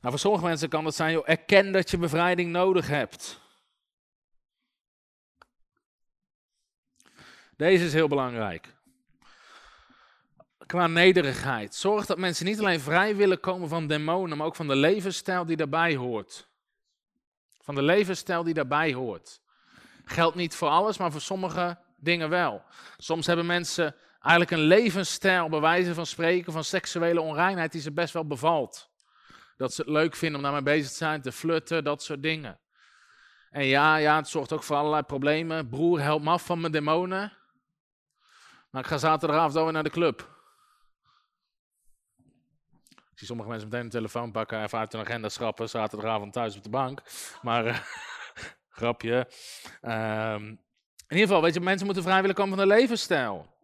[0.00, 3.40] Nou, voor sommige mensen kan het zijn, joh, erken dat je bevrijding nodig hebt.
[7.58, 8.76] Deze is heel belangrijk
[10.68, 11.74] qua nederigheid.
[11.74, 15.44] Zorg dat mensen niet alleen vrij willen komen van demonen, maar ook van de levensstijl
[15.44, 16.48] die daarbij hoort.
[17.60, 19.40] Van de levensstijl die daarbij hoort.
[20.04, 22.62] Geldt niet voor alles, maar voor sommige dingen wel.
[22.96, 27.92] Soms hebben mensen eigenlijk een levensstijl, bij wijze van spreken, van seksuele onreinheid, die ze
[27.92, 28.90] best wel bevalt.
[29.56, 32.58] Dat ze het leuk vinden om daarmee bezig te zijn, te flutten, dat soort dingen.
[33.50, 35.68] En ja, ja, het zorgt ook voor allerlei problemen.
[35.68, 37.37] Broer, help me af van mijn demonen.
[38.70, 40.36] Maar ik ga zaterdagavond alweer naar de club
[43.18, 46.62] zie sommige mensen meteen een telefoon pakken, even uit hun agenda schrappen, zaterdagavond thuis op
[46.62, 47.02] de bank.
[47.42, 47.78] Maar, uh,
[48.78, 49.28] grapje.
[49.82, 50.46] Um,
[51.08, 53.56] in ieder geval, weet je, mensen moeten vrij willen komen van de levensstijl.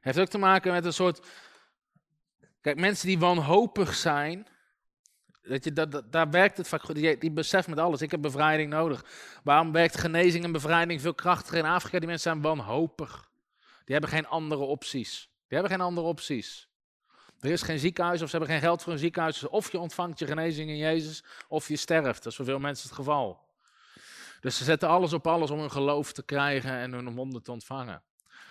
[0.00, 1.26] Heeft ook te maken met een soort.
[2.60, 4.46] Kijk, mensen die wanhopig zijn.
[5.46, 6.94] Weet je, dat, dat, daar werkt het vaak goed.
[6.94, 8.02] Die, beseft met alles.
[8.02, 9.04] Ik heb bevrijding nodig.
[9.42, 11.98] Waarom werkt genezing en bevrijding veel krachtiger in Afrika?
[11.98, 13.30] Die mensen zijn wanhopig.
[13.84, 15.30] Die hebben geen andere opties.
[15.48, 16.68] Die hebben geen andere opties.
[17.40, 19.48] Er is geen ziekenhuis of ze hebben geen geld voor een ziekenhuis.
[19.48, 22.22] Of je ontvangt je genezing in Jezus, of je sterft.
[22.22, 23.44] Dat is voor veel mensen het geval.
[24.40, 27.52] Dus ze zetten alles op alles om hun geloof te krijgen en hun wonden te
[27.52, 28.02] ontvangen.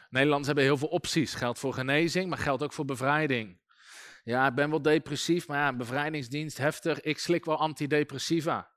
[0.10, 1.34] Nederlanders hebben heel veel opties.
[1.34, 3.58] Geldt voor genezing, maar geldt ook voor bevrijding.
[4.26, 7.01] Ja, ik ben wel depressief, maar ja, bevrijdingsdienst heftig.
[7.01, 8.71] Ik slik wel antidepressiva.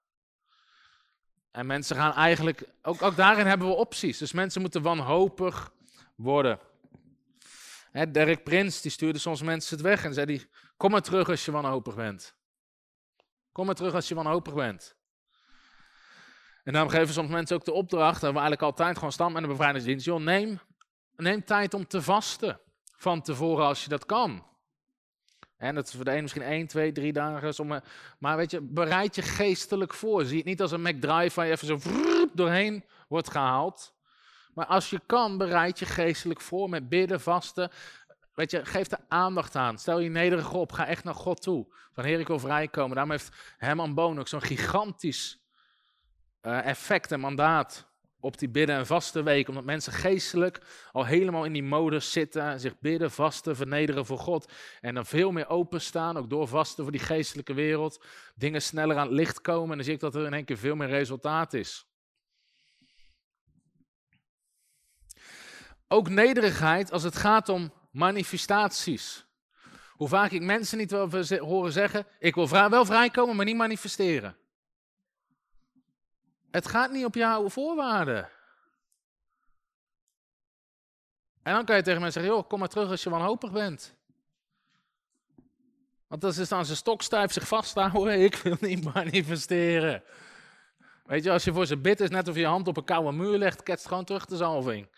[1.51, 4.19] En mensen gaan eigenlijk, ook, ook daarin hebben we opties.
[4.19, 5.73] Dus mensen moeten wanhopig
[6.15, 6.59] worden.
[7.91, 11.29] Hè, Derek Prins die stuurde soms mensen het weg en zei die, kom maar terug
[11.29, 12.35] als je wanhopig bent.
[13.53, 14.97] Kom maar terug als je wanhopig bent.
[16.65, 19.43] En daarom geven soms mensen ook de opdracht, dat we eigenlijk altijd gewoon staan met
[19.43, 20.05] een bevrijdingsdienst.
[20.05, 20.61] Joh, neem,
[21.17, 22.61] neem tijd om te vasten
[22.97, 24.47] van tevoren als je dat kan.
[25.59, 27.55] En dat is voor de een misschien 1, 2, 3 dagen.
[27.55, 27.83] Sommige,
[28.19, 30.25] maar weet je, bereid je geestelijk voor.
[30.25, 31.79] Zie het niet als een McDrive waar je even zo
[32.33, 33.95] doorheen wordt gehaald.
[34.55, 37.71] Maar als je kan, bereid je geestelijk voor met bidden, vasten.
[38.35, 39.79] Weet je, geef er aandacht aan.
[39.79, 40.73] Stel je nederig op.
[40.73, 41.67] Ga echt naar God toe.
[41.93, 42.95] Van Heer, ik wil vrijkomen.
[42.95, 45.41] Daarom heeft Herman Boon ook zo'n gigantisch
[46.43, 47.89] uh, effect en mandaat
[48.21, 49.49] op die bidden- en vaste week.
[49.49, 50.61] Omdat mensen geestelijk
[50.93, 52.61] al helemaal in die modus zitten.
[52.61, 54.53] Zich bidden, vasten, vernederen voor God.
[54.81, 58.05] En dan veel meer openstaan, ook door vasten voor die geestelijke wereld.
[58.35, 59.71] Dingen sneller aan het licht komen.
[59.71, 61.87] En dan zie ik dat er in één keer veel meer resultaat is.
[65.89, 69.27] Ook nederigheid als het gaat om manifestaties.
[69.93, 74.37] Hoe vaak ik mensen niet wel horen zeggen: Ik wil wel vrijkomen, maar niet manifesteren.
[76.51, 78.29] Het gaat niet op jouw voorwaarden.
[81.43, 83.97] En dan kan je tegen mensen zeggen: joh, kom maar terug als je wanhopig bent.
[86.07, 88.21] Want dat is dan zijn stokstijf zich vasthouden.
[88.25, 90.03] Ik wil niet manifesteren.
[91.05, 93.13] Weet je, als je voor ze bidt, is net of je hand op een koude
[93.13, 94.89] muur legt, ketst gewoon terug de zalving.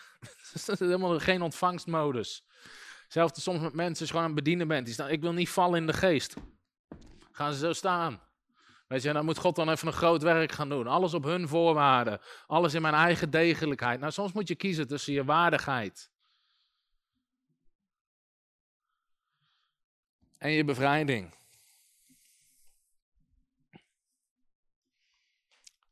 [0.66, 2.44] dat is helemaal geen ontvangstmodus.
[3.08, 5.78] Zelfs soms met mensen, gewoon aan het bedienen bent, die staan, ik wil niet vallen
[5.78, 6.34] in de geest.
[7.32, 8.20] Gaan ze zo staan.
[8.92, 10.86] Weet je, dan moet God dan even een groot werk gaan doen.
[10.86, 12.20] Alles op hun voorwaarden.
[12.46, 14.00] Alles in mijn eigen degelijkheid.
[14.00, 16.10] Nou, soms moet je kiezen tussen je waardigheid.
[20.38, 21.34] En je bevrijding.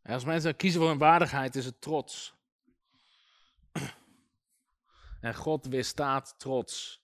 [0.03, 2.35] Als mensen kiezen voor hun waardigheid, is het trots.
[5.21, 7.03] En God weerstaat trots.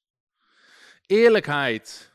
[1.06, 2.14] Eerlijkheid.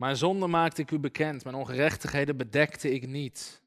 [0.00, 3.62] Mijn zonde maakte ik u bekend, mijn ongerechtigheden bedekte ik niet.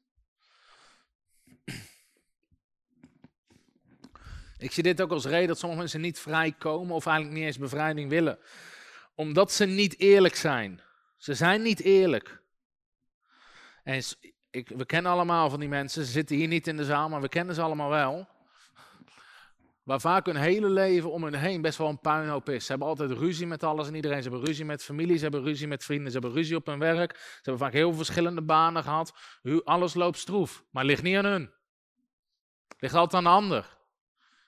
[4.58, 7.58] Ik zie dit ook als reden dat sommige mensen niet vrijkomen of eigenlijk niet eens
[7.58, 8.38] bevrijding willen.
[9.14, 10.80] Omdat ze niet eerlijk zijn.
[11.16, 12.42] Ze zijn niet eerlijk.
[13.82, 14.02] En
[14.50, 17.20] ik, we kennen allemaal van die mensen, ze zitten hier niet in de zaal, maar
[17.20, 18.28] we kennen ze allemaal wel.
[19.84, 22.64] Waar vaak hun hele leven om hun heen best wel een puinhoop is.
[22.64, 24.22] Ze hebben altijd ruzie met alles en iedereen.
[24.22, 26.78] Ze hebben ruzie met familie, ze hebben ruzie met vrienden, ze hebben ruzie op hun
[26.78, 27.16] werk.
[27.16, 29.14] Ze hebben vaak heel verschillende banen gehad.
[29.64, 31.50] Alles loopt stroef, maar het ligt niet aan hun.
[32.68, 33.78] Het ligt altijd aan de ander.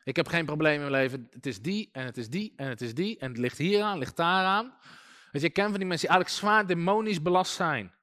[0.05, 1.29] Ik heb geen probleem in mijn leven.
[1.31, 3.19] Het is die en het is die en het is die.
[3.19, 4.75] En het ligt hier aan, ligt daar aan.
[5.33, 7.95] Dus je kent van die mensen die eigenlijk zwaar demonisch belast zijn.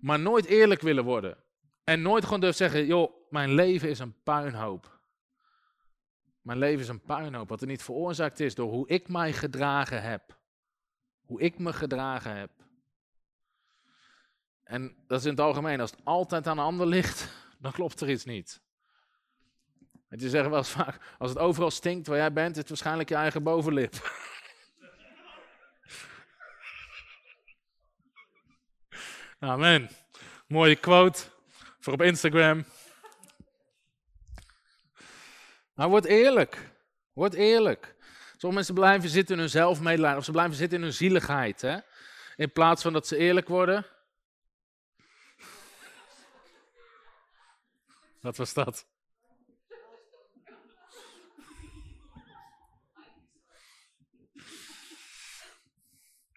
[0.00, 1.36] Maar nooit eerlijk willen worden.
[1.84, 5.00] En nooit gewoon durven zeggen, joh, mijn leven is een puinhoop.
[6.42, 10.02] Mijn leven is een puinhoop, wat er niet veroorzaakt is door hoe ik mij gedragen
[10.02, 10.40] heb.
[11.24, 12.50] Hoe ik me gedragen heb.
[14.62, 17.28] En dat is in het algemeen, als het altijd aan een ander ligt,
[17.62, 18.62] dan klopt er iets niet.
[20.08, 22.68] En je zeggen wel eens vaak, als het overal stinkt waar jij bent, is het
[22.68, 23.94] waarschijnlijk je eigen bovenlip.
[29.38, 29.90] Amen.
[30.46, 31.22] Mooie quote
[31.78, 32.64] voor op Instagram.
[35.74, 36.70] Maar word eerlijk.
[37.12, 37.94] Word eerlijk.
[38.36, 41.60] Sommige mensen blijven zitten in hun zelfmedelijden of ze blijven zitten in hun zieligheid.
[41.60, 41.78] Hè?
[42.36, 43.86] In plaats van dat ze eerlijk worden.
[48.20, 48.86] Wat was dat?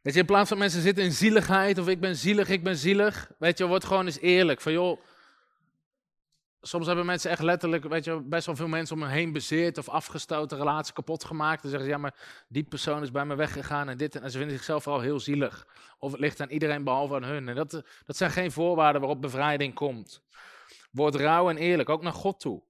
[0.02, 2.76] Weet je, in plaats van mensen zitten in zieligheid of ik ben zielig, ik ben
[2.76, 3.32] zielig.
[3.40, 4.62] Weet je, word gewoon eens eerlijk.
[4.62, 5.02] Van joh,
[6.68, 9.78] soms hebben mensen echt letterlijk, weet je, best wel veel mensen om me heen bezeerd
[9.78, 11.62] of afgestoten, relatie kapot gemaakt.
[11.62, 12.16] Dan zeggen ze, ja, maar
[12.48, 14.16] die persoon is bij me weggegaan en dit.
[14.16, 15.68] En ze vinden zichzelf vooral heel zielig.
[16.00, 17.50] Of het ligt aan iedereen behalve aan hun.
[17.50, 17.72] En dat,
[18.06, 20.24] dat zijn geen voorwaarden waarop bevrijding komt.
[20.92, 22.64] Word rauw en eerlijk, ook naar God toe.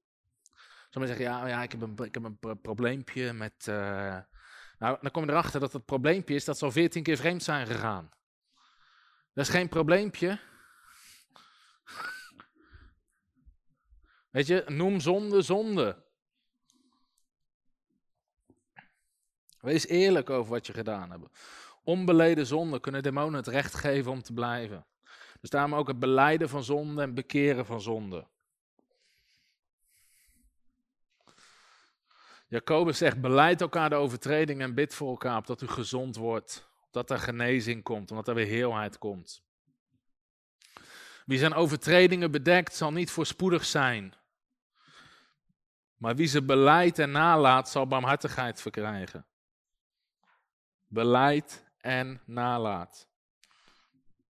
[0.90, 3.66] Sommigen zeggen, ja, ja ik, heb een, ik heb een probleempje met...
[3.70, 4.18] Uh...
[4.80, 7.44] Nou, dan kom je erachter dat het probleempje is dat ze al veertien keer vreemd
[7.44, 8.10] zijn gegaan.
[9.34, 10.40] Dat is geen probleempje.
[14.36, 16.04] Weet je, noem zonde zonde.
[19.60, 21.28] Wees eerlijk over wat je gedaan hebt.
[21.84, 24.86] Onbeleden zonde kunnen demonen het recht geven om te blijven.
[25.42, 28.28] Dus daarom ook het beleiden van zonde en bekeren van zonde.
[32.48, 37.10] Jacobus zegt, beleid elkaar de overtreding en bid voor elkaar, opdat u gezond wordt, opdat
[37.10, 39.44] er genezing komt, omdat er weer heelheid komt.
[41.26, 44.14] Wie zijn overtredingen bedekt, zal niet voorspoedig zijn,
[46.06, 49.26] Maar wie ze beleid en nalaat, zal barmhartigheid verkrijgen.
[50.88, 53.08] Beleid en nalaat.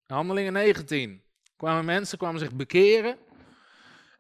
[0.06, 1.24] Handelingen 19.
[1.56, 3.18] Kwamen mensen, kwamen zich bekeren.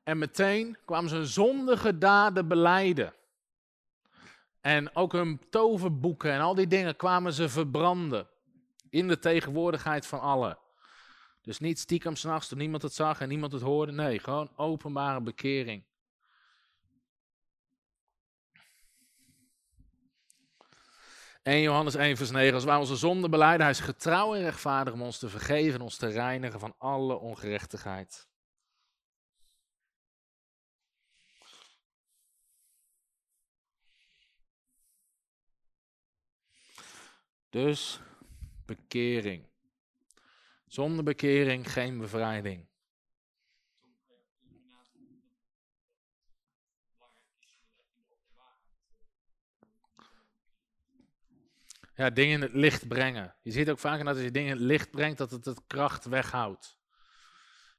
[0.04, 3.14] En meteen kwamen ze zondige daden beleiden.
[4.62, 8.28] En ook hun toverboeken en al die dingen kwamen ze verbranden.
[8.90, 10.58] In de tegenwoordigheid van allen.
[11.42, 13.92] Dus niet stiekem s'nachts toen niemand het zag en niemand het hoorde.
[13.92, 15.84] Nee, gewoon openbare bekering.
[21.44, 24.94] En Johannes 1 vers 9, als wij onze zonde beleiden, hij is getrouw en rechtvaardig
[24.94, 28.28] om ons te vergeven en ons te reinigen van alle ongerechtigheid.
[37.50, 38.00] Dus
[38.66, 39.48] bekering.
[40.68, 42.73] Zonder bekering geen bevrijding.
[51.96, 53.36] Ja, dingen in het licht brengen.
[53.42, 55.56] Je ziet ook vaak dat als je dingen in het licht brengt, dat het de
[55.68, 56.78] kracht weghoudt.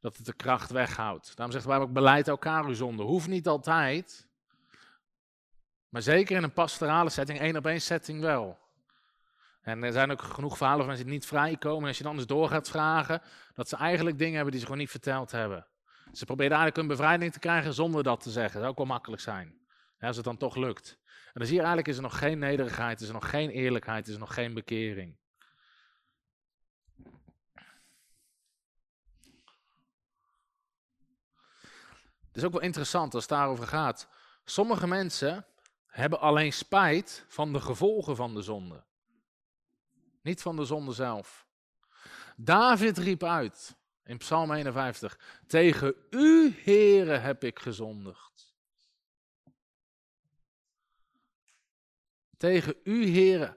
[0.01, 1.37] Dat het de kracht weghoudt.
[1.37, 3.03] Daarom zegt wij ook beleid elkaar uw zonde.
[3.03, 4.29] Hoeft niet altijd.
[5.89, 8.59] Maar zeker in een pastorale setting, één op één setting wel.
[9.61, 11.83] En er zijn ook genoeg verhalen van mensen die niet vrijkomen.
[11.83, 13.23] En als je dan dus door gaat vragen,
[13.55, 15.67] dat ze eigenlijk dingen hebben die ze gewoon niet verteld hebben.
[16.13, 18.53] Ze proberen eigenlijk een bevrijding te krijgen zonder dat te zeggen.
[18.53, 19.59] Dat zou ook wel makkelijk zijn.
[20.01, 20.99] als het dan toch lukt.
[21.35, 24.07] En dan zie je eigenlijk is er nog geen nederigheid, is er nog geen eerlijkheid,
[24.07, 25.17] is er nog geen bekering.
[32.27, 34.09] Het is ook wel interessant als het daarover gaat.
[34.45, 35.47] Sommige mensen
[35.87, 38.85] hebben alleen spijt van de gevolgen van de zonde.
[40.23, 41.47] Niet van de zonde zelf.
[42.37, 48.44] David riep uit in Psalm 51: Tegen u, Heere, heb ik gezondigd.
[52.39, 53.57] Tegen u, Heere.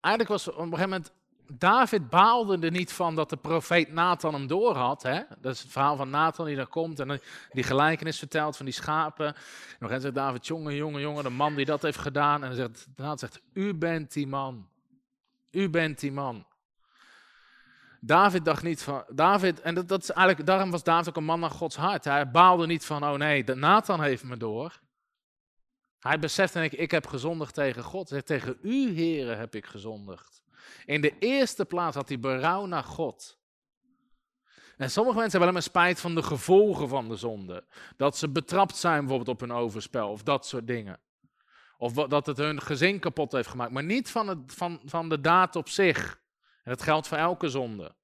[0.00, 1.12] Eigenlijk was op een gegeven moment.
[1.58, 5.02] David baalde er niet van dat de profeet Nathan hem door had.
[5.40, 7.20] Dat is het verhaal van Nathan die daar komt en
[7.50, 9.34] die gelijkenis vertelt van die schapen.
[9.78, 12.42] En eens zegt David, jongen, jongen, jongen, de man die dat heeft gedaan.
[12.42, 14.68] En dan zegt, Nathan zegt, u bent die man.
[15.50, 16.46] U bent die man.
[18.00, 19.04] David dacht niet van.
[19.08, 22.04] David, en dat, dat is eigenlijk, daarom was David ook een man naar Gods hart.
[22.04, 24.80] Hij baalde niet van, oh nee, Nathan heeft me door.
[26.02, 28.10] Hij besefte, ik, ik heb gezondigd tegen God.
[28.10, 30.42] Hij zegt, tegen u, heren, heb ik gezondigd.
[30.84, 33.38] In de eerste plaats had hij berouw naar God.
[34.76, 37.64] En sommige mensen hebben alleen spijt van de gevolgen van de zonde.
[37.96, 41.00] Dat ze betrapt zijn bijvoorbeeld op hun overspel of dat soort dingen.
[41.78, 43.72] Of dat het hun gezin kapot heeft gemaakt.
[43.72, 46.20] Maar niet van, het, van, van de daad op zich.
[46.62, 47.94] En dat geldt voor elke zonde.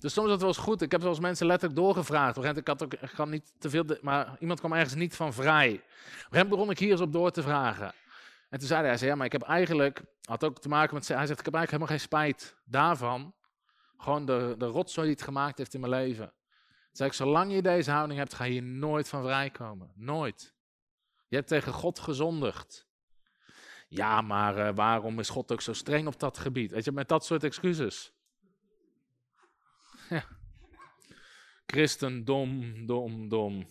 [0.00, 0.82] Dus soms is het wel eens goed.
[0.82, 2.36] Ik heb zoals mensen letterlijk doorgevraagd.
[2.56, 5.82] Ik had ook ik kan niet te veel, maar iemand kwam ergens niet van vrij.
[6.28, 7.92] Gegeven begon ik hier eens op door te vragen.
[8.48, 11.08] En toen zei hij, hij ja, maar ik heb eigenlijk, had ook te maken met,
[11.08, 13.34] hij zegt, ik heb eigenlijk helemaal geen spijt daarvan.
[13.96, 16.26] Gewoon de, de rotzooi die het gemaakt heeft in mijn leven.
[16.26, 19.92] Toen zei ik, zolang je deze houding hebt, ga je hier nooit van vrijkomen.
[19.94, 20.54] Nooit.
[21.28, 22.88] Je hebt tegen God gezondigd.
[23.88, 26.70] Ja, maar uh, waarom is God ook zo streng op dat gebied?
[26.70, 28.12] Weet je, met dat soort excuses.
[30.10, 30.24] Ja.
[31.66, 33.66] Christendom, dom, dom.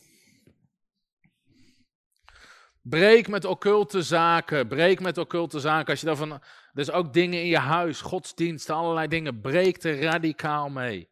[2.81, 4.67] Breek met occulte zaken.
[4.67, 5.89] Breek met occulte zaken.
[5.89, 6.41] Als je daarvan.
[6.73, 9.41] Is ook dingen in je huis, godsdiensten, allerlei dingen.
[9.41, 11.09] Breek er radicaal mee.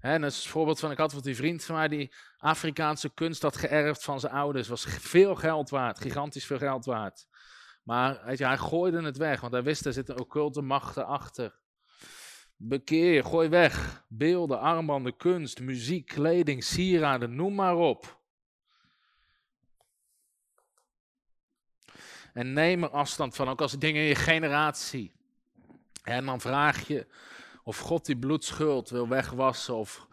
[0.00, 3.42] En dat is voorbeeld van, ik had wat die vriend van mij die Afrikaanse kunst
[3.42, 4.68] had geërfd van zijn ouders.
[4.68, 7.26] Was veel geld waard, gigantisch veel geld waard.
[7.82, 11.58] Maar weet je, hij gooide het weg, want hij wist er zitten occulte machten achter.
[12.56, 14.04] Bekeer, gooi weg.
[14.08, 18.18] Beelden, armbanden, kunst, muziek, kleding, sieraden, noem maar op.
[22.32, 25.12] En neem er afstand van, ook als dingen in je generatie.
[26.02, 27.06] En dan vraag je,
[27.64, 30.06] of God die bloedschuld wil wegwassen, of,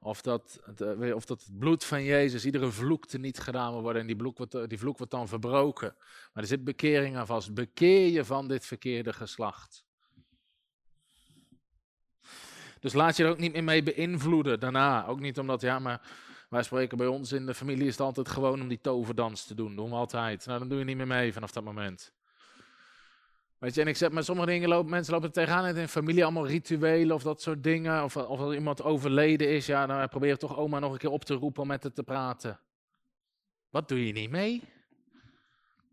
[0.00, 3.82] of, dat, eh, of dat het bloed van Jezus, iedere vloek te niet gedaan wil
[3.82, 5.94] worden en die vloek, wordt, die vloek wordt dan verbroken.
[6.32, 7.54] Maar er zit bekering aan vast.
[7.54, 9.84] Bekeer je van dit verkeerde geslacht.
[12.80, 15.06] Dus laat je er ook niet meer mee beïnvloeden daarna.
[15.06, 16.00] Ook niet omdat, ja, maar
[16.48, 19.54] wij spreken bij ons in de familie is het altijd gewoon om die toverdans te
[19.54, 19.76] doen.
[19.76, 20.46] Doen we altijd.
[20.46, 22.12] Nou, dan doe je niet meer mee vanaf dat moment.
[23.58, 26.24] Weet je, en ik zeg, maar sommige dingen lopen, mensen lopen er tegenaan in familie,
[26.24, 28.04] allemaal rituelen of dat soort dingen.
[28.04, 31.10] Of, of als iemand overleden is, ja, dan probeer je toch oma nog een keer
[31.10, 32.60] op te roepen om met het te praten.
[33.70, 34.62] Wat doe je niet mee?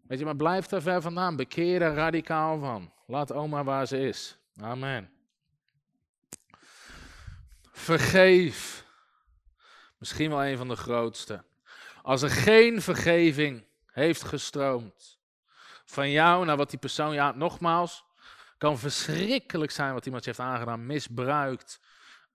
[0.08, 1.36] Weet je, maar blijf daar ver vandaan.
[1.36, 2.92] Bekeer er radicaal van.
[3.08, 4.38] Laat oma waar ze is.
[4.62, 5.15] Amen.
[7.76, 8.86] Vergeef.
[9.98, 11.44] Misschien wel een van de grootste.
[12.02, 15.20] Als er geen vergeving heeft gestroomd
[15.86, 18.04] van jou naar wat die persoon, ja, nogmaals,
[18.58, 21.80] kan verschrikkelijk zijn wat iemand je heeft aangedaan, misbruikt,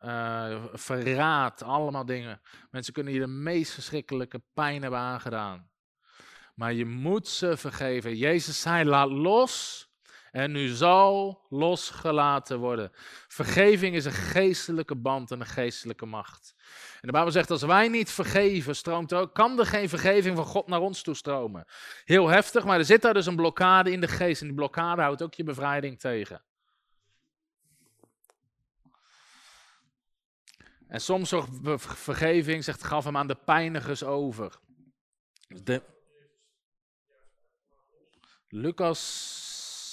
[0.01, 2.41] uh, verraad, allemaal dingen.
[2.71, 5.71] Mensen kunnen je de meest verschrikkelijke pijn hebben aangedaan.
[6.55, 8.17] Maar je moet ze vergeven.
[8.17, 9.89] Jezus zei, laat los
[10.31, 12.93] en nu zal losgelaten worden.
[13.29, 16.55] Vergeving is een geestelijke band en een geestelijke macht.
[16.93, 20.45] En de Bijbel zegt, als wij niet vergeven, stroomt ook, kan er geen vergeving van
[20.45, 21.65] God naar ons toe stromen.
[22.05, 24.41] Heel heftig, maar er zit daar dus een blokkade in de geest.
[24.41, 26.43] En die blokkade houdt ook je bevrijding tegen.
[30.89, 31.49] En soms zorgt
[31.79, 34.59] vergeving, zegt, gaf hem aan de pijnigers over.
[38.49, 39.50] Lucas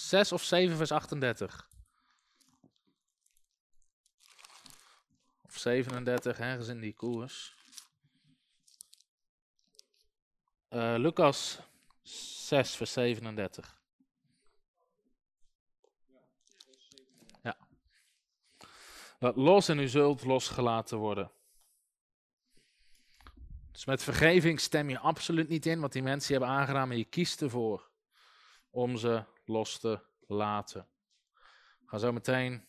[0.07, 1.67] 6 of 7, vers 38.
[5.45, 7.55] Of 37, ergens in die koers.
[10.69, 11.59] Uh, Lucas
[12.03, 13.81] 6, vers 37.
[17.43, 17.57] Ja.
[19.19, 21.31] Laat los en u zult losgelaten worden.
[23.71, 27.05] Dus met vergeving stem je absoluut niet in wat die mensen hebben aangedaan, maar je
[27.05, 27.89] kiest ervoor
[28.69, 30.87] om ze los te laten.
[31.85, 32.65] Gaan zo meteen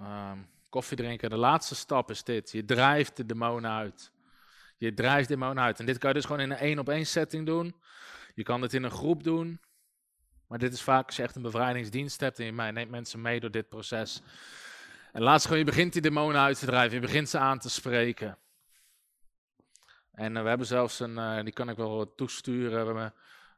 [0.00, 1.30] um, koffie drinken.
[1.30, 2.50] De laatste stap is dit.
[2.50, 4.12] Je drijft de demonen uit.
[4.76, 5.78] Je drijft de demonen uit.
[5.78, 7.74] En dit kan je dus gewoon in een één op één setting doen.
[8.34, 9.60] Je kan het in een groep doen.
[10.46, 13.40] Maar dit is vaak als je echt een bevrijdingsdienst hebt en je neemt mensen mee
[13.40, 14.22] door dit proces.
[15.12, 16.94] En laatst gewoon, je begint die demonen uit te drijven.
[16.94, 18.38] Je begint ze aan te spreken.
[20.12, 23.14] En uh, we hebben zelfs een, uh, die kan ik wel toesturen.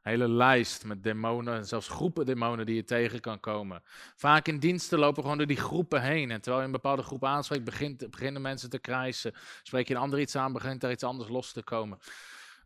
[0.07, 3.83] Hele lijst met demonen, en zelfs groepen demonen die je tegen kan komen.
[4.15, 6.31] Vaak in diensten lopen gewoon door die groepen heen.
[6.31, 9.33] En terwijl je een bepaalde groep aanspreekt, begint, beginnen mensen te krijsen.
[9.63, 11.97] Spreek je een ander iets aan, begint er iets anders los te komen.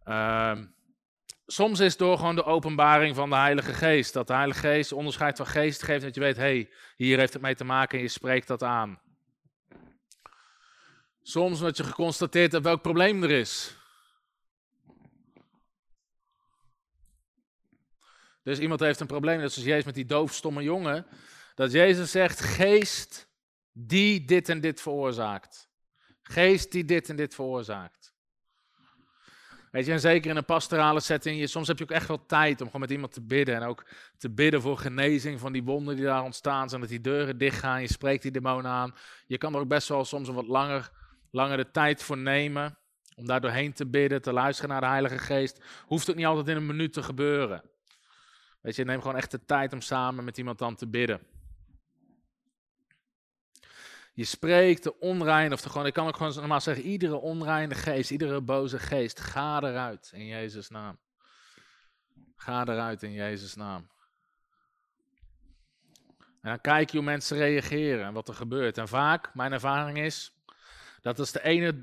[0.06, 0.58] Uh,
[1.46, 4.14] soms is het door gewoon de openbaring van de Heilige Geest.
[4.14, 6.04] Dat de Heilige Geest onderscheid van geest geeft.
[6.04, 8.64] Dat je weet, hé, hey, hier heeft het mee te maken en je spreekt dat
[8.64, 9.00] aan.
[11.24, 13.76] Soms wordt je geconstateerd dat welk probleem er is.
[18.44, 21.06] Dus iemand heeft een probleem, net zoals Jezus met die doofstomme jongen.
[21.56, 23.30] Dat Jezus zegt, geest
[23.72, 25.70] die dit en dit veroorzaakt.
[26.22, 28.14] Geest die dit en dit veroorzaakt.
[29.72, 32.62] Weet je, en zeker in een pastorale setting, soms heb je ook echt wel tijd
[32.62, 33.56] om gewoon met iemand te bidden.
[33.56, 33.86] En ook
[34.18, 36.82] te bidden voor genezing van die wonden die daar ontstaan zijn.
[36.82, 38.96] Dat die deuren dicht gaan, je spreekt die demonen aan.
[39.28, 40.92] Je kan er ook best wel soms een wat langer,
[41.32, 42.78] langer de tijd voor nemen.
[43.16, 45.64] Om daar doorheen te bidden, te luisteren naar de Heilige Geest.
[45.86, 47.64] Hoeft ook niet altijd in een minuut te gebeuren.
[48.62, 51.22] Weet je, neem gewoon echt de tijd om samen met iemand dan te bidden.
[54.14, 57.76] Je spreekt de onreine, of de gewoon, ik kan ook gewoon normaal zeggen, iedere onreine
[57.76, 61.00] geest, iedere boze geest, ga eruit in Jezus' naam.
[62.36, 63.90] Ga eruit in Jezus' naam.
[66.42, 68.78] En dan kijk je hoe mensen reageren en wat er gebeurt.
[68.78, 70.32] En vaak, mijn ervaring is,
[71.02, 71.80] dat is de ene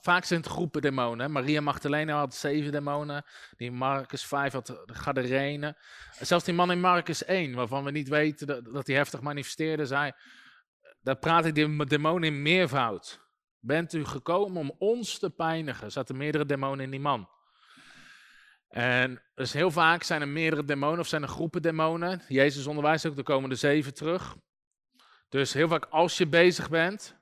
[0.00, 1.32] vaak zijn het groepen demonen.
[1.32, 3.24] Maria Magdalena had zeven demonen.
[3.56, 5.76] Die Marcus 5 had de Gadarene.
[6.20, 10.12] Zelfs die man in Marcus 1, waarvan we niet weten dat, hij heftig manifesteerde, zei...
[11.00, 13.20] Daar praat die demonen in meervoud.
[13.58, 15.92] Bent u gekomen om ons te pijnigen?
[15.92, 17.28] Zaten meerdere demonen in die man.
[18.68, 22.22] En dus heel vaak zijn er meerdere demonen of zijn er groepen demonen.
[22.28, 24.36] Jezus onderwijst ook, er komen er zeven terug.
[25.28, 27.17] Dus heel vaak als je bezig bent,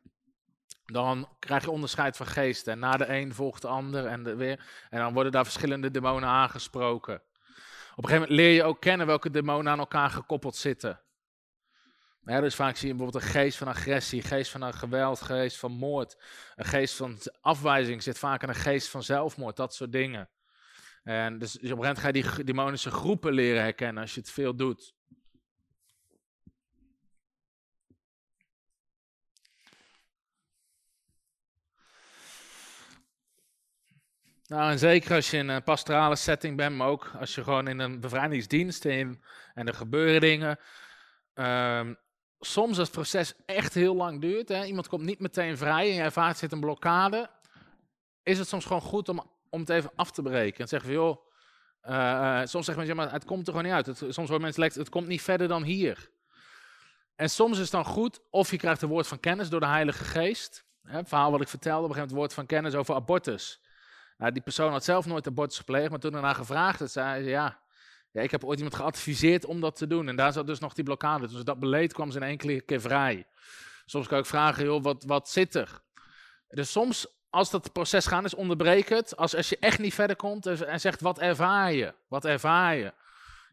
[0.86, 2.72] dan krijg je onderscheid van geesten.
[2.72, 5.90] En na de een volgt de ander en, de weer, en dan worden daar verschillende
[5.90, 7.14] demonen aangesproken.
[7.14, 11.00] Op een gegeven moment leer je ook kennen welke demonen aan elkaar gekoppeld zitten.
[12.22, 15.72] Ja, dus vaak zie je bijvoorbeeld een geest van agressie, geest van geweld, geest van
[15.72, 16.16] moord.
[16.54, 20.30] Een geest van afwijzing zit vaak een geest van zelfmoord, dat soort dingen.
[21.02, 24.20] En dus op een gegeven moment ga je die demonische groepen leren herkennen als je
[24.20, 24.95] het veel doet.
[34.46, 37.68] Nou, en zeker als je in een pastorale setting bent, maar ook als je gewoon
[37.68, 39.22] in een bevrijdingsdienst in,
[39.54, 40.58] en er gebeuren dingen.
[41.34, 41.94] Ehm,
[42.40, 45.94] soms als het proces echt heel lang duurt, hè, iemand komt niet meteen vrij en
[45.94, 47.30] je ervaart zit een blokkade,
[48.22, 50.60] is het soms gewoon goed om, om het even af te breken.
[50.60, 51.26] En zeggen van joh,
[51.88, 53.86] uh, soms zeggen mensen, maar het komt er gewoon niet uit.
[53.86, 56.10] Het, soms worden mensen het komt niet verder dan hier.
[57.14, 59.66] En soms is het dan goed, of je krijgt een woord van kennis door de
[59.66, 60.64] Heilige Geest.
[60.82, 63.60] Hè, het verhaal wat ik vertelde, op een gegeven moment woord van kennis over abortus.
[64.16, 67.28] Nou, die persoon had zelf nooit abortus gepleegd, maar toen ernaar gevraagd werd, zei ze
[67.28, 67.58] ja,
[68.10, 70.08] ja, ik heb ooit iemand geadviseerd om dat te doen.
[70.08, 71.28] En daar zat dus nog die blokkade.
[71.28, 73.26] Dus dat beleed kwam ze in één keer vrij.
[73.84, 75.80] Soms kan ik vragen, joh, wat, wat zit er?
[76.48, 79.16] Dus soms, als dat proces gaan is, onderbreek het.
[79.16, 81.94] Als, als je echt niet verder komt en, zegt, wat ervaar je?
[82.08, 82.92] Wat ervaar je?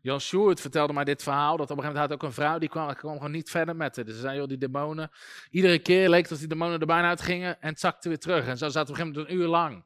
[0.02, 2.60] Jan Sjoerd vertelde mij dit verhaal, dat op een gegeven moment had ook een vrouw,
[2.60, 4.06] die kwam, gewoon niet verder met het.
[4.06, 5.11] Dus ze zei, joh, die demonen,
[5.49, 8.48] iedere keer leek het alsof die demonen er bijna uit gingen en zakte weer terug.
[8.48, 9.84] En zo zaten we op een gegeven moment een uur lang.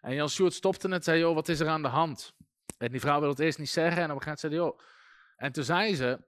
[0.00, 2.34] En Jan Sjoerd stopte het en zei, joh, wat is er aan de hand?
[2.78, 4.98] En die vrouw wilde het eerst niet zeggen en op een gegeven moment zei joh.
[5.36, 6.18] En toen zei ze,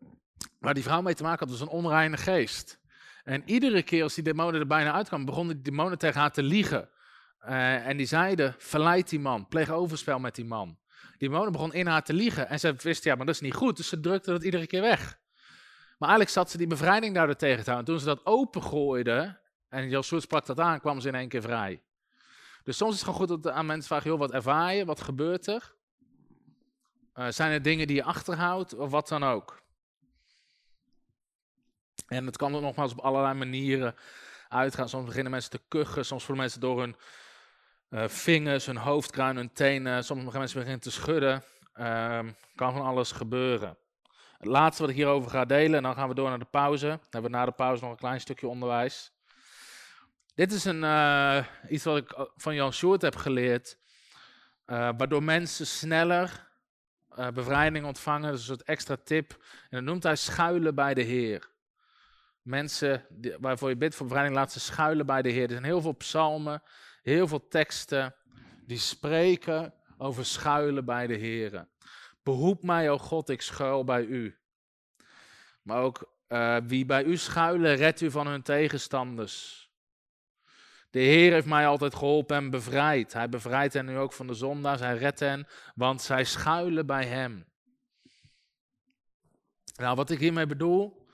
[0.59, 2.81] waar die vrouw mee te maken had, was een onreine geest.
[3.24, 6.43] En iedere keer als die demonen er bijna uitkwamen, begonnen die demonen tegen haar te
[6.43, 6.89] liegen.
[7.44, 10.78] Uh, en die zeiden, verleid die man, pleeg overspel met die man.
[11.19, 12.49] Die demonen begon in haar te liegen.
[12.49, 13.77] En ze wist, ja, maar dat is niet goed.
[13.77, 15.19] Dus ze drukte dat iedere keer weg.
[15.99, 17.77] Maar eigenlijk zat ze die bevrijding daar tegen te houden.
[17.77, 21.43] En toen ze dat opengooide, en Joshua sprak dat aan, kwam ze in één keer
[21.43, 21.82] vrij.
[22.62, 24.84] Dus soms is het gewoon goed dat aan mensen vragen, joh, wat ervaar je?
[24.84, 25.74] Wat gebeurt er?
[27.14, 28.74] Uh, zijn er dingen die je achterhoudt?
[28.74, 29.62] Of wat dan ook?
[32.06, 33.94] En het kan er nogmaals op allerlei manieren
[34.48, 34.89] uitgaan.
[34.89, 36.97] Soms beginnen mensen te kuchen, soms voelen mensen door hun
[37.90, 40.05] uh, vingers, hun hoofdkruin, hun tenen.
[40.05, 41.43] Sommige mensen beginnen te schudden.
[41.74, 42.18] Uh,
[42.55, 43.76] kan van alles gebeuren.
[44.39, 46.86] Het laatste wat ik hierover ga delen, en dan gaan we door naar de pauze.
[46.86, 49.12] Dan hebben we na de pauze nog een klein stukje onderwijs.
[50.34, 53.78] Dit is een, uh, iets wat ik van Jan Sjoerd heb geleerd,
[54.66, 56.50] uh, waardoor mensen sneller
[57.34, 58.22] bevrijding ontvangen.
[58.22, 59.30] Dat is een soort extra tip.
[59.40, 61.50] En dat noemt hij schuilen bij de Heer.
[62.42, 63.06] Mensen
[63.40, 65.42] waarvoor je bidt voor bevrijding, laat ze schuilen bij de Heer.
[65.42, 66.62] Er zijn heel veel psalmen,
[67.02, 68.14] heel veel teksten
[68.66, 71.68] die spreken over schuilen bij de Heer.
[72.22, 74.38] Behoed mij, o God, ik schuil bij u.
[75.62, 76.12] Maar ook
[76.66, 79.70] wie bij u schuilen, redt u van hun tegenstanders.
[80.93, 83.12] De Heer heeft mij altijd geholpen en bevrijd.
[83.12, 84.81] Hij bevrijdt hen nu ook van de zondaars.
[84.81, 87.44] Hij redt hen, want zij schuilen bij hem.
[89.77, 91.06] Nou, wat ik hiermee bedoel,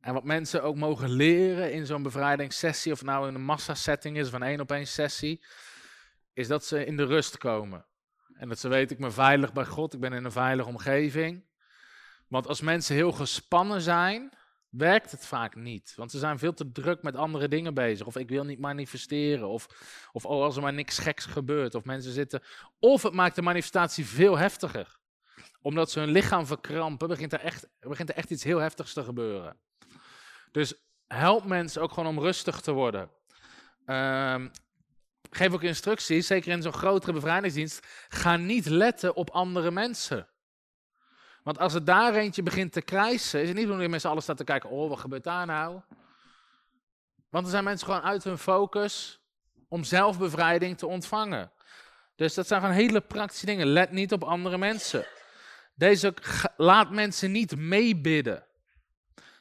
[0.00, 4.32] en wat mensen ook mogen leren in zo'n bevrijdingssessie, of nou in een massasetting is
[4.32, 5.44] een één op één sessie,
[6.32, 7.86] is dat ze in de rust komen.
[8.32, 11.44] En dat ze weten, ik ben veilig bij God, ik ben in een veilige omgeving.
[12.28, 14.35] Want als mensen heel gespannen zijn,
[14.76, 15.92] werkt het vaak niet.
[15.96, 18.06] Want ze zijn veel te druk met andere dingen bezig.
[18.06, 19.48] Of ik wil niet manifesteren.
[19.48, 19.66] Of,
[20.12, 21.74] of oh, als er maar niks geks gebeurt.
[21.74, 22.42] Of mensen zitten.
[22.78, 24.98] Of het maakt de manifestatie veel heftiger.
[25.60, 29.04] Omdat ze hun lichaam verkrampen, begint er echt, begint er echt iets heel heftigs te
[29.04, 29.60] gebeuren.
[30.50, 30.74] Dus
[31.06, 33.10] help mensen ook gewoon om rustig te worden.
[33.86, 34.50] Um,
[35.30, 37.86] geef ook instructies, zeker in zo'n grotere bevrijdingsdienst.
[38.08, 40.28] Ga niet letten op andere mensen.
[41.46, 44.36] Want als het daar eentje begint te krijsen, is het niet omdat mensen alles staan
[44.36, 45.80] te kijken, oh, wat gebeurt daar nou?
[47.28, 49.20] Want er zijn mensen gewoon uit hun focus
[49.68, 51.52] om zelfbevrijding te ontvangen.
[52.14, 53.66] Dus dat zijn gewoon hele praktische dingen.
[53.66, 55.06] Let niet op andere mensen.
[55.74, 56.14] Deze
[56.56, 58.46] laat mensen niet meebidden.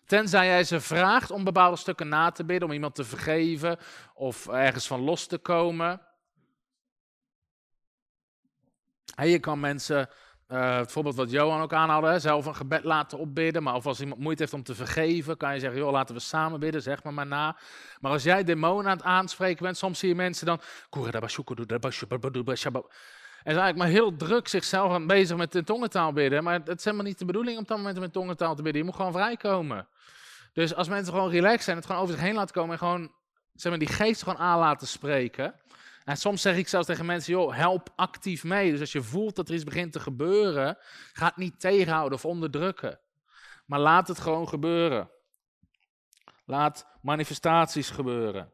[0.06, 3.78] Tenzij jij ze vraagt om bepaalde stukken na te bidden, om iemand te vergeven
[4.14, 6.02] of ergens van los te komen.
[9.16, 10.10] En je kan mensen
[10.48, 13.64] uh, het voorbeeld wat Johan ook aanhaalde, zelf een gebed laten opbidden.
[13.64, 16.22] Maar of als iemand moeite heeft om te vergeven, kan je zeggen, joh, laten we
[16.22, 17.58] samen bidden, zeg maar maar na.
[18.00, 20.62] Maar als jij demonen aan het aanspreken bent, soms zie je mensen dan...
[23.44, 26.44] En is eigenlijk maar heel druk zichzelf aan bezig met de tongentaal bidden.
[26.44, 28.82] Maar het is helemaal niet de bedoeling om op dat moment met tongentaal te bidden.
[28.82, 29.88] Je moet gewoon vrijkomen.
[30.54, 33.12] Dus als mensen gewoon relaxed zijn, het gewoon over zich heen laten komen en gewoon
[33.54, 35.56] zeg maar, die geest gewoon aan laten spreken.
[36.06, 38.72] En soms zeg ik zelfs tegen mensen, joh, help actief mee.
[38.72, 40.78] Dus als je voelt dat er iets begint te gebeuren,
[41.14, 43.00] ga het niet tegenhouden of onderdrukken.
[43.66, 45.12] Maar laat het gewoon gebeuren.
[46.46, 48.52] Laat manifestaties gebeuren.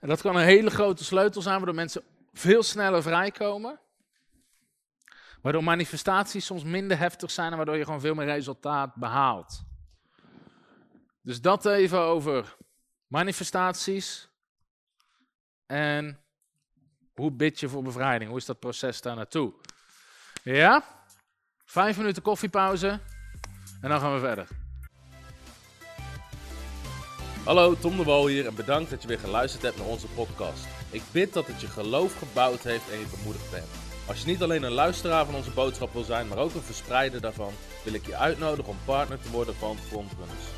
[0.00, 3.80] En dat kan een hele grote sleutel zijn, waardoor mensen veel sneller vrijkomen.
[5.42, 9.62] Waardoor manifestaties soms minder heftig zijn en waardoor je gewoon veel meer resultaat behaalt.
[11.22, 12.56] Dus dat even over
[13.08, 14.28] manifestaties.
[15.66, 16.18] En
[17.14, 18.30] hoe bid je voor bevrijding?
[18.30, 19.52] Hoe is dat proces daar naartoe?
[20.42, 20.84] Ja?
[21.64, 23.00] Vijf minuten koffiepauze.
[23.80, 24.48] En dan gaan we verder.
[27.44, 30.66] Hallo, Tom de Wol hier en bedankt dat je weer geluisterd hebt naar onze podcast.
[30.90, 33.66] Ik bid dat het je geloof gebouwd heeft en je bemoedigd bent.
[34.06, 37.20] Als je niet alleen een luisteraar van onze boodschap wil zijn, maar ook een verspreider
[37.20, 37.52] daarvan,
[37.84, 40.57] wil ik je uitnodigen om partner te worden van Frontrunners.